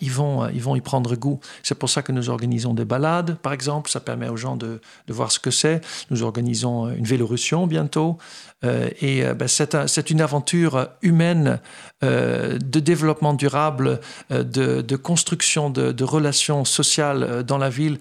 ils 0.00 0.12
vont, 0.12 0.44
euh, 0.44 0.50
ils 0.52 0.62
vont 0.62 0.76
y 0.76 0.80
prendre 0.80 1.16
goût. 1.16 1.40
C'est 1.62 1.74
pour 1.74 1.90
ça 1.90 2.02
que 2.02 2.12
nous 2.12 2.30
organisons 2.30 2.74
des 2.74 2.84
balades, 2.84 3.36
par 3.38 3.52
exemple. 3.52 3.90
Ça 3.90 4.00
permet 4.00 4.28
aux 4.28 4.36
gens 4.36 4.56
de, 4.56 4.80
voir 5.08 5.32
ce 5.32 5.38
que 5.38 5.50
c'est. 5.50 5.80
Nous 6.10 6.22
organisons 6.22 6.90
une 6.90 7.04
Vélorussion 7.04 7.66
bientôt. 7.66 8.18
Euh, 8.64 8.90
et 9.00 9.24
euh, 9.24 9.34
ben, 9.34 9.48
c'est 9.48 10.10
une 10.10 10.20
aventure 10.20 10.88
humaine 11.02 11.60
de 12.00 12.80
développement 12.80 13.34
durable, 13.34 14.00
de, 14.30 14.96
construction 14.96 15.68
de, 15.70 16.04
relations 16.04 16.64
sociales 16.64 17.42
dans 17.42 17.58
la 17.58 17.70
ville 17.70 17.98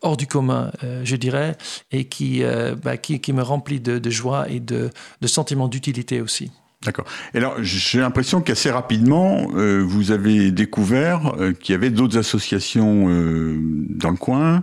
hors 0.00 0.16
du 0.16 0.26
commun, 0.26 0.70
je 1.04 1.16
dirais, 1.16 1.56
et 1.90 2.06
qui, 2.06 2.42
ben, 2.42 2.98
me 3.28 3.42
remplit 3.42 3.80
de, 3.80 4.10
joie 4.10 4.48
et 4.48 4.60
de, 4.60 4.90
de 5.20 5.68
d'utilité 5.68 6.22
aussi. 6.22 6.50
D'accord. 6.84 7.06
Alors, 7.34 7.56
j'ai 7.60 7.98
l'impression 7.98 8.40
qu'assez 8.40 8.70
rapidement, 8.70 9.48
euh, 9.54 9.82
vous 9.84 10.12
avez 10.12 10.52
découvert 10.52 11.34
euh, 11.36 11.52
qu'il 11.52 11.72
y 11.72 11.76
avait 11.76 11.90
d'autres 11.90 12.18
associations 12.18 13.06
euh, 13.08 13.58
dans 13.60 14.10
le 14.10 14.16
coin, 14.16 14.62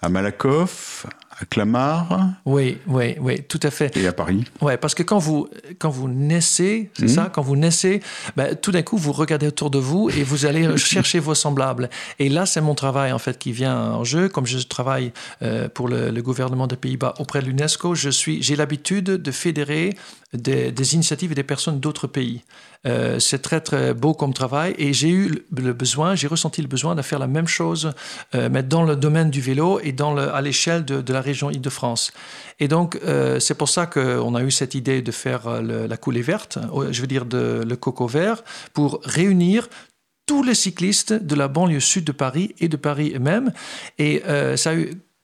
à 0.00 0.08
Malakoff, 0.08 1.06
à 1.42 1.44
Clamart. 1.46 2.30
Oui, 2.44 2.78
oui, 2.86 3.16
oui, 3.20 3.42
tout 3.42 3.60
à 3.62 3.70
fait. 3.70 3.96
Et 3.96 4.06
à 4.06 4.12
Paris. 4.12 4.44
Oui, 4.60 4.72
parce 4.80 4.94
que 4.94 5.02
quand 5.02 5.18
vous, 5.18 5.48
quand 5.78 5.90
vous 5.90 6.08
naissez, 6.08 6.90
c'est 6.94 7.04
mmh. 7.04 7.08
ça, 7.08 7.30
quand 7.32 7.42
vous 7.42 7.56
naissez, 7.56 8.00
ben, 8.36 8.54
tout 8.54 8.72
d'un 8.72 8.82
coup, 8.82 8.96
vous 8.96 9.12
regardez 9.12 9.48
autour 9.48 9.70
de 9.70 9.78
vous 9.78 10.10
et 10.10 10.22
vous 10.22 10.46
allez 10.46 10.76
chercher 10.76 11.18
vos 11.18 11.34
semblables. 11.34 11.90
Et 12.18 12.28
là, 12.28 12.46
c'est 12.46 12.60
mon 12.60 12.74
travail, 12.74 13.12
en 13.12 13.18
fait, 13.18 13.38
qui 13.38 13.52
vient 13.52 13.76
en 13.76 14.04
jeu. 14.04 14.28
Comme 14.28 14.46
je 14.46 14.58
travaille 14.58 15.12
pour 15.74 15.88
le, 15.88 16.10
le 16.10 16.22
gouvernement 16.22 16.66
des 16.66 16.76
Pays-Bas 16.76 17.14
auprès 17.18 17.40
de 17.40 17.46
l'UNESCO, 17.46 17.94
j'ai 17.94 18.56
l'habitude 18.56 19.04
de 19.04 19.30
fédérer 19.30 19.94
des, 20.32 20.94
initiatives 20.94 21.32
et 21.32 21.34
des 21.34 21.42
personnes 21.42 21.80
d'autres 21.80 22.06
pays. 22.06 22.42
Euh, 22.86 23.20
c'est 23.20 23.40
très 23.40 23.60
très 23.60 23.94
beau 23.94 24.12
comme 24.12 24.34
travail 24.34 24.74
et 24.76 24.92
j'ai 24.92 25.10
eu 25.10 25.44
le 25.56 25.72
besoin, 25.72 26.16
j'ai 26.16 26.26
ressenti 26.26 26.62
le 26.62 26.68
besoin 26.68 26.96
de 26.96 27.02
faire 27.02 27.20
la 27.20 27.28
même 27.28 27.46
chose, 27.46 27.92
euh, 28.34 28.48
mais 28.50 28.64
dans 28.64 28.82
le 28.82 28.96
domaine 28.96 29.30
du 29.30 29.40
vélo 29.40 29.78
et 29.80 29.92
dans 29.92 30.12
le, 30.12 30.34
à 30.34 30.40
l'échelle 30.40 30.84
de, 30.84 31.12
la 31.12 31.20
région 31.20 31.50
Île-de-France. 31.50 32.12
Et 32.58 32.66
donc 32.66 32.98
euh, 33.04 33.38
c'est 33.38 33.54
pour 33.54 33.68
ça 33.68 33.86
qu'on 33.86 34.34
a 34.34 34.42
eu 34.42 34.50
cette 34.50 34.74
idée 34.74 35.00
de 35.00 35.12
faire 35.12 35.62
la 35.62 35.96
coulée 35.96 36.22
verte, 36.22 36.58
je 36.90 37.00
veux 37.00 37.06
dire 37.06 37.24
le 37.30 37.74
coco 37.76 38.06
vert, 38.06 38.42
pour 38.72 39.00
réunir 39.04 39.68
tous 40.26 40.42
les 40.42 40.54
cyclistes 40.54 41.12
de 41.12 41.34
la 41.34 41.48
banlieue 41.48 41.80
sud 41.80 42.04
de 42.04 42.12
Paris 42.12 42.54
et 42.58 42.68
de 42.68 42.76
Paris 42.76 43.14
même. 43.20 43.52
Et 43.98 44.22
ça 44.56 44.72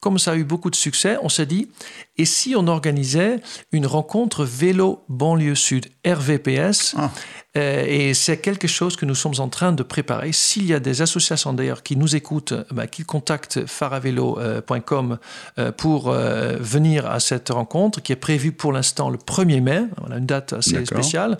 comme 0.00 0.18
ça 0.18 0.32
a 0.32 0.36
eu 0.36 0.44
beaucoup 0.44 0.70
de 0.70 0.76
succès, 0.76 1.16
on 1.22 1.28
s'est 1.28 1.46
dit, 1.46 1.68
et 2.16 2.24
si 2.24 2.54
on 2.56 2.66
organisait 2.68 3.40
une 3.72 3.86
rencontre 3.86 4.44
vélo 4.44 5.02
banlieue 5.08 5.56
sud, 5.56 5.86
RVPS, 6.06 6.94
ah. 6.96 7.10
Euh, 7.58 7.84
et 7.86 8.14
c'est 8.14 8.38
quelque 8.38 8.68
chose 8.68 8.96
que 8.96 9.04
nous 9.04 9.14
sommes 9.14 9.34
en 9.38 9.48
train 9.48 9.72
de 9.72 9.82
préparer. 9.82 10.32
S'il 10.32 10.66
y 10.66 10.74
a 10.74 10.80
des 10.80 11.02
associations 11.02 11.52
d'ailleurs 11.52 11.82
qui 11.82 11.96
nous 11.96 12.14
écoutent, 12.14 12.54
bah, 12.70 12.86
qu'ils 12.86 13.06
contactent 13.06 13.66
faravélo.com 13.66 15.18
euh, 15.58 15.72
pour 15.72 16.08
euh, 16.08 16.56
venir 16.60 17.06
à 17.06 17.20
cette 17.20 17.48
rencontre 17.50 18.00
qui 18.00 18.12
est 18.12 18.16
prévue 18.16 18.52
pour 18.52 18.72
l'instant 18.72 19.10
le 19.10 19.18
1er 19.18 19.60
mai, 19.60 19.82
voilà 19.98 20.18
une 20.18 20.26
date 20.26 20.52
assez 20.52 20.84
spéciale. 20.84 21.38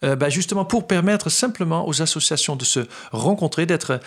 Bah, 0.00 0.28
justement 0.28 0.64
pour 0.64 0.86
permettre 0.86 1.28
simplement 1.28 1.88
aux 1.88 2.02
associations 2.02 2.54
de 2.54 2.64
se 2.64 2.86
rencontrer, 3.10 3.66
d'être 3.66 3.98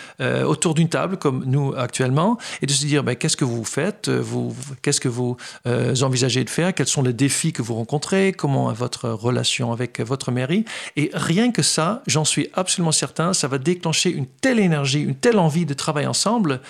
autour 0.46 0.72
d'une 0.72 0.88
table 0.88 1.18
comme 1.18 1.44
nous 1.44 1.74
actuellement, 1.76 2.38
et 2.62 2.66
de 2.66 2.72
se 2.72 2.86
dire 2.86 3.04
bah, 3.04 3.14
qu'est-ce 3.14 3.36
que 3.36 3.44
vous 3.44 3.62
faites, 3.62 4.08
vous, 4.08 4.56
qu'est-ce 4.80 5.02
que 5.02 5.10
vous 5.10 5.36
envisagez 5.66 6.44
de 6.44 6.50
faire, 6.50 6.72
quels 6.72 6.86
sont 6.86 7.02
les 7.02 7.12
défis 7.12 7.52
que 7.52 7.60
vous 7.60 7.74
rencontrez, 7.74 8.32
comment 8.32 8.70
est 8.70 8.74
votre 8.74 9.10
relation 9.10 9.70
avec 9.70 10.00
votre 10.00 10.32
mairie. 10.32 10.64
Et 10.96 11.10
rien 11.12 11.51
que 11.52 11.62
ça, 11.62 12.02
j'en 12.06 12.24
suis 12.24 12.48
absolument 12.54 12.92
certain, 12.92 13.32
ça 13.32 13.48
va 13.48 13.58
déclencher 13.58 14.10
une 14.10 14.26
telle 14.26 14.58
énergie, 14.58 15.00
une 15.02 15.14
telle 15.14 15.38
envie 15.38 15.66
de 15.66 15.74
travailler 15.74 16.08
ensemble 16.08 16.60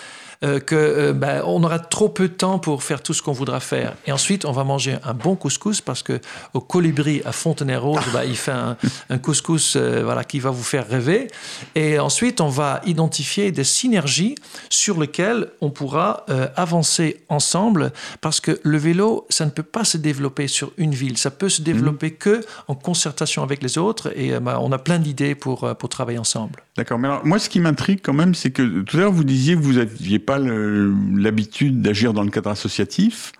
euh, 0.44 0.58
que 0.58 0.74
euh, 0.74 1.12
ben, 1.12 1.42
on 1.46 1.62
aura 1.62 1.78
trop 1.78 2.08
peu 2.08 2.28
de 2.28 2.32
temps 2.32 2.58
pour 2.58 2.82
faire 2.82 3.00
tout 3.00 3.14
ce 3.14 3.22
qu'on 3.22 3.32
voudra 3.32 3.60
faire. 3.60 3.94
Et 4.06 4.12
ensuite, 4.12 4.44
on 4.44 4.50
va 4.50 4.64
manger 4.64 4.96
un 5.04 5.14
bon 5.14 5.36
couscous 5.36 5.80
parce 5.80 6.02
que 6.02 6.20
au 6.52 6.60
Colibri 6.60 7.22
à 7.24 7.30
Fontenay-Rose, 7.30 8.02
ben, 8.12 8.24
il 8.24 8.36
fait 8.36 8.52
un, 8.52 9.18
couscous 9.18 9.76
euh, 9.76 10.02
voilà, 10.02 10.24
qui 10.24 10.40
va 10.40 10.50
vous 10.50 10.64
faire 10.64 10.88
rêver. 10.88 11.28
Et 11.76 12.00
ensuite, 12.00 12.40
on 12.40 12.48
va 12.48 12.80
identifier 12.86 13.52
des 13.52 13.62
synergies 13.62 14.34
sur 14.68 15.00
lesquelles 15.00 15.48
on 15.60 15.70
pourra 15.70 16.26
avancer 16.56 17.22
ensemble 17.28 17.92
parce 18.20 18.40
que 18.40 18.58
le 18.62 18.78
vélo, 18.78 19.26
ça 19.28 19.44
ne 19.44 19.50
peut 19.50 19.62
pas 19.62 19.84
se 19.84 19.96
développer 19.96 20.48
sur 20.48 20.72
une 20.76 20.94
ville. 20.94 21.18
Ça 21.18 21.30
peut 21.30 21.48
se 21.48 21.62
développer 21.62 22.08
mmh. 22.08 22.16
que 22.16 22.40
en 22.68 22.74
concertation 22.74 23.42
avec 23.42 23.62
les 23.62 23.78
autres. 23.78 24.12
Et 24.16 24.38
ben, 24.40 24.58
on 24.60 24.72
a 24.72 24.78
plein 24.78 24.98
d'idées 24.98 25.34
pour, 25.34 25.74
pour 25.76 25.88
travailler 25.88 26.18
ensemble. 26.18 26.62
D'accord. 26.76 26.98
Mais 26.98 27.08
alors, 27.08 27.24
moi, 27.24 27.38
ce 27.38 27.48
qui 27.48 27.60
m'intrigue 27.60 28.00
quand 28.02 28.14
même, 28.14 28.34
c'est 28.34 28.50
que 28.50 28.80
tout 28.80 28.96
à 28.96 29.00
l'heure, 29.00 29.12
vous 29.12 29.24
disiez 29.24 29.54
que 29.54 29.60
vous 29.60 29.74
n'aviez 29.74 30.18
pas 30.18 30.31
l'habitude 30.38 31.82
d'agir 31.82 32.12
dans 32.12 32.22
le 32.22 32.30
cadre 32.30 32.50
associatif. 32.50 33.32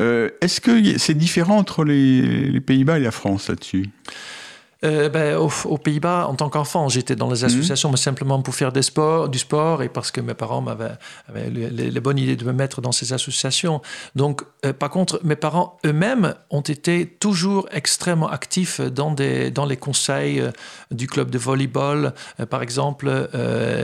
Euh, 0.00 0.30
est-ce 0.40 0.60
que 0.60 0.98
c'est 0.98 1.14
différent 1.14 1.56
entre 1.56 1.84
les, 1.84 2.60
Pays-Bas 2.60 2.98
et 2.98 3.02
la 3.02 3.10
France 3.10 3.48
là-dessus? 3.48 3.86
Euh, 4.84 5.08
ben, 5.08 5.36
Aux, 5.36 5.78
Pays-Bas, 5.78 6.26
en 6.28 6.34
tant 6.34 6.48
qu'enfant, 6.48 6.88
j'étais 6.88 7.16
dans 7.16 7.30
les 7.30 7.40
mhm. 7.40 7.46
associations, 7.46 7.90
mais 7.90 7.96
simplement 7.96 8.40
pour 8.42 8.54
faire 8.54 8.72
des 8.72 8.82
sports, 8.82 9.28
du 9.28 9.38
sport 9.38 9.82
et 9.82 9.88
parce 9.88 10.10
que 10.10 10.20
mes 10.20 10.34
parents 10.34 10.60
m'avaient 10.60 10.96
les, 11.50 12.00
bonnes 12.00 12.18
idées 12.18 12.36
de 12.36 12.44
me 12.44 12.52
mettre 12.52 12.80
dans 12.80 12.92
ces 12.92 13.12
associations. 13.12 13.80
Donc, 14.14 14.42
euh, 14.64 14.72
par 14.72 14.90
contre, 14.90 15.20
mes 15.24 15.36
parents 15.36 15.78
eux-mêmes 15.86 16.34
ont 16.50 16.60
été 16.60 17.06
toujours 17.06 17.68
extrêmement 17.72 18.28
actifs 18.28 18.80
dans, 18.80 19.10
des, 19.10 19.50
dans 19.50 19.66
les 19.66 19.76
conseils 19.76 20.40
euh, 20.40 20.50
du 20.90 21.06
club 21.06 21.30
de 21.30 21.38
volleyball, 21.38 22.12
par 22.50 22.62
exemple, 22.62 23.28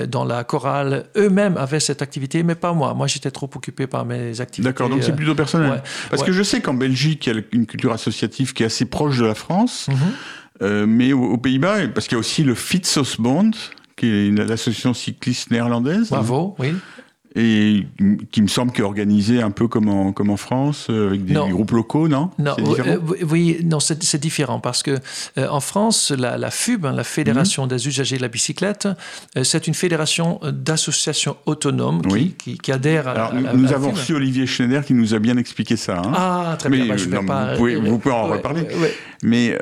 dans 0.09 0.25
la 0.25 0.45
chorale. 0.45 1.07
Eux-mêmes 1.17 1.57
avaient 1.57 1.81
cette 1.81 2.03
activité, 2.03 2.43
mais 2.43 2.55
pas 2.55 2.73
moi. 2.73 2.95
Moi, 2.95 3.07
j'étais 3.07 3.31
trop 3.31 3.51
occupé 3.55 3.87
par 3.87 4.05
mes 4.05 4.41
activités. 4.41 4.69
D'accord, 4.69 4.89
donc 4.89 5.03
c'est 5.03 5.17
plutôt 5.17 5.35
personnel. 5.35 5.83
Parce 6.11 6.23
que 6.23 6.33
je 6.33 6.43
sais 6.43 6.61
qu'en 6.61 6.75
Belgique, 6.75 7.27
il 7.27 7.35
y 7.35 7.39
a 7.39 7.43
une 7.53 7.67
culture 7.67 7.93
associative 7.93 8.53
qui 8.53 8.63
est 8.63 8.67
assez 8.67 8.85
proche 8.85 9.19
de 9.19 9.27
la 9.27 9.35
France. 9.35 9.89
Mhm. 9.89 9.97
Euh, 10.63 10.87
mais 10.87 11.13
aux, 11.13 11.39
Pays-Bas, 11.39 11.89
parce 11.89 12.07
qu'il 12.07 12.17
y 12.17 12.19
a 12.19 12.21
aussi 12.21 12.43
le 12.43 12.55
Fietsosbond, 12.55 13.53
qui 13.97 14.07
est 14.07 14.31
l'association 14.31 14.95
cycliste 14.95 15.51
néerlandaise. 15.51 16.11
Bravo, 16.11 16.55
oui 16.59 16.75
et 17.37 17.87
qui 18.33 18.43
me 18.43 18.49
semble 18.49 18.73
qu'est 18.73 18.83
organisé 18.83 19.41
un 19.41 19.53
peu 19.53 19.69
comme 19.69 19.89
en, 19.89 20.13
comme 20.13 20.31
en 20.31 20.37
France, 20.37 20.89
euh, 20.91 21.09
avec 21.09 21.25
des, 21.25 21.35
groupes 21.35 21.71
locaux, 21.71 22.09
non? 22.09 22.31
Non, 22.39 22.57
euh, 22.59 22.99
oui, 23.29 23.59
non, 23.65 23.79
c'est 23.79 24.21
différent 24.21 24.59
parce 24.59 24.83
que 24.83 24.99
euh, 25.39 25.49
en 25.49 25.61
France, 25.61 26.11
la, 26.11 26.51
FUB, 26.51 26.87
hein, 26.87 26.93
la 26.93 27.05
Fédération 27.05 27.65
mhm. 27.65 27.69
des 27.69 27.87
usagers 27.87 28.17
de 28.17 28.23
la 28.23 28.29
bicyclette, 28.29 28.89
c'est 29.45 29.69
une 29.69 29.75
fédération 29.75 30.41
d'associations 30.43 31.37
autonomes 31.47 32.03
qui, 32.03 32.59
qui, 32.59 32.73
adhèrent 32.73 33.07
à, 33.07 33.13
Alors, 33.13 33.35
Nous 33.55 33.73
avons 33.73 33.93
reçu 33.93 34.15
Olivier 34.15 34.47
Schneider 34.47 34.85
qui 34.85 34.95
nous 34.95 35.15
a 35.15 35.21
bien 35.21 35.37
expliqué 35.37 35.77
ça. 35.77 35.99
Hein. 35.99 36.13
Ah, 36.15 36.57
très 36.59 36.69
bien. 36.69 36.87
Bah, 36.87 36.97
je 36.97 37.09
vais 37.09 37.25
pas... 37.25 37.53
vous, 37.53 37.59
pouvez, 37.59 37.77
vous, 37.77 37.99
pouvez, 37.99 38.15
en 38.15 38.27
reparler. 38.27 38.67
Mais 39.23 39.57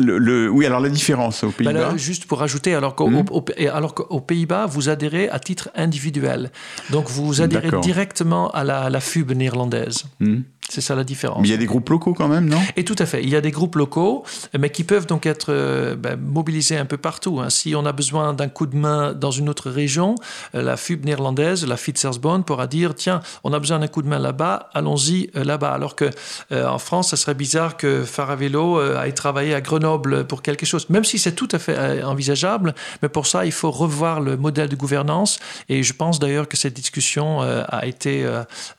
le, 0.00 0.48
oui, 0.48 0.66
alors 0.66 0.80
la 0.80 0.88
différence 0.88 1.44
aux 1.44 1.50
Pays-Bas. 1.50 1.96
juste 1.96 2.26
pour 2.26 2.42
ajouter, 2.42 2.74
alors 2.74 2.94
qu'aux 2.94 3.08
mmh. 3.08 4.20
Pays-Bas, 4.26 4.66
vous 4.66 4.88
adhérez 4.88 5.28
à 5.28 5.38
titre 5.38 5.70
individuel. 5.74 6.50
Donc 6.90 7.08
vous 7.08 7.40
adhérez 7.40 7.70
directement 7.82 8.50
à 8.50 8.64
la, 8.64 8.90
la 8.90 9.00
FUB 9.00 9.32
néerlandaise. 9.32 10.04
Mmh. 10.20 10.40
C'est 10.70 10.80
ça 10.80 10.94
la 10.94 11.02
différence. 11.02 11.40
Mais 11.42 11.48
il 11.48 11.50
y 11.50 11.54
a 11.54 11.56
des 11.56 11.66
groupes 11.66 11.88
locaux 11.88 12.14
quand 12.14 12.28
même, 12.28 12.48
non? 12.48 12.60
Et 12.76 12.84
tout 12.84 12.94
à 13.00 13.06
fait. 13.06 13.24
Il 13.24 13.28
y 13.28 13.34
a 13.34 13.40
des 13.40 13.50
groupes 13.50 13.74
locaux, 13.74 14.24
mais 14.56 14.70
qui 14.70 14.84
peuvent 14.84 15.06
donc 15.06 15.26
être 15.26 15.46
euh, 15.48 15.96
ben, 15.96 16.16
mobilisés 16.16 16.76
un 16.76 16.84
peu 16.84 16.96
partout. 16.96 17.40
Hein. 17.40 17.50
Si 17.50 17.74
on 17.74 17.84
a 17.84 17.92
besoin 17.92 18.34
d'un 18.34 18.48
coup 18.48 18.66
de 18.66 18.76
main 18.76 19.12
dans 19.12 19.32
une 19.32 19.48
autre 19.48 19.68
région, 19.68 20.14
euh, 20.54 20.62
la 20.62 20.76
FUB 20.76 21.04
néerlandaise, 21.04 21.66
la 21.66 21.76
Fietsersbond, 21.76 22.42
pourra 22.42 22.68
dire 22.68 22.94
tiens, 22.94 23.20
on 23.42 23.52
a 23.52 23.58
besoin 23.58 23.80
d'un 23.80 23.88
coup 23.88 24.02
de 24.02 24.06
main 24.06 24.20
là-bas, 24.20 24.70
allons-y 24.72 25.30
euh, 25.34 25.42
là-bas. 25.42 25.72
Alors 25.72 25.96
que 25.96 26.08
en 26.52 26.78
France, 26.78 27.10
ça 27.10 27.16
serait 27.16 27.34
bizarre 27.34 27.76
que 27.76 28.04
Faravelo 28.04 28.78
aille 28.78 29.14
travailler 29.14 29.54
à 29.54 29.60
Grenoble 29.60 30.26
pour 30.26 30.42
quelque 30.42 30.66
chose, 30.66 30.88
même 30.90 31.04
si 31.04 31.18
c'est 31.18 31.32
tout 31.32 31.48
à 31.52 31.58
fait 31.58 32.02
envisageable. 32.02 32.74
Mais 33.02 33.08
pour 33.08 33.26
ça, 33.26 33.44
il 33.44 33.52
faut 33.52 33.70
revoir 33.70 34.20
le 34.20 34.36
modèle 34.36 34.68
de 34.68 34.76
gouvernance. 34.76 35.38
Et 35.68 35.82
je 35.82 35.92
pense 35.92 36.18
d'ailleurs 36.18 36.48
que 36.48 36.56
cette 36.56 36.74
discussion 36.74 37.40
a 37.40 37.86
été 37.86 38.26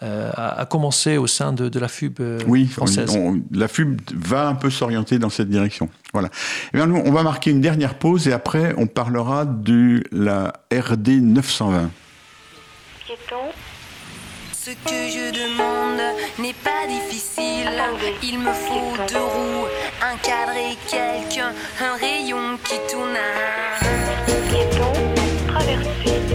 a, 0.01 0.65
commencé 0.69 1.17
au 1.17 1.27
sein 1.27 1.53
de, 1.53 1.69
de 1.69 1.80
la 1.81 1.87
FUB 1.87 2.19
euh, 2.19 2.39
oui, 2.47 2.67
française. 2.67 3.11
la 3.51 3.67
FUB 3.67 3.99
va 4.15 4.47
un 4.47 4.55
peu 4.55 4.69
s'orienter 4.69 5.19
dans 5.19 5.29
cette 5.29 5.49
direction. 5.49 5.89
Voilà. 6.13 6.29
Et 6.73 6.77
eh 6.77 6.81
on 6.81 7.11
va 7.11 7.23
marquer 7.23 7.51
une 7.51 7.61
dernière 7.61 7.95
pause 7.95 8.27
et 8.27 8.33
après 8.33 8.73
on 8.77 8.87
parlera 8.87 9.45
de 9.45 10.03
la 10.11 10.53
RD 10.71 11.09
920. 11.21 11.91
Ce 14.53 14.69
que 14.69 15.09
je 15.09 15.31
demande 15.33 15.99
n'est 16.39 16.53
pas 16.53 16.85
difficile. 16.87 17.67
Il 18.21 18.37
me 18.37 18.53
faut 18.53 18.95
deux 19.11 19.17
roues, 19.17 19.65
un 20.03 20.15
cadre 20.17 20.55
et 20.55 20.77
quelqu'un, 20.87 21.53
un 21.81 21.97
rayon 21.97 22.57
qui 22.63 22.75
tourne 22.91 23.15
à... 23.15 24.01
Une 26.05 26.30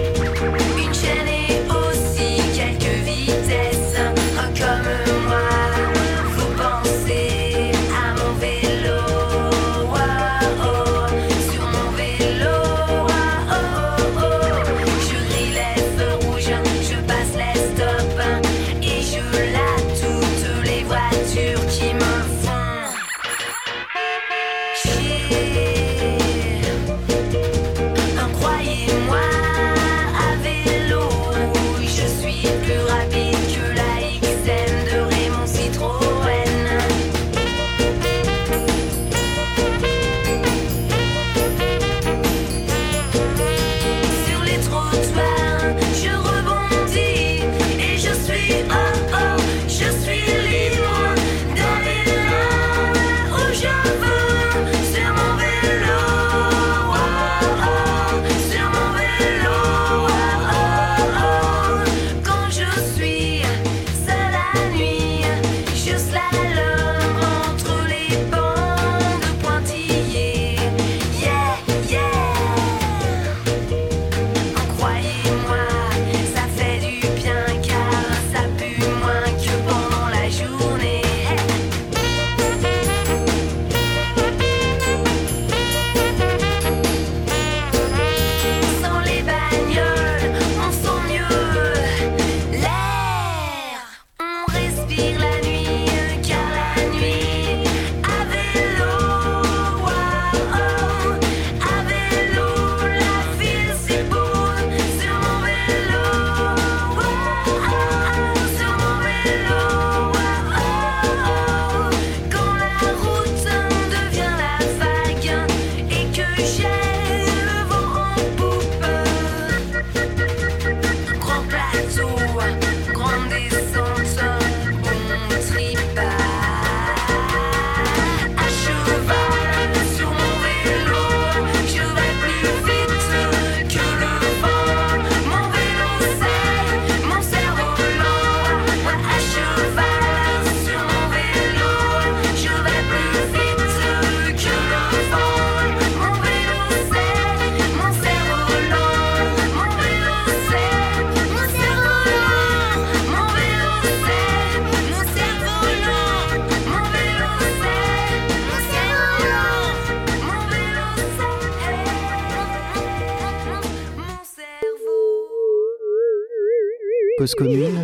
commune 167.39 167.83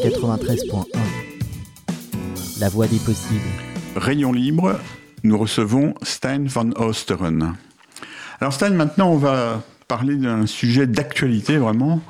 93.1 0.00 0.84
La 2.60 2.68
voie 2.68 2.86
des 2.86 2.98
possibles. 2.98 3.40
Réunion 3.96 4.32
libre, 4.32 4.78
nous 5.24 5.36
recevons 5.36 5.94
Stein 6.02 6.44
van 6.46 6.70
Oosteren. 6.76 7.56
Alors 8.40 8.52
Stein, 8.52 8.70
maintenant 8.70 9.10
on 9.10 9.16
va 9.16 9.60
parler 9.88 10.14
d'un 10.14 10.46
sujet 10.46 10.86
d'actualité 10.86 11.56
vraiment. 11.56 12.00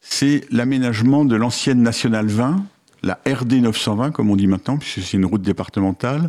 C'est 0.00 0.46
l'aménagement 0.50 1.26
de 1.26 1.36
l'ancienne 1.36 1.82
Nationale 1.82 2.28
20, 2.28 2.64
la 3.02 3.20
RD 3.26 3.60
920 3.60 4.10
comme 4.10 4.30
on 4.30 4.36
dit 4.36 4.46
maintenant, 4.46 4.78
puisque 4.78 5.02
c'est 5.06 5.18
une 5.18 5.26
route 5.26 5.42
départementale, 5.42 6.28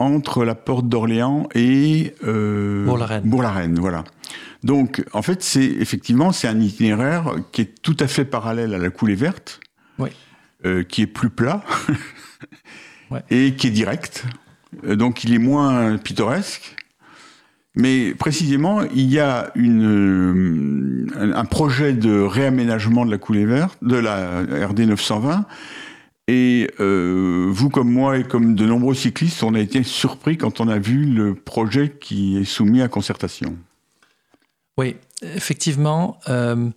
entre 0.00 0.44
la 0.44 0.54
porte 0.54 0.86
d'Orléans 0.86 1.48
et 1.54 2.14
euh, 2.24 2.84
Bourg-la-Reine. 2.84 3.78
voilà. 3.78 4.04
Donc, 4.62 5.04
en 5.12 5.22
fait, 5.22 5.42
c'est 5.42 5.64
effectivement 5.64 6.32
c'est 6.32 6.48
un 6.48 6.60
itinéraire 6.60 7.34
qui 7.50 7.62
est 7.62 7.82
tout 7.82 7.96
à 7.98 8.06
fait 8.06 8.24
parallèle 8.24 8.74
à 8.74 8.78
la 8.78 8.90
coulée 8.90 9.14
verte, 9.14 9.60
euh, 10.64 10.84
qui 10.84 11.02
est 11.02 11.06
plus 11.06 11.30
plat 11.30 11.64
et 13.30 13.54
qui 13.54 13.66
est 13.66 13.70
direct. 13.70 14.24
Euh, 14.84 14.96
donc, 14.96 15.24
il 15.24 15.34
est 15.34 15.38
moins 15.38 15.96
pittoresque. 15.98 16.76
Mais 17.74 18.14
précisément, 18.14 18.82
il 18.94 19.10
y 19.10 19.18
a 19.18 19.50
une, 19.54 21.06
euh, 21.16 21.32
un 21.34 21.44
projet 21.46 21.94
de 21.94 22.20
réaménagement 22.20 23.06
de 23.06 23.10
la 23.10 23.18
coulée 23.18 23.46
verte, 23.46 23.78
de 23.82 23.96
la 23.96 24.42
RD 24.42 24.80
920, 24.80 25.46
et 26.28 26.70
euh, 26.80 27.46
vous, 27.50 27.70
comme 27.70 27.90
moi 27.90 28.18
et 28.18 28.24
comme 28.24 28.54
de 28.54 28.66
nombreux 28.66 28.94
cyclistes, 28.94 29.42
on 29.42 29.54
a 29.54 29.60
été 29.60 29.82
surpris 29.82 30.36
quand 30.36 30.60
on 30.60 30.68
a 30.68 30.78
vu 30.78 31.04
le 31.04 31.34
projet 31.34 31.96
qui 32.00 32.38
est 32.38 32.44
soumis 32.44 32.82
à 32.82 32.88
concertation. 32.88 33.56
Oui, 34.78 34.96
effectivement. 35.22 36.18
Euh, 36.28 36.70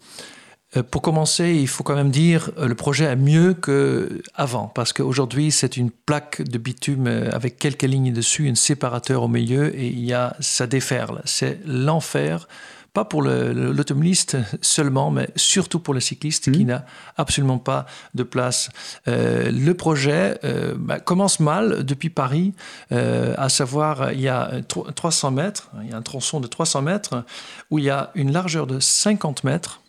euh, 0.75 0.83
pour 0.83 1.01
commencer, 1.01 1.53
il 1.53 1.67
faut 1.67 1.83
quand 1.83 1.95
même 1.95 2.11
dire 2.11 2.51
que 2.55 2.65
le 2.65 2.75
projet 2.75 3.05
est 3.05 3.15
mieux 3.15 3.53
qu'avant, 3.53 4.67
parce 4.67 4.91
qu'aujourd'hui, 4.93 5.51
c'est 5.51 5.77
une 5.77 5.91
plaque 5.91 6.41
de 6.41 6.57
bitume 6.57 7.07
avec 7.07 7.57
quelques 7.57 7.83
lignes 7.83 8.11
dessus, 8.11 8.49
un 8.49 8.55
séparateur 8.55 9.23
au 9.23 9.27
milieu, 9.27 9.73
et 9.75 9.87
il 9.87 10.03
y 10.03 10.13
a, 10.13 10.35
ça 10.39 10.67
déferle. 10.67 11.21
C'est 11.25 11.59
l'enfer 11.65 12.47
pas 12.95 13.03
pour 13.03 13.21
l'automobiliste 13.21 14.37
seulement, 14.61 15.11
mais 15.11 15.29
surtout 15.35 15.79
pour 15.79 15.93
le 15.93 15.99
cycliste 15.99 16.49
qui 16.51 16.63
mmh. 16.63 16.67
n'a 16.67 16.85
absolument 17.17 17.59
pas 17.59 17.85
de 18.13 18.23
place. 18.23 18.69
Euh, 19.09 19.51
le 19.51 19.73
projet 19.73 20.39
euh, 20.45 20.75
bah, 20.77 21.01
commence 21.01 21.41
mal 21.41 21.83
depuis 21.83 22.09
Paris, 22.09 22.53
euh, 22.93 23.35
à 23.37 23.49
savoir 23.49 24.13
il 24.13 24.21
y 24.21 24.29
a 24.29 24.61
300 24.63 25.31
mètres, 25.31 25.69
il 25.83 25.89
y 25.89 25.93
a 25.93 25.97
un 25.97 26.01
tronçon 26.01 26.39
de 26.39 26.47
300 26.47 26.83
mètres 26.83 27.25
où 27.69 27.79
il 27.79 27.85
y 27.85 27.89
a 27.89 28.11
une 28.15 28.31
largeur 28.31 28.65
de 28.65 28.79
50 28.79 29.43
mètres. 29.43 29.81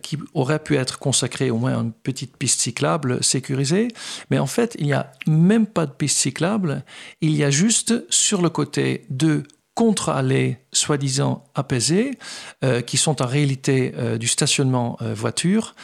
qui 0.00 0.16
aurait 0.32 0.60
pu 0.60 0.76
être 0.76 1.00
consacré 1.00 1.50
au 1.50 1.58
moins 1.58 1.74
à 1.76 1.80
une 1.80 1.92
petite 1.92 2.36
piste 2.36 2.60
cyclable 2.60 3.18
sécurisée. 3.24 3.88
Mais 4.30 4.38
en 4.38 4.46
fait, 4.46 4.76
il 4.78 4.86
n'y 4.86 4.92
a 4.92 5.10
même 5.26 5.66
pas 5.66 5.86
de 5.86 5.90
piste 5.90 6.18
cyclable. 6.18 6.84
Il 7.20 7.34
y 7.34 7.42
a 7.42 7.50
juste 7.50 8.06
sur 8.08 8.42
le 8.42 8.48
côté 8.48 9.06
deux 9.10 9.42
contre-allées 9.74 10.58
soi-disant 10.76 11.44
apaisés, 11.54 12.18
euh, 12.62 12.80
qui 12.80 12.96
sont 12.96 13.22
en 13.22 13.26
réalité 13.26 13.92
euh, 13.96 14.18
du 14.18 14.28
stationnement 14.28 14.96
euh, 15.02 15.14
voiture, 15.14 15.74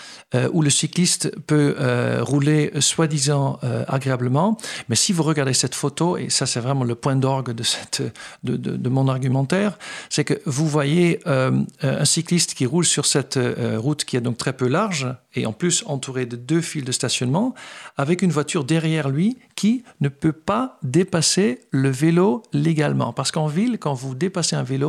où 0.55 0.63
le 0.63 0.71
cycliste 0.71 1.31
peut 1.47 1.77
rouler 2.21 2.73
soi-disant 2.81 3.59
agréablement. 3.87 4.57
Mais 4.89 4.97
si 4.97 5.13
vous 5.13 5.23
regardez 5.23 5.53
cette 5.53 5.75
photo, 5.75 6.17
et 6.17 6.31
ça 6.31 6.47
c'est 6.47 6.61
vraiment 6.61 6.85
le 6.85 6.95
point 6.95 7.17
d'orgue 7.17 7.53
de, 7.53 7.63
cette, 7.63 8.03
de, 8.43 8.57
de, 8.57 8.89
mon 8.89 9.09
argumentaire, 9.09 9.79
c'est 10.09 10.25
que 10.25 10.41
vous 10.47 10.67
voyez 10.67 11.21
un 11.27 12.05
cycliste 12.07 12.55
qui 12.55 12.65
roule 12.65 12.87
sur 12.87 13.05
cette 13.05 13.39
route 13.77 14.07
qui 14.07 14.17
est 14.17 14.23
donc 14.23 14.39
très 14.39 14.55
peu 14.55 14.69
large, 14.69 15.15
et 15.35 15.45
en 15.45 15.53
plus 15.53 15.85
entouré 15.87 16.25
de 16.25 16.37
deux 16.37 16.63
fils 16.63 16.85
de 16.85 16.93
stationnement, 16.93 17.55
avec 17.99 18.23
une 18.23 18.33
voiture 18.33 18.65
derrière 18.65 19.11
lui 19.11 19.37
qui 19.55 19.85
ne 20.01 20.09
peut 20.09 20.33
pas 20.33 20.79
dépasser 20.83 21.61
le 21.71 21.91
vélo 21.91 22.43
légalement. 22.53 23.13
Parce 23.13 23.31
qu'en 23.31 23.47
ville, 23.47 23.79
quand 23.79 23.95
vous 23.95 24.15
dépassez 24.15 24.57
un 24.57 24.63
vélo, 24.63 24.82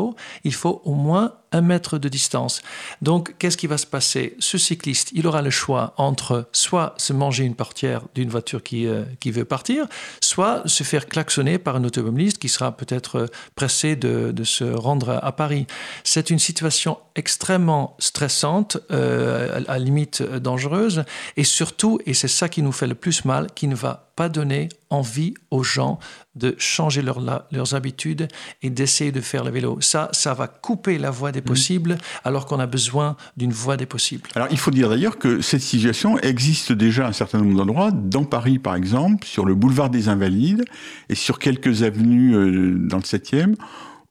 il 0.43 0.53
faut 0.53 0.81
au 0.85 0.93
moins 0.93 1.33
un 1.53 1.61
mètre 1.61 1.97
de 1.97 2.09
distance. 2.09 2.61
Donc, 3.01 3.35
qu'est-ce 3.39 3.57
qui 3.57 3.67
va 3.67 3.77
se 3.77 3.85
passer? 3.85 4.35
Ce 4.39 4.57
cycliste, 4.57 5.11
il 5.13 5.27
aura 5.27 5.41
le 5.41 5.49
choix 5.49 5.93
entre 5.97 6.49
soit 6.51 6.95
se 6.97 7.13
manger 7.13 7.45
une 7.45 7.55
portière 7.55 8.01
d'une 8.15 8.29
voiture 8.29 8.63
qui, 8.63 8.87
euh, 8.87 9.03
qui 9.19 9.31
veut 9.31 9.45
partir, 9.45 9.87
soit 10.19 10.63
se 10.65 10.83
faire 10.83 11.07
klaxonner 11.07 11.57
par 11.59 11.75
un 11.75 11.83
automobiliste 11.83 12.39
qui 12.39 12.49
sera 12.49 12.75
peut-être 12.75 13.15
euh, 13.19 13.27
pressé 13.55 13.95
de, 13.95 14.31
de, 14.31 14.43
se 14.43 14.63
rendre 14.63 15.19
à 15.21 15.31
Paris. 15.31 15.67
C'est 16.03 16.29
une 16.29 16.39
situation 16.39 16.97
extrêmement 17.15 17.95
stressante, 17.99 18.77
euh, 18.91 19.57
à, 19.57 19.59
la 19.59 19.79
limite 19.79 20.21
dangereuse, 20.21 21.03
et 21.37 21.43
surtout, 21.43 21.99
et 22.05 22.13
c'est 22.13 22.27
ça 22.27 22.49
qui 22.49 22.61
nous 22.61 22.71
fait 22.71 22.87
le 22.87 22.95
plus 22.95 23.25
mal, 23.25 23.47
qui 23.53 23.67
ne 23.67 23.75
va 23.75 24.09
pas 24.15 24.29
donner 24.29 24.69
envie 24.89 25.33
aux 25.49 25.63
gens 25.63 25.99
de 26.35 26.55
changer 26.57 27.01
leur, 27.01 27.19
leurs 27.51 27.75
habitudes 27.75 28.27
et 28.61 28.69
d'essayer 28.69 29.11
de 29.11 29.21
faire 29.21 29.43
le 29.43 29.51
vélo. 29.51 29.81
Ça, 29.81 30.09
ça 30.11 30.33
va 30.33 30.47
couper 30.47 30.97
la 30.97 31.09
voie 31.09 31.31
des. 31.31 31.42
Possibles 31.43 31.97
alors 32.23 32.45
qu'on 32.45 32.59
a 32.59 32.65
besoin 32.65 33.15
d'une 33.37 33.51
voie 33.51 33.77
des 33.77 33.85
possibles. 33.85 34.29
Alors 34.35 34.47
il 34.51 34.57
faut 34.57 34.71
dire 34.71 34.89
d'ailleurs 34.89 35.17
que 35.17 35.41
cette 35.41 35.61
situation 35.61 36.17
existe 36.19 36.71
déjà 36.71 37.05
à 37.05 37.09
un 37.09 37.13
certain 37.13 37.39
nombre 37.39 37.57
d'endroits, 37.57 37.91
dans 37.91 38.23
Paris 38.23 38.59
par 38.59 38.75
exemple, 38.75 39.25
sur 39.25 39.45
le 39.45 39.55
boulevard 39.55 39.89
des 39.89 40.09
Invalides 40.09 40.65
et 41.09 41.15
sur 41.15 41.39
quelques 41.39 41.83
avenues 41.83 42.35
euh, 42.35 42.75
dans 42.77 42.97
le 42.97 43.03
7e 43.03 43.55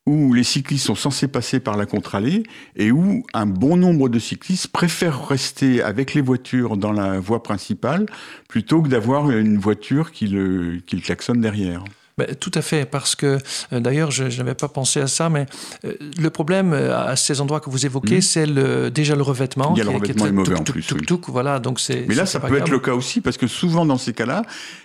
où 0.06 0.34
les 0.34 0.42
cyclistes 0.42 0.86
sont 0.86 0.94
censés 0.94 1.28
passer 1.28 1.60
par 1.60 1.76
la 1.76 1.86
contre-allée 1.86 2.42
et 2.76 2.90
où 2.90 3.24
un 3.34 3.46
bon 3.46 3.76
nombre 3.76 4.08
de 4.08 4.18
cyclistes 4.18 4.68
préfèrent 4.68 5.28
rester 5.28 5.82
avec 5.82 6.14
les 6.14 6.20
voitures 6.20 6.76
dans 6.76 6.92
la 6.92 7.20
voie 7.20 7.42
principale 7.42 8.06
plutôt 8.48 8.82
que 8.82 8.88
d'avoir 8.88 9.30
une 9.30 9.58
voiture 9.58 10.10
qui 10.10 10.26
le, 10.26 10.80
qui 10.86 10.96
le 10.96 11.02
klaxonne 11.02 11.40
derrière. 11.40 11.84
Ben, 12.18 12.34
tout 12.34 12.50
à 12.54 12.60
fait, 12.60 12.84
parce 12.84 13.16
que 13.16 13.38
euh, 13.72 13.80
d'ailleurs, 13.80 14.10
je, 14.10 14.24
n'avais 14.24 14.54
pas 14.54 14.68
pensé 14.68 15.00
à 15.00 15.06
ça, 15.06 15.30
mais 15.30 15.46
euh, 15.84 15.94
le 16.18 16.28
problème 16.28 16.74
euh, 16.74 16.94
à 16.94 17.16
ces 17.16 17.40
endroits 17.40 17.60
que 17.60 17.70
vous 17.70 17.86
évoquez, 17.86 18.18
hmm. 18.18 18.22
c'est 18.22 18.46
le, 18.46 18.90
déjà 18.90 19.16
le 19.16 19.22
revêtement. 19.22 19.72
Il 19.74 19.78
y 19.78 19.80
a 19.80 19.84
le 19.84 19.90
revêtement 19.90 20.26
est, 20.26 20.32
mauvais 20.32 20.54
en 20.54 20.62
plus. 20.62 20.92
voilà, 21.28 21.58
donc 21.58 21.80
c'est. 21.80 22.04
Mais 22.06 22.14
là, 22.14 22.26
ça 22.26 22.38
peut 22.40 22.56
être 22.56 22.68
le 22.68 22.80
cas 22.80 22.92
aussi, 22.92 23.22
parce 23.22 23.38
que 23.38 23.46
souvent 23.46 23.86
dans 23.86 23.96
ces 23.96 24.12
cas-là, 24.12 24.42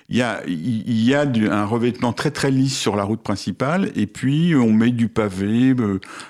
il 0.07 0.15
y 0.15 0.21
a, 0.21 0.41
il 0.47 1.03
y 1.03 1.13
a 1.13 1.25
un 1.51 1.65
revêtement 1.65 2.13
très 2.13 2.31
très 2.31 2.49
lisse 2.49 2.77
sur 2.77 2.95
la 2.95 3.03
route 3.03 3.21
principale, 3.21 3.91
et 3.95 4.07
puis 4.07 4.55
on 4.55 4.71
met 4.71 4.91
du 4.91 5.09
pavé 5.09 5.75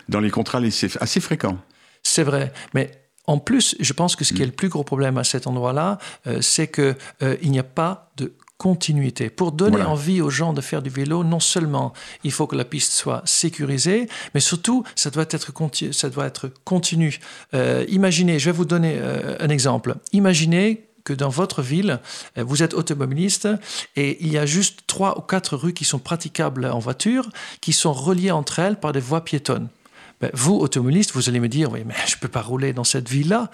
dans 0.09 0.19
les 0.19 0.31
contrats, 0.31 0.61
c'est 0.71 0.99
assez 0.99 1.19
fréquent. 1.19 1.57
C'est 2.01 2.23
vrai, 2.23 2.53
mais 2.73 2.89
en 3.27 3.37
plus, 3.37 3.75
je 3.79 3.93
pense 3.93 4.15
que 4.15 4.23
ce 4.23 4.33
qui 4.33 4.41
est 4.41 4.45
hmm. 4.45 4.49
le 4.49 4.55
plus 4.55 4.69
gros 4.69 4.83
problème 4.83 5.19
à 5.19 5.23
cet 5.23 5.45
endroit-là, 5.45 5.99
c'est 6.41 6.71
qu'il 6.71 6.95
il 7.43 7.51
n'y 7.51 7.59
a 7.59 7.63
pas 7.63 8.11
de 8.17 8.33
continuité. 8.57 9.29
Pour 9.29 9.51
donner 9.51 9.83
envie 9.83 10.21
aux 10.21 10.29
gens 10.29 10.53
de 10.53 10.61
faire 10.61 10.81
du 10.81 10.89
vélo, 10.89 11.23
non 11.23 11.39
seulement 11.39 11.93
il 12.23 12.31
faut 12.31 12.47
que 12.47 12.55
la 12.55 12.65
piste 12.65 12.91
soit 12.91 13.21
sécurisée, 13.25 14.07
mais 14.33 14.39
surtout 14.39 14.83
ça 14.95 15.09
doit 15.09 15.23
être, 15.23 15.51
ça 15.91 16.09
doit 16.09 16.25
être 16.25 16.51
continu. 16.63 17.19
Euh, 17.53 17.85
imaginez, 17.87 18.39
je 18.39 18.45
vais 18.45 18.57
vous 18.57 18.65
donner 18.65 18.97
euh, 18.97 19.35
un 19.39 19.49
exemple. 19.49 19.95
Imaginez 20.11 20.87
que 21.03 21.13
dans 21.13 21.29
votre 21.29 21.61
ville, 21.61 21.99
euh, 22.37 22.43
vous 22.43 22.63
êtes 22.63 22.73
automobiliste 22.73 23.47
et 23.95 24.17
il 24.21 24.31
y 24.31 24.37
a 24.37 24.45
juste 24.45 24.81
trois 24.87 25.17
ou 25.17 25.21
quatre 25.21 25.55
rues 25.55 25.73
qui 25.73 25.85
sont 25.85 25.99
praticables 25.99 26.65
en 26.65 26.79
voiture, 26.79 27.29
qui 27.61 27.73
sont 27.73 27.93
reliées 27.93 28.31
entre 28.31 28.59
elles 28.59 28.79
par 28.79 28.91
des 28.91 28.99
voies 28.99 29.23
piétonnes. 29.23 29.69
Ben, 30.19 30.31
vous, 30.33 30.55
automobiliste, 30.55 31.11
vous 31.13 31.29
allez 31.29 31.39
me 31.39 31.47
dire, 31.47 31.71
oui, 31.71 31.83
mais 31.85 31.93
je 32.07 32.15
ne 32.15 32.19
peux 32.19 32.27
pas 32.27 32.41
rouler 32.41 32.73
dans 32.73 32.83
cette 32.83 33.07
ville-là. 33.07 33.51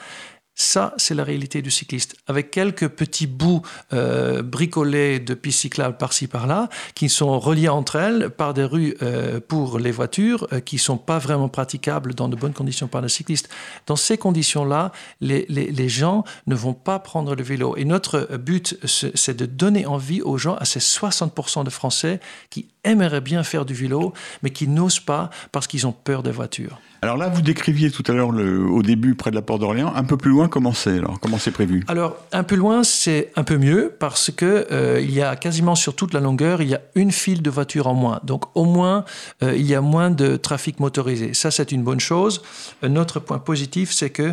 Ça, 0.55 0.93
c'est 0.97 1.15
la 1.15 1.23
réalité 1.23 1.63
du 1.63 1.71
cycliste, 1.71 2.15
avec 2.27 2.51
quelques 2.51 2.87
petits 2.87 3.25
bouts 3.25 3.63
euh, 3.91 4.43
bricolés 4.43 5.19
de 5.19 5.33
pistes 5.33 5.61
cyclables 5.61 5.97
par-ci 5.97 6.27
par-là, 6.27 6.69
qui 6.93 7.09
sont 7.09 7.39
reliés 7.39 7.69
entre 7.69 7.95
elles 7.95 8.29
par 8.29 8.53
des 8.53 8.63
rues 8.63 8.95
euh, 9.01 9.39
pour 9.39 9.79
les 9.79 9.89
voitures, 9.89 10.47
euh, 10.53 10.59
qui 10.59 10.75
ne 10.75 10.81
sont 10.81 10.97
pas 10.97 11.17
vraiment 11.17 11.49
praticables 11.49 12.13
dans 12.13 12.29
de 12.29 12.35
bonnes 12.35 12.53
conditions 12.53 12.87
par 12.87 13.01
les 13.01 13.09
cyclistes. 13.09 13.49
Dans 13.87 13.95
ces 13.95 14.17
conditions-là, 14.17 14.91
les, 15.21 15.89
gens 15.89 16.23
ne 16.45 16.53
vont 16.53 16.75
pas 16.75 16.99
prendre 16.99 17.33
le 17.35 17.43
vélo. 17.43 17.75
Et 17.75 17.83
notre 17.83 18.37
but, 18.37 18.77
c'est 18.85 19.35
de 19.35 19.47
donner 19.47 19.87
envie 19.87 20.21
aux 20.21 20.37
gens, 20.37 20.55
à 20.55 20.65
ces 20.65 20.79
60% 20.79 21.63
de 21.63 21.71
Français 21.71 22.19
qui 22.51 22.67
aimeraient 22.83 23.21
bien 23.21 23.43
faire 23.43 23.65
du 23.65 23.73
vélo, 23.73 24.13
mais 24.41 24.49
qui 24.49 24.67
n'osent 24.67 24.99
pas 24.99 25.29
parce 25.51 25.67
qu'ils 25.67 25.87
ont 25.87 25.91
peur 25.91 26.23
des 26.23 26.31
voitures. 26.31 26.79
Alors 27.03 27.17
là, 27.17 27.27
vous 27.27 27.41
décriviez 27.41 27.91
tout 27.91 28.03
à 28.07 28.13
l'heure 28.13 28.29
au 28.29 28.81
début 28.81 29.13
près 29.13 29.29
de 29.29 29.35
la 29.35 29.41
porte 29.41 29.59
d'Orléans. 29.59 29.91
Un 29.93 30.05
peu 30.05 30.15
plus 30.15 30.31
loin, 30.31 30.47
comment 30.47 30.71
c'est 30.71 30.99
alors? 30.99 31.19
Comment 31.19 31.37
c'est 31.37 31.51
prévu? 31.51 31.83
Alors 31.89 32.15
un 32.31 32.43
peu 32.43 32.55
loin, 32.55 32.85
c'est 32.85 33.33
un 33.35 33.43
peu 33.43 33.57
mieux 33.57 33.93
parce 33.99 34.31
que 34.31 34.67
euh, 34.71 35.01
il 35.01 35.11
y 35.11 35.21
a 35.21 35.35
quasiment 35.35 35.75
sur 35.75 35.97
toute 35.97 36.13
la 36.13 36.21
longueur, 36.21 36.61
il 36.61 36.69
y 36.69 36.75
a 36.75 36.81
une 36.95 37.11
file 37.11 37.41
de 37.41 37.49
voitures 37.49 37.87
en 37.87 37.93
moins. 37.93 38.21
Donc 38.23 38.45
au 38.55 38.63
moins, 38.63 39.03
euh, 39.43 39.53
il 39.53 39.65
y 39.65 39.75
a 39.75 39.81
moins 39.81 40.11
de 40.11 40.37
trafic 40.37 40.79
motorisé. 40.79 41.33
Ça, 41.33 41.51
c'est 41.51 41.73
une 41.73 41.83
bonne 41.83 41.99
chose. 41.99 42.41
Un 42.81 42.95
autre 42.95 43.19
point 43.19 43.39
positif, 43.39 43.91
c'est 43.91 44.09
que 44.09 44.31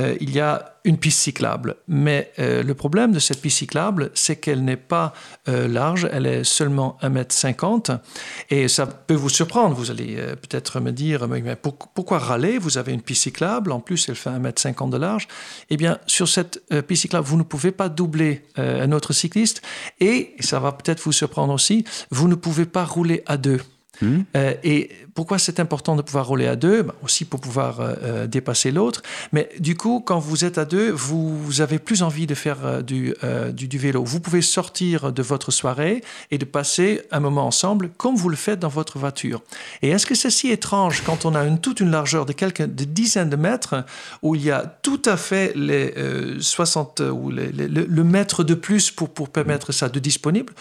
euh, 0.00 0.16
il 0.20 0.30
y 0.30 0.40
a 0.40 0.77
une 0.84 0.98
piste 0.98 1.20
cyclable. 1.20 1.76
Mais 1.86 2.32
euh, 2.38 2.62
le 2.62 2.74
problème 2.74 3.12
de 3.12 3.18
cette 3.18 3.40
piste 3.40 3.58
cyclable, 3.58 4.10
c'est 4.14 4.36
qu'elle 4.36 4.64
n'est 4.64 4.76
pas 4.76 5.12
euh, 5.48 5.68
large, 5.68 6.08
elle 6.12 6.26
est 6.26 6.44
seulement 6.44 6.96
1,50 7.02 7.92
m. 7.92 7.98
Et 8.50 8.68
ça 8.68 8.86
peut 8.86 9.14
vous 9.14 9.28
surprendre. 9.28 9.74
Vous 9.74 9.90
allez 9.90 10.16
euh, 10.18 10.36
peut-être 10.36 10.80
me 10.80 10.92
dire, 10.92 11.26
mais 11.28 11.56
pourquoi 11.56 12.18
râler? 12.18 12.58
Vous 12.58 12.78
avez 12.78 12.92
une 12.92 13.02
piste 13.02 13.22
cyclable, 13.22 13.72
en 13.72 13.80
plus 13.80 14.08
elle 14.08 14.14
fait 14.14 14.30
1,50 14.30 14.84
m 14.84 14.90
de 14.90 14.96
large. 14.96 15.28
Eh 15.70 15.76
bien, 15.76 15.98
sur 16.06 16.28
cette 16.28 16.62
piste 16.86 17.02
cyclable, 17.02 17.26
vous 17.26 17.36
ne 17.36 17.42
pouvez 17.42 17.72
pas 17.72 17.88
doubler 17.88 18.44
un 18.56 18.92
autre 18.92 19.12
cycliste. 19.12 19.62
Et 20.00 20.34
ça 20.40 20.60
va 20.60 20.72
peut-être 20.72 21.00
vous 21.00 21.12
surprendre 21.12 21.52
aussi, 21.52 21.84
vous 22.10 22.28
ne 22.28 22.34
pouvez 22.34 22.66
pas 22.66 22.84
rouler 22.84 23.22
à 23.26 23.36
deux. 23.36 23.60
Hmm. 24.00 24.22
et 24.62 24.90
pourquoi 25.18 25.40
c'est 25.40 25.58
important 25.58 25.96
de 25.96 26.02
pouvoir 26.02 26.28
rouler 26.28 26.46
à 26.46 26.54
deux? 26.54 26.84
Ben, 26.84 26.94
Aussi 27.02 27.24
pour 27.24 27.40
pouvoir 27.40 27.80
euh, 27.80 27.94
euh, 28.04 28.26
dépasser 28.28 28.70
l'autre. 28.70 29.02
Mais 29.32 29.48
du 29.58 29.76
coup, 29.76 30.00
quand 30.00 30.20
vous 30.20 30.44
êtes 30.44 30.58
à 30.58 30.64
deux, 30.64 30.92
vous, 30.92 31.60
avez 31.60 31.80
plus 31.80 32.04
envie 32.04 32.28
de 32.28 32.36
faire 32.36 32.58
euh, 32.62 32.82
du, 32.82 33.78
vélo. 33.78 34.04
Vous 34.04 34.20
pouvez 34.20 34.42
sortir 34.42 35.12
de 35.12 35.20
votre 35.20 35.50
soirée 35.50 36.04
et 36.30 36.38
de 36.38 36.44
passer 36.44 37.02
un 37.10 37.18
moment 37.18 37.48
ensemble 37.48 37.90
comme 37.96 38.14
vous 38.14 38.28
le 38.28 38.36
faites 38.36 38.60
dans 38.60 38.68
votre 38.68 38.96
voiture. 39.00 39.42
Et 39.82 39.88
est-ce 39.88 40.06
que 40.06 40.14
c'est 40.14 40.30
si 40.30 40.52
étrange 40.52 41.02
quand 41.04 41.24
on 41.24 41.34
a 41.34 41.42
une, 41.42 41.60
toute 41.60 41.80
une 41.80 41.90
largeur 41.90 42.24
de 42.24 42.32
quelques 42.32 42.62
dizaines 42.62 43.30
de 43.30 43.34
mètres 43.34 43.84
où 44.22 44.36
il 44.36 44.44
y 44.44 44.52
a 44.52 44.60
tout 44.82 45.02
à 45.04 45.16
fait 45.16 45.52
les 45.56 45.92
60 46.38 47.00
ou 47.00 47.32
le 47.32 48.04
mètre 48.04 48.44
de 48.44 48.54
plus 48.54 48.92
pour 48.92 49.30
permettre 49.30 49.72
ça 49.72 49.88
de 49.88 49.98
disponible? 49.98 50.52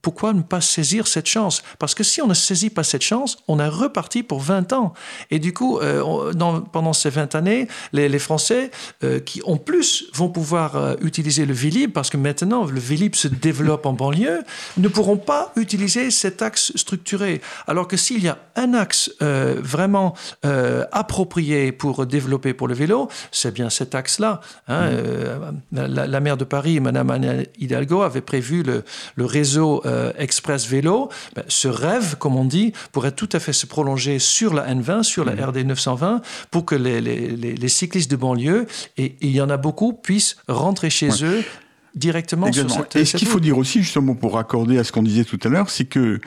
Pourquoi 0.00 0.32
ne 0.32 0.42
pas 0.42 0.60
saisir 0.60 1.06
cette 1.08 1.26
chance? 1.26 1.62
Parce 1.78 1.94
que 1.94 2.04
si 2.04 2.22
on 2.22 2.26
ne 2.26 2.34
saisit 2.34 2.70
pas 2.70 2.83
cette 2.84 3.02
chance, 3.02 3.38
on 3.48 3.58
a 3.58 3.68
reparti 3.68 4.22
pour 4.22 4.40
20 4.40 4.72
ans. 4.72 4.92
Et 5.30 5.38
du 5.38 5.52
coup, 5.52 5.78
euh, 5.78 6.32
pendant 6.72 6.92
ces 6.92 7.10
20 7.10 7.34
années, 7.34 7.68
les, 7.92 8.18
Français 8.18 8.70
euh, 9.02 9.18
qui 9.18 9.42
en 9.44 9.56
plus 9.56 10.06
vont 10.14 10.28
pouvoir 10.28 10.76
euh, 10.76 10.94
utiliser 11.02 11.46
le 11.46 11.54
Vélib, 11.54 11.92
parce 11.92 12.10
que 12.10 12.16
maintenant 12.16 12.64
le 12.64 12.78
Vélib 12.78 13.14
se 13.14 13.28
développe 13.28 13.86
en 13.86 13.92
banlieue, 13.92 14.42
ne 14.76 14.88
pourront 14.88 15.16
pas 15.16 15.52
utiliser 15.56 16.10
cet 16.10 16.42
axe 16.42 16.72
structuré. 16.76 17.40
Alors 17.66 17.88
que 17.88 17.96
s'il 17.96 18.22
y 18.22 18.28
a 18.28 18.38
un 18.56 18.74
axe 18.74 19.10
vraiment 19.20 20.14
approprié 20.92 21.72
pour 21.72 22.06
développer 22.06 22.54
pour 22.54 22.68
le 22.68 22.74
vélo, 22.74 23.08
c'est 23.32 23.52
bien 23.52 23.70
cet 23.70 23.94
axe-là. 23.94 24.40
Hein. 24.68 24.90
Mmh. 25.72 25.86
La, 25.86 26.20
maire 26.20 26.36
de 26.36 26.44
Paris, 26.44 26.80
Madame 26.80 27.10
Anne 27.10 27.44
Hidalgo, 27.58 28.02
avait 28.02 28.20
prévu 28.20 28.62
le, 28.62 28.84
le 29.16 29.24
réseau 29.24 29.82
express 30.18 30.66
vélo. 30.66 31.08
Ben, 31.34 31.44
ce 31.48 31.68
rêve, 31.68 32.16
comme 32.18 32.36
on 32.36 32.44
dit, 32.44 32.72
pourrait 32.92 33.12
tout 33.12 33.28
à 33.32 33.40
fait 33.40 33.52
se 33.52 33.66
prolonger 33.66 34.18
sur 34.18 34.54
la 34.54 34.72
N20, 34.74 35.02
sur 35.02 35.24
la 35.24 35.34
mmh. 35.34 35.50
RD 35.50 35.56
920, 35.66 36.20
pour 36.50 36.64
que 36.64 36.74
les, 36.74 37.68
cyclistes 37.68 38.10
de 38.10 38.16
banlieue, 38.16 38.66
et, 38.96 39.16
il 39.20 39.30
y 39.30 39.40
en 39.40 39.50
a 39.50 39.56
beaucoup, 39.56 39.92
puissent 39.92 40.36
rentrer 40.48 40.90
chez 40.90 41.10
eux 41.24 41.44
directement 41.94 42.52
sur 42.52 42.70
cette 42.70 42.96
Et 42.96 43.04
ce 43.04 43.16
qu'il 43.16 43.28
faut 43.28 43.40
dire 43.40 43.58
aussi, 43.58 43.82
justement, 43.82 44.14
pour 44.14 44.34
raccorder 44.34 44.78
à 44.78 44.84
ce 44.84 44.92
qu'on 44.92 45.02
disait 45.02 45.24
tout 45.24 45.38
à 45.44 45.48
l'heure, 45.48 45.70
c'est 45.70 45.84
que 45.84 46.20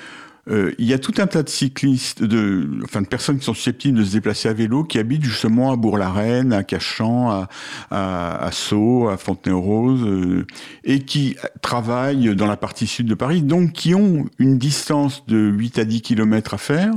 euh, 0.50 0.74
il 0.78 0.86
y 0.86 0.94
a 0.94 1.00
tout 1.00 1.14
un 1.18 1.28
tas 1.28 1.44
de 1.44 1.50
cyclistes, 1.50 2.24
de, 2.24 2.70
enfin 2.84 3.02
de 3.02 3.08
personnes 3.08 3.40
qui 3.40 3.46
sont 3.46 3.54
susceptibles 3.54 3.98
de 3.98 4.04
se 4.04 4.14
déplacer 4.14 4.48
à 4.50 4.54
vélo, 4.54 4.84
qui 4.84 5.00
habitent 5.00 5.24
justement 5.24 5.72
à 5.72 5.76
Bourg-la-Reine, 5.76 6.54
à 6.54 6.64
Cachan, 6.64 7.30
à, 7.30 7.50
à, 7.92 8.46
à 8.46 8.52
Sceaux, 8.52 9.10
à 9.10 9.18
Fontenay-aux-Roses, 9.18 10.06
euh, 10.06 10.46
et 10.84 11.02
qui 11.02 11.36
travaillent 11.62 12.36
dans 12.36 12.48
la 12.48 12.58
partie 12.58 12.88
sud 12.88 13.08
de 13.08 13.16
Paris, 13.16 13.42
donc 13.42 13.74
qui 13.74 13.94
ont 13.94 14.26
une 14.40 14.58
distance 14.58 15.26
de 15.28 15.38
8 15.38 15.80
à 15.80 15.86
10 15.86 16.02
km 16.02 16.54
à 16.54 16.58
faire 16.58 16.94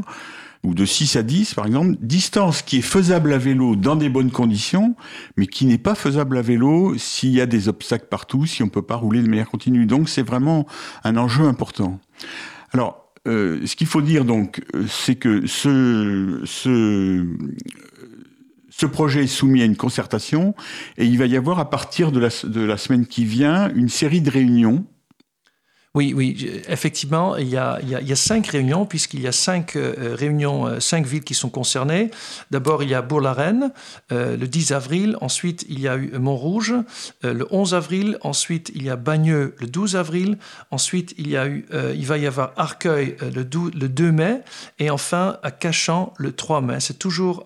ou 0.63 0.75
de 0.75 0.85
6 0.85 1.17
à 1.17 1.23
10 1.23 1.55
par 1.55 1.67
exemple, 1.67 1.97
distance 2.01 2.63
qui 2.63 2.79
est 2.79 2.83
faisable 2.83 3.33
à 3.33 3.39
vélo 3.39 3.77
dans 3.77 3.97
des 3.97 4.09
bonnes 4.09 4.31
conditions, 4.31 4.95
mais 5.37 5.47
qui 5.47 5.65
n'est 5.65 5.79
pas 5.79 5.95
faisable 5.95 6.37
à 6.37 6.43
vélo 6.43 6.97
s'il 6.99 7.31
y 7.31 7.41
a 7.41 7.47
des 7.47 7.69
obstacles 7.69 8.07
partout, 8.11 8.47
si 8.47 8.63
on 8.63 8.69
peut 8.69 8.83
pas 8.83 8.97
rouler 8.97 9.23
de 9.23 9.29
manière 9.29 9.49
continue. 9.49 9.87
Donc 9.87 10.09
c'est 10.09 10.23
vraiment 10.23 10.67
un 11.05 11.17
enjeu 11.17 11.45
important. 11.45 11.99
Alors, 12.73 13.00
euh, 13.29 13.67
ce 13.67 13.77
qu'il 13.77 13.87
faut 13.87 14.03
dire 14.03 14.25
donc, 14.25 14.63
c'est 14.89 15.17
que 15.17 15.47
ce, 15.47 16.41
ce, 16.45 17.27
ce 18.71 18.87
projet 18.87 19.25
est 19.25 19.27
soumis 19.27 19.63
à 19.63 19.67
une 19.67 19.77
concertation 19.77 20.55
et 20.97 21.05
il 21.05 21.19
va 21.19 21.27
y 21.27 21.37
avoir 21.37 21.59
à 21.59 21.69
partir 21.69 22.13
de 22.13 22.21
la, 22.21 22.29
de 22.45 22.61
la 22.63 22.79
semaine 22.79 23.07
qui 23.07 23.25
vient 23.25 23.71
une 23.75 23.91
série 23.91 24.23
de 24.23 24.31
réunions 24.31 24.87
oui, 25.97 26.15
oui, 26.15 26.63
effectivement, 26.69 27.37
il 27.37 27.49
y 27.49 27.57
a, 27.57 27.81
cinq 28.15 28.47
réunions, 28.47 28.87
puisqu'il 28.87 29.23
y 29.23 29.27
a 29.27 29.33
cinq 29.33 29.75
euh, 29.75 30.15
réunions, 30.17 30.69
euh, 30.69 30.79
cinq 30.79 31.05
villes 31.05 31.25
qui 31.25 31.35
sont 31.35 31.51
concernées. 31.51 32.13
D'abord, 32.53 32.85
il 32.85 32.91
y 32.91 32.95
a 32.95 33.03
Bourg-la-Reine, 33.03 33.73
euh, 34.13 34.37
le 34.37 34.47
10 34.47 34.71
avril. 34.71 35.17
Ensuite, 35.21 35.67
il 35.69 35.81
y 35.81 35.89
a 35.89 35.97
eu 35.97 36.13
Montrouge, 36.17 36.75
le 37.25 37.45
11 37.51 37.75
avril. 37.75 38.19
Ensuite, 38.21 38.71
il 38.77 38.85
y 38.85 38.91
a 38.91 38.95
Bagneux, 38.95 39.57
le 39.59 39.67
12 39.67 39.97
avril. 39.97 40.39
Ensuite, 40.71 41.13
il, 41.19 41.35
va 41.35 42.19
y 42.19 42.27
avoir 42.29 42.53
Arcueil, 42.57 43.17
le, 43.23 43.43
le 43.43 43.89
2 43.89 44.13
mai. 44.13 44.43
Et 44.79 44.91
enfin, 44.91 45.39
à 45.43 45.51
Cachan, 45.51 46.15
le 46.19 46.31
3 46.31 46.61
mai. 46.61 46.79
C'est 46.79 47.01
toujours... 47.01 47.43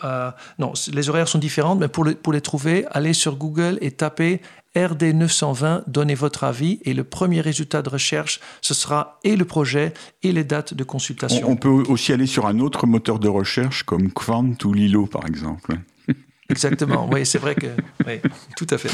non, 0.58 0.74
les 0.92 1.08
horaires 1.08 1.28
sont 1.28 1.38
différents, 1.38 1.76
mais 1.76 1.88
pour 1.88 2.04
les 2.04 2.40
trouver, 2.42 2.84
allez 2.90 3.14
sur 3.14 3.36
Google 3.36 3.78
et 3.80 3.90
tapez 3.90 4.42
RD 4.76 5.14
920, 5.14 5.84
donnez 5.86 6.14
votre 6.14 6.44
avis 6.44 6.80
et 6.84 6.94
le 6.94 7.04
premier 7.04 7.40
résultat 7.40 7.82
de 7.82 7.88
recherche, 7.88 8.40
ce 8.60 8.74
sera 8.74 9.20
et 9.22 9.36
le 9.36 9.44
projet 9.44 9.94
et 10.22 10.32
les 10.32 10.44
dates 10.44 10.74
de 10.74 10.84
consultation. 10.84 11.48
On, 11.48 11.56
peut 11.56 11.68
aussi 11.68 12.12
aller 12.12 12.26
sur 12.26 12.46
un 12.46 12.58
autre 12.58 12.86
moteur 12.86 13.18
de 13.18 13.28
recherche 13.28 13.84
comme 13.84 14.10
Quant 14.10 14.54
ou 14.64 14.72
Lilo 14.72 15.06
par 15.06 15.26
exemple. 15.26 15.76
Exactement, 16.48 17.08
oui, 17.10 17.24
c'est 17.24 17.38
vrai 17.38 17.54
que. 17.54 17.68
Oui, 18.06 18.20
tout 18.56 18.66
à 18.70 18.78
fait. 18.78 18.90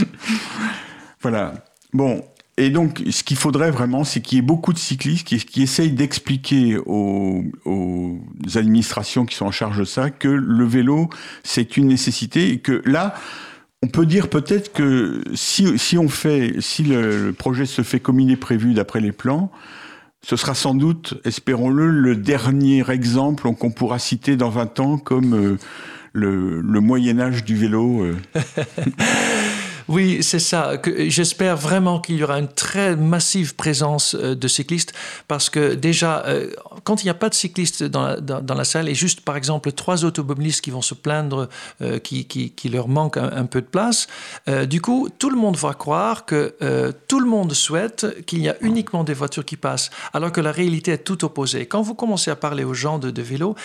Voilà. 1.22 1.54
Bon, 1.92 2.22
et 2.56 2.68
donc, 2.68 3.02
ce 3.10 3.24
qu'il 3.24 3.38
faudrait 3.38 3.70
vraiment, 3.70 4.04
c'est 4.04 4.20
qu'il 4.20 4.36
y 4.36 4.38
ait 4.38 4.42
beaucoup 4.42 4.74
de 4.74 4.78
cyclistes 4.78 5.26
qui, 5.26 5.38
qui 5.38 5.62
essayent 5.62 5.92
d'expliquer 5.92 6.76
aux, 6.76 7.42
aux, 7.64 8.18
administrations 8.54 9.24
qui 9.24 9.34
sont 9.34 9.46
en 9.46 9.50
charge 9.50 9.78
de 9.78 9.84
ça 9.84 10.10
que 10.10 10.28
le 10.28 10.64
vélo, 10.66 11.08
c'est 11.42 11.78
une 11.78 11.88
nécessité 11.88 12.50
et 12.50 12.58
que 12.58 12.82
là, 12.84 13.14
on 13.82 13.88
peut 13.88 14.06
dire 14.06 14.28
peut-être 14.28 14.72
que 14.72 15.22
si, 15.34 15.78
si, 15.78 15.96
on 15.96 16.08
fait, 16.08 16.56
si 16.60 16.82
le, 16.82 17.32
projet 17.32 17.64
se 17.66 17.82
fait 17.82 18.00
comme 18.00 18.20
il 18.20 18.30
est 18.30 18.36
prévu 18.36 18.74
d'après 18.74 19.00
les 19.00 19.12
plans, 19.12 19.50
ce 20.22 20.36
sera 20.36 20.54
sans 20.54 20.74
doute, 20.74 21.14
espérons-le, 21.24 21.90
le 21.90 22.14
dernier 22.14 22.88
exemple 22.90 23.50
qu'on 23.54 23.70
pourra 23.70 23.98
citer 23.98 24.36
dans 24.36 24.50
20 24.50 24.80
ans 24.80 24.98
comme 24.98 25.34
euh, 25.34 25.56
le, 26.12 26.80
Moyen 26.80 27.18
Âge 27.20 27.42
du 27.42 27.56
vélo. 27.56 28.04
Euh. 28.04 28.16
Oui, 29.90 30.22
c'est 30.22 30.38
ça. 30.38 30.74
J'espère 31.08 31.56
vraiment 31.56 31.98
qu'il 31.98 32.14
y 32.14 32.22
aura 32.22 32.38
une 32.38 32.46
très 32.46 32.94
massive 32.94 33.56
présence 33.56 34.14
euh, 34.14 34.36
de 34.36 34.46
cyclistes 34.46 34.92
parce 35.26 35.50
que 35.50 35.74
déjà, 35.74 36.24
euh, 36.26 36.48
quand 36.84 37.02
il 37.02 37.06
n'y 37.06 37.10
a 37.10 37.14
pas 37.14 37.28
de 37.28 37.34
cyclistes 37.34 37.82
dans 37.82 38.06
la, 38.06 38.64
salle 38.64 38.88
et 38.88 38.94
juste 38.94 39.22
par 39.22 39.36
exemple 39.36 39.72
trois 39.72 40.04
automobilistes 40.04 40.60
qui 40.60 40.70
vont 40.70 40.80
se 40.80 40.94
plaindre 40.94 41.48
euh, 41.82 41.98
qui, 41.98 42.54
leur 42.72 42.86
manque 42.86 43.16
un, 43.16 43.46
peu 43.46 43.60
de 43.60 43.66
place, 43.66 44.06
du 44.68 44.80
coup, 44.80 45.08
tout 45.18 45.28
le 45.28 45.36
monde 45.36 45.56
va 45.56 45.74
croire 45.74 46.24
que 46.24 46.54
tout 47.08 47.18
le 47.18 47.26
monde 47.26 47.52
souhaite 47.52 48.24
qu'il 48.26 48.42
y 48.42 48.48
a 48.48 48.56
uniquement 48.60 49.02
des 49.02 49.14
voitures 49.14 49.44
qui 49.44 49.56
passent, 49.56 49.90
alors 50.12 50.30
que 50.30 50.40
la 50.40 50.52
réalité 50.52 50.92
est 50.92 50.98
tout 50.98 51.24
opposée. 51.24 51.66
Quand 51.66 51.82
vous 51.82 51.94
commencez 51.94 52.30
à 52.30 52.36
parler 52.36 52.62
aux 52.62 52.74
gens 52.74 52.98
de 53.00 53.22
vélo, 53.22 53.56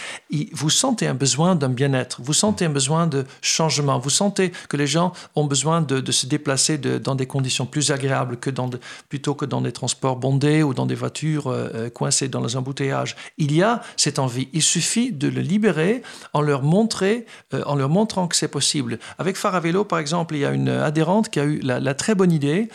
vous 0.54 0.70
sentez 0.72 1.06
un 1.06 1.14
besoin 1.14 1.56
d'un 1.56 1.70
bien-être, 1.70 2.20
vous 2.24 2.34
sentez 2.34 2.66
un 2.66 2.70
besoin 2.70 3.06
de 3.06 3.26
changement, 3.42 4.00
vous 4.00 4.10
sentez 4.10 4.52
que 4.70 4.78
les 4.78 4.88
gens 4.88 5.14
ont 5.36 5.46
besoin 5.46 5.82
de 5.82 6.00
se 6.16 6.26
déplacer 6.26 6.78
dans 6.78 7.16
des 7.16 7.26
conditions 7.26 7.66
plus 7.66 7.92
agréables 7.92 8.38
que 8.38 8.50
dans 8.50 8.70
plutôt 9.10 9.36
que 9.36 9.46
dans 9.46 9.62
des 9.62 9.72
transports 9.72 10.16
bondés 10.16 10.64
ou 10.64 10.74
dans 10.74 10.86
des 10.86 10.96
voitures 10.96 11.48
euh, 11.48 11.70
euh, 11.76 11.90
coincées 11.90 12.28
dans 12.28 12.44
les 12.44 12.56
embouteillages. 12.56 13.16
Il 13.38 13.54
y 13.56 13.62
a 13.62 13.82
cette 13.98 14.20
envie. 14.20 14.50
Il 14.54 14.62
suffit 14.62 15.12
de 15.12 15.28
le 15.28 15.42
libérer 15.42 16.02
en 16.34 16.42
leur, 16.42 16.64
montrer, 16.64 17.26
euh, 17.54 17.64
en 17.66 17.76
leur 17.76 17.90
montrant 17.90 18.28
que 18.28 18.36
c'est 18.36 18.48
possible. 18.48 19.00
Avec 19.18 19.38
vélo, 19.62 19.86
par 19.86 20.00
exemple, 20.00 20.36
il 20.36 20.40
y 20.40 20.46
a 20.46 20.52
une 20.52 20.70
adhérente 20.70 21.30
qui 21.30 21.40
a 21.40 21.44
eu 21.46 21.60
la, 21.60 21.94
très 21.94 22.16
bonne 22.16 22.32
idée 22.32 22.68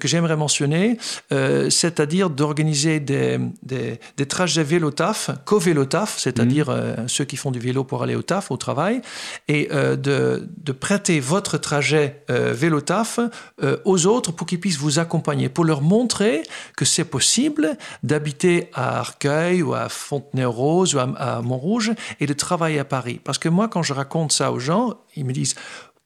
que 0.00 0.08
j'aimerais 0.08 0.36
mentionner, 0.36 0.98
c'est-à-dire 1.30 2.30
d'organiser 2.30 3.00
des, 3.00 3.38
des, 3.62 4.26
trajets 4.26 4.64
vélo-taf, 4.64 5.30
co-vélo-taf, 5.44 6.18
c'est-à-dire 6.18 6.70
mmh. 6.70 7.08
ceux 7.08 7.24
qui 7.24 7.36
font 7.36 7.52
du 7.52 7.60
vélo 7.60 7.84
pour 7.84 8.02
aller 8.02 8.16
au 8.16 8.22
taf, 8.22 8.50
au 8.50 8.56
travail, 8.56 9.00
et 9.48 9.68
de, 9.70 10.48
de 10.56 10.72
prêter 10.72 11.20
votre 11.20 11.58
trajet 11.58 12.22
vélo 12.28 12.80
taf 12.86 13.20
euh, 13.62 13.76
aux 13.84 14.06
autres 14.06 14.32
pour 14.32 14.46
qu'ils 14.46 14.60
puissent 14.60 14.78
vous 14.78 14.98
accompagner, 14.98 15.48
pour 15.50 15.64
leur 15.64 15.82
montrer 15.82 16.42
que 16.76 16.84
c'est 16.84 17.04
possible 17.04 17.76
d'habiter 18.02 18.70
à 18.72 19.00
Arcueil 19.00 19.62
ou 19.62 19.74
à 19.74 19.88
Fontenay-aux-Roses 19.88 20.94
ou 20.94 20.98
à, 20.98 21.42
Montrouge 21.42 21.92
et 22.20 22.26
de 22.26 22.32
travailler 22.32 22.78
à 22.78 22.84
Paris. 22.84 23.20
Parce 23.22 23.38
que 23.38 23.48
moi, 23.48 23.68
quand 23.68 23.82
je 23.82 23.92
raconte 23.92 24.32
ça 24.32 24.52
aux 24.52 24.58
gens, 24.58 24.94
ils 25.16 25.24
me 25.24 25.32
disent 25.32 25.54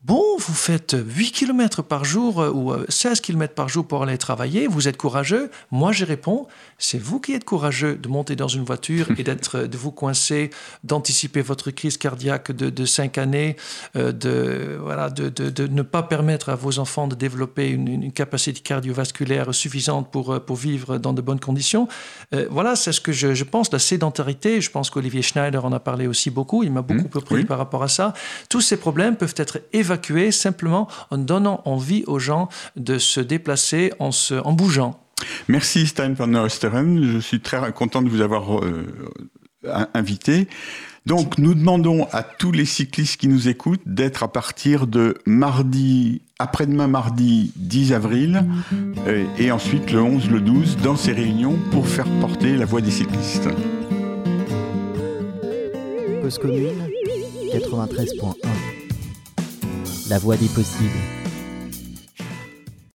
Bon, 0.03 0.25
vous 0.39 0.55
faites 0.55 0.97
8 0.99 1.31
km 1.33 1.83
par 1.83 2.07
jour 2.07 2.39
ou 2.39 2.73
16 2.89 3.21
km 3.21 3.53
par 3.53 3.69
jour 3.69 3.87
pour 3.87 4.03
aller 4.03 4.17
travailler, 4.17 4.67
vous 4.67 4.89
êtes 4.89 4.97
courageux. 4.97 5.51
Moi, 5.71 5.93
je 5.93 6.07
réponds, 6.07 6.47
c'est 6.79 6.97
vous 6.97 7.21
qui 7.21 7.35
êtes 7.35 7.45
courageux 7.45 7.97
de 7.97 8.09
monter 8.09 8.35
dans 8.35 8.49
une 8.49 8.65
voiture 8.65 9.09
et 9.19 9.23
d'être, 9.23 9.67
de 9.67 9.77
vous 9.77 9.91
coincer, 9.91 10.49
d'anticiper 10.85 11.43
votre 11.43 11.71
crise 11.71 11.99
cardiaque 11.99 12.51
de, 12.51 12.71
de 12.71 12.85
5 12.87 13.19
années, 13.19 13.57
de, 13.95 14.79
voilà, 14.83 15.11
de, 15.11 15.29
de, 15.29 15.51
de, 15.51 15.67
ne 15.67 15.83
pas 15.83 16.03
permettre 16.03 16.49
à 16.49 16.55
vos 16.55 16.79
enfants 16.79 17.07
de 17.07 17.15
développer 17.15 17.69
une, 17.69 17.89
une 17.89 18.13
capacité 18.13 18.59
cardiovasculaire 18.61 19.55
suffisante 19.55 20.11
pour, 20.11 20.41
pour 20.41 20.57
vivre 20.57 20.97
dans 20.97 21.13
de 21.13 21.21
bonnes 21.21 21.41
conditions. 21.41 21.89
voilà, 22.49 22.75
c'est 22.75 22.93
ce 22.93 23.03
que 23.03 23.13
je, 23.13 23.35
je, 23.35 23.45
pense, 23.45 23.71
la 23.71 23.79
sédentarité. 23.79 24.63
Je 24.63 24.71
pense 24.71 24.89
qu'Olivier 24.89 25.21
Schneider 25.21 25.63
en 25.63 25.73
a 25.73 25.81
parlé 25.81 26.07
aussi 26.07 26.31
beaucoup. 26.31 26.63
Il 26.63 26.73
m'a 26.73 26.81
beaucoup 26.81 27.19
mmh, 27.19 27.35
oui. 27.37 27.45
par 27.45 27.59
rapport 27.59 27.83
à 27.83 27.89
ça. 27.89 28.15
Tous 28.49 28.63
ces 28.63 28.79
problèmes 28.79 29.17
peuvent 29.17 29.35
être 29.37 29.59
simplement 30.31 30.89
en 31.11 31.19
donnant 31.19 31.63
envie 31.65 32.05
aux 32.07 32.19
gens 32.19 32.49
de 32.77 32.99
se 32.99 33.21
déplacer 33.21 33.93
en, 33.99 34.13
se, 34.13 34.35
en 34.35 34.53
bougeant. 34.53 35.01
Merci 35.49 35.87
Stein 35.87 36.15
van 36.15 36.35
Oosteren. 36.35 37.03
Je 37.03 37.19
suis 37.19 37.41
très 37.41 37.73
content 37.73 38.03
de 38.03 38.09
vous 38.09 38.21
avoir 38.21 38.59
euh, 38.65 38.87
invité. 39.95 40.49
Donc, 41.07 41.39
nous 41.39 41.55
demandons 41.55 42.07
à 42.13 42.23
tous 42.23 42.53
les 42.53 42.67
cyclistes 42.67 43.19
qui 43.19 43.29
nous 43.29 43.49
écoutent 43.49 43.81
d'être 43.87 44.23
à 44.23 44.29
partir 44.31 44.87
de 44.87 45.17
mardi, 45.27 46.23
après-demain 46.39 46.89
mardi 46.89 47.53
10 47.57 47.95
avril, 47.95 48.45
euh, 49.07 49.25
et 49.39 49.51
ensuite 49.51 49.93
le 49.93 50.03
11, 50.03 50.31
le 50.31 50.41
12, 50.41 50.77
dans 50.79 50.97
ces 50.97 51.13
réunions 51.13 51.59
pour 51.71 51.89
faire 51.89 52.09
porter 52.21 52.57
la 52.57 52.67
voix 52.67 52.83
des 52.83 52.91
cyclistes. 52.91 53.49
Cause 56.23 56.39
commune 56.39 56.87
93.1 57.53 58.35
La 60.11 60.19
voix 60.19 60.37
des 60.37 60.49
possibles. 60.49 61.20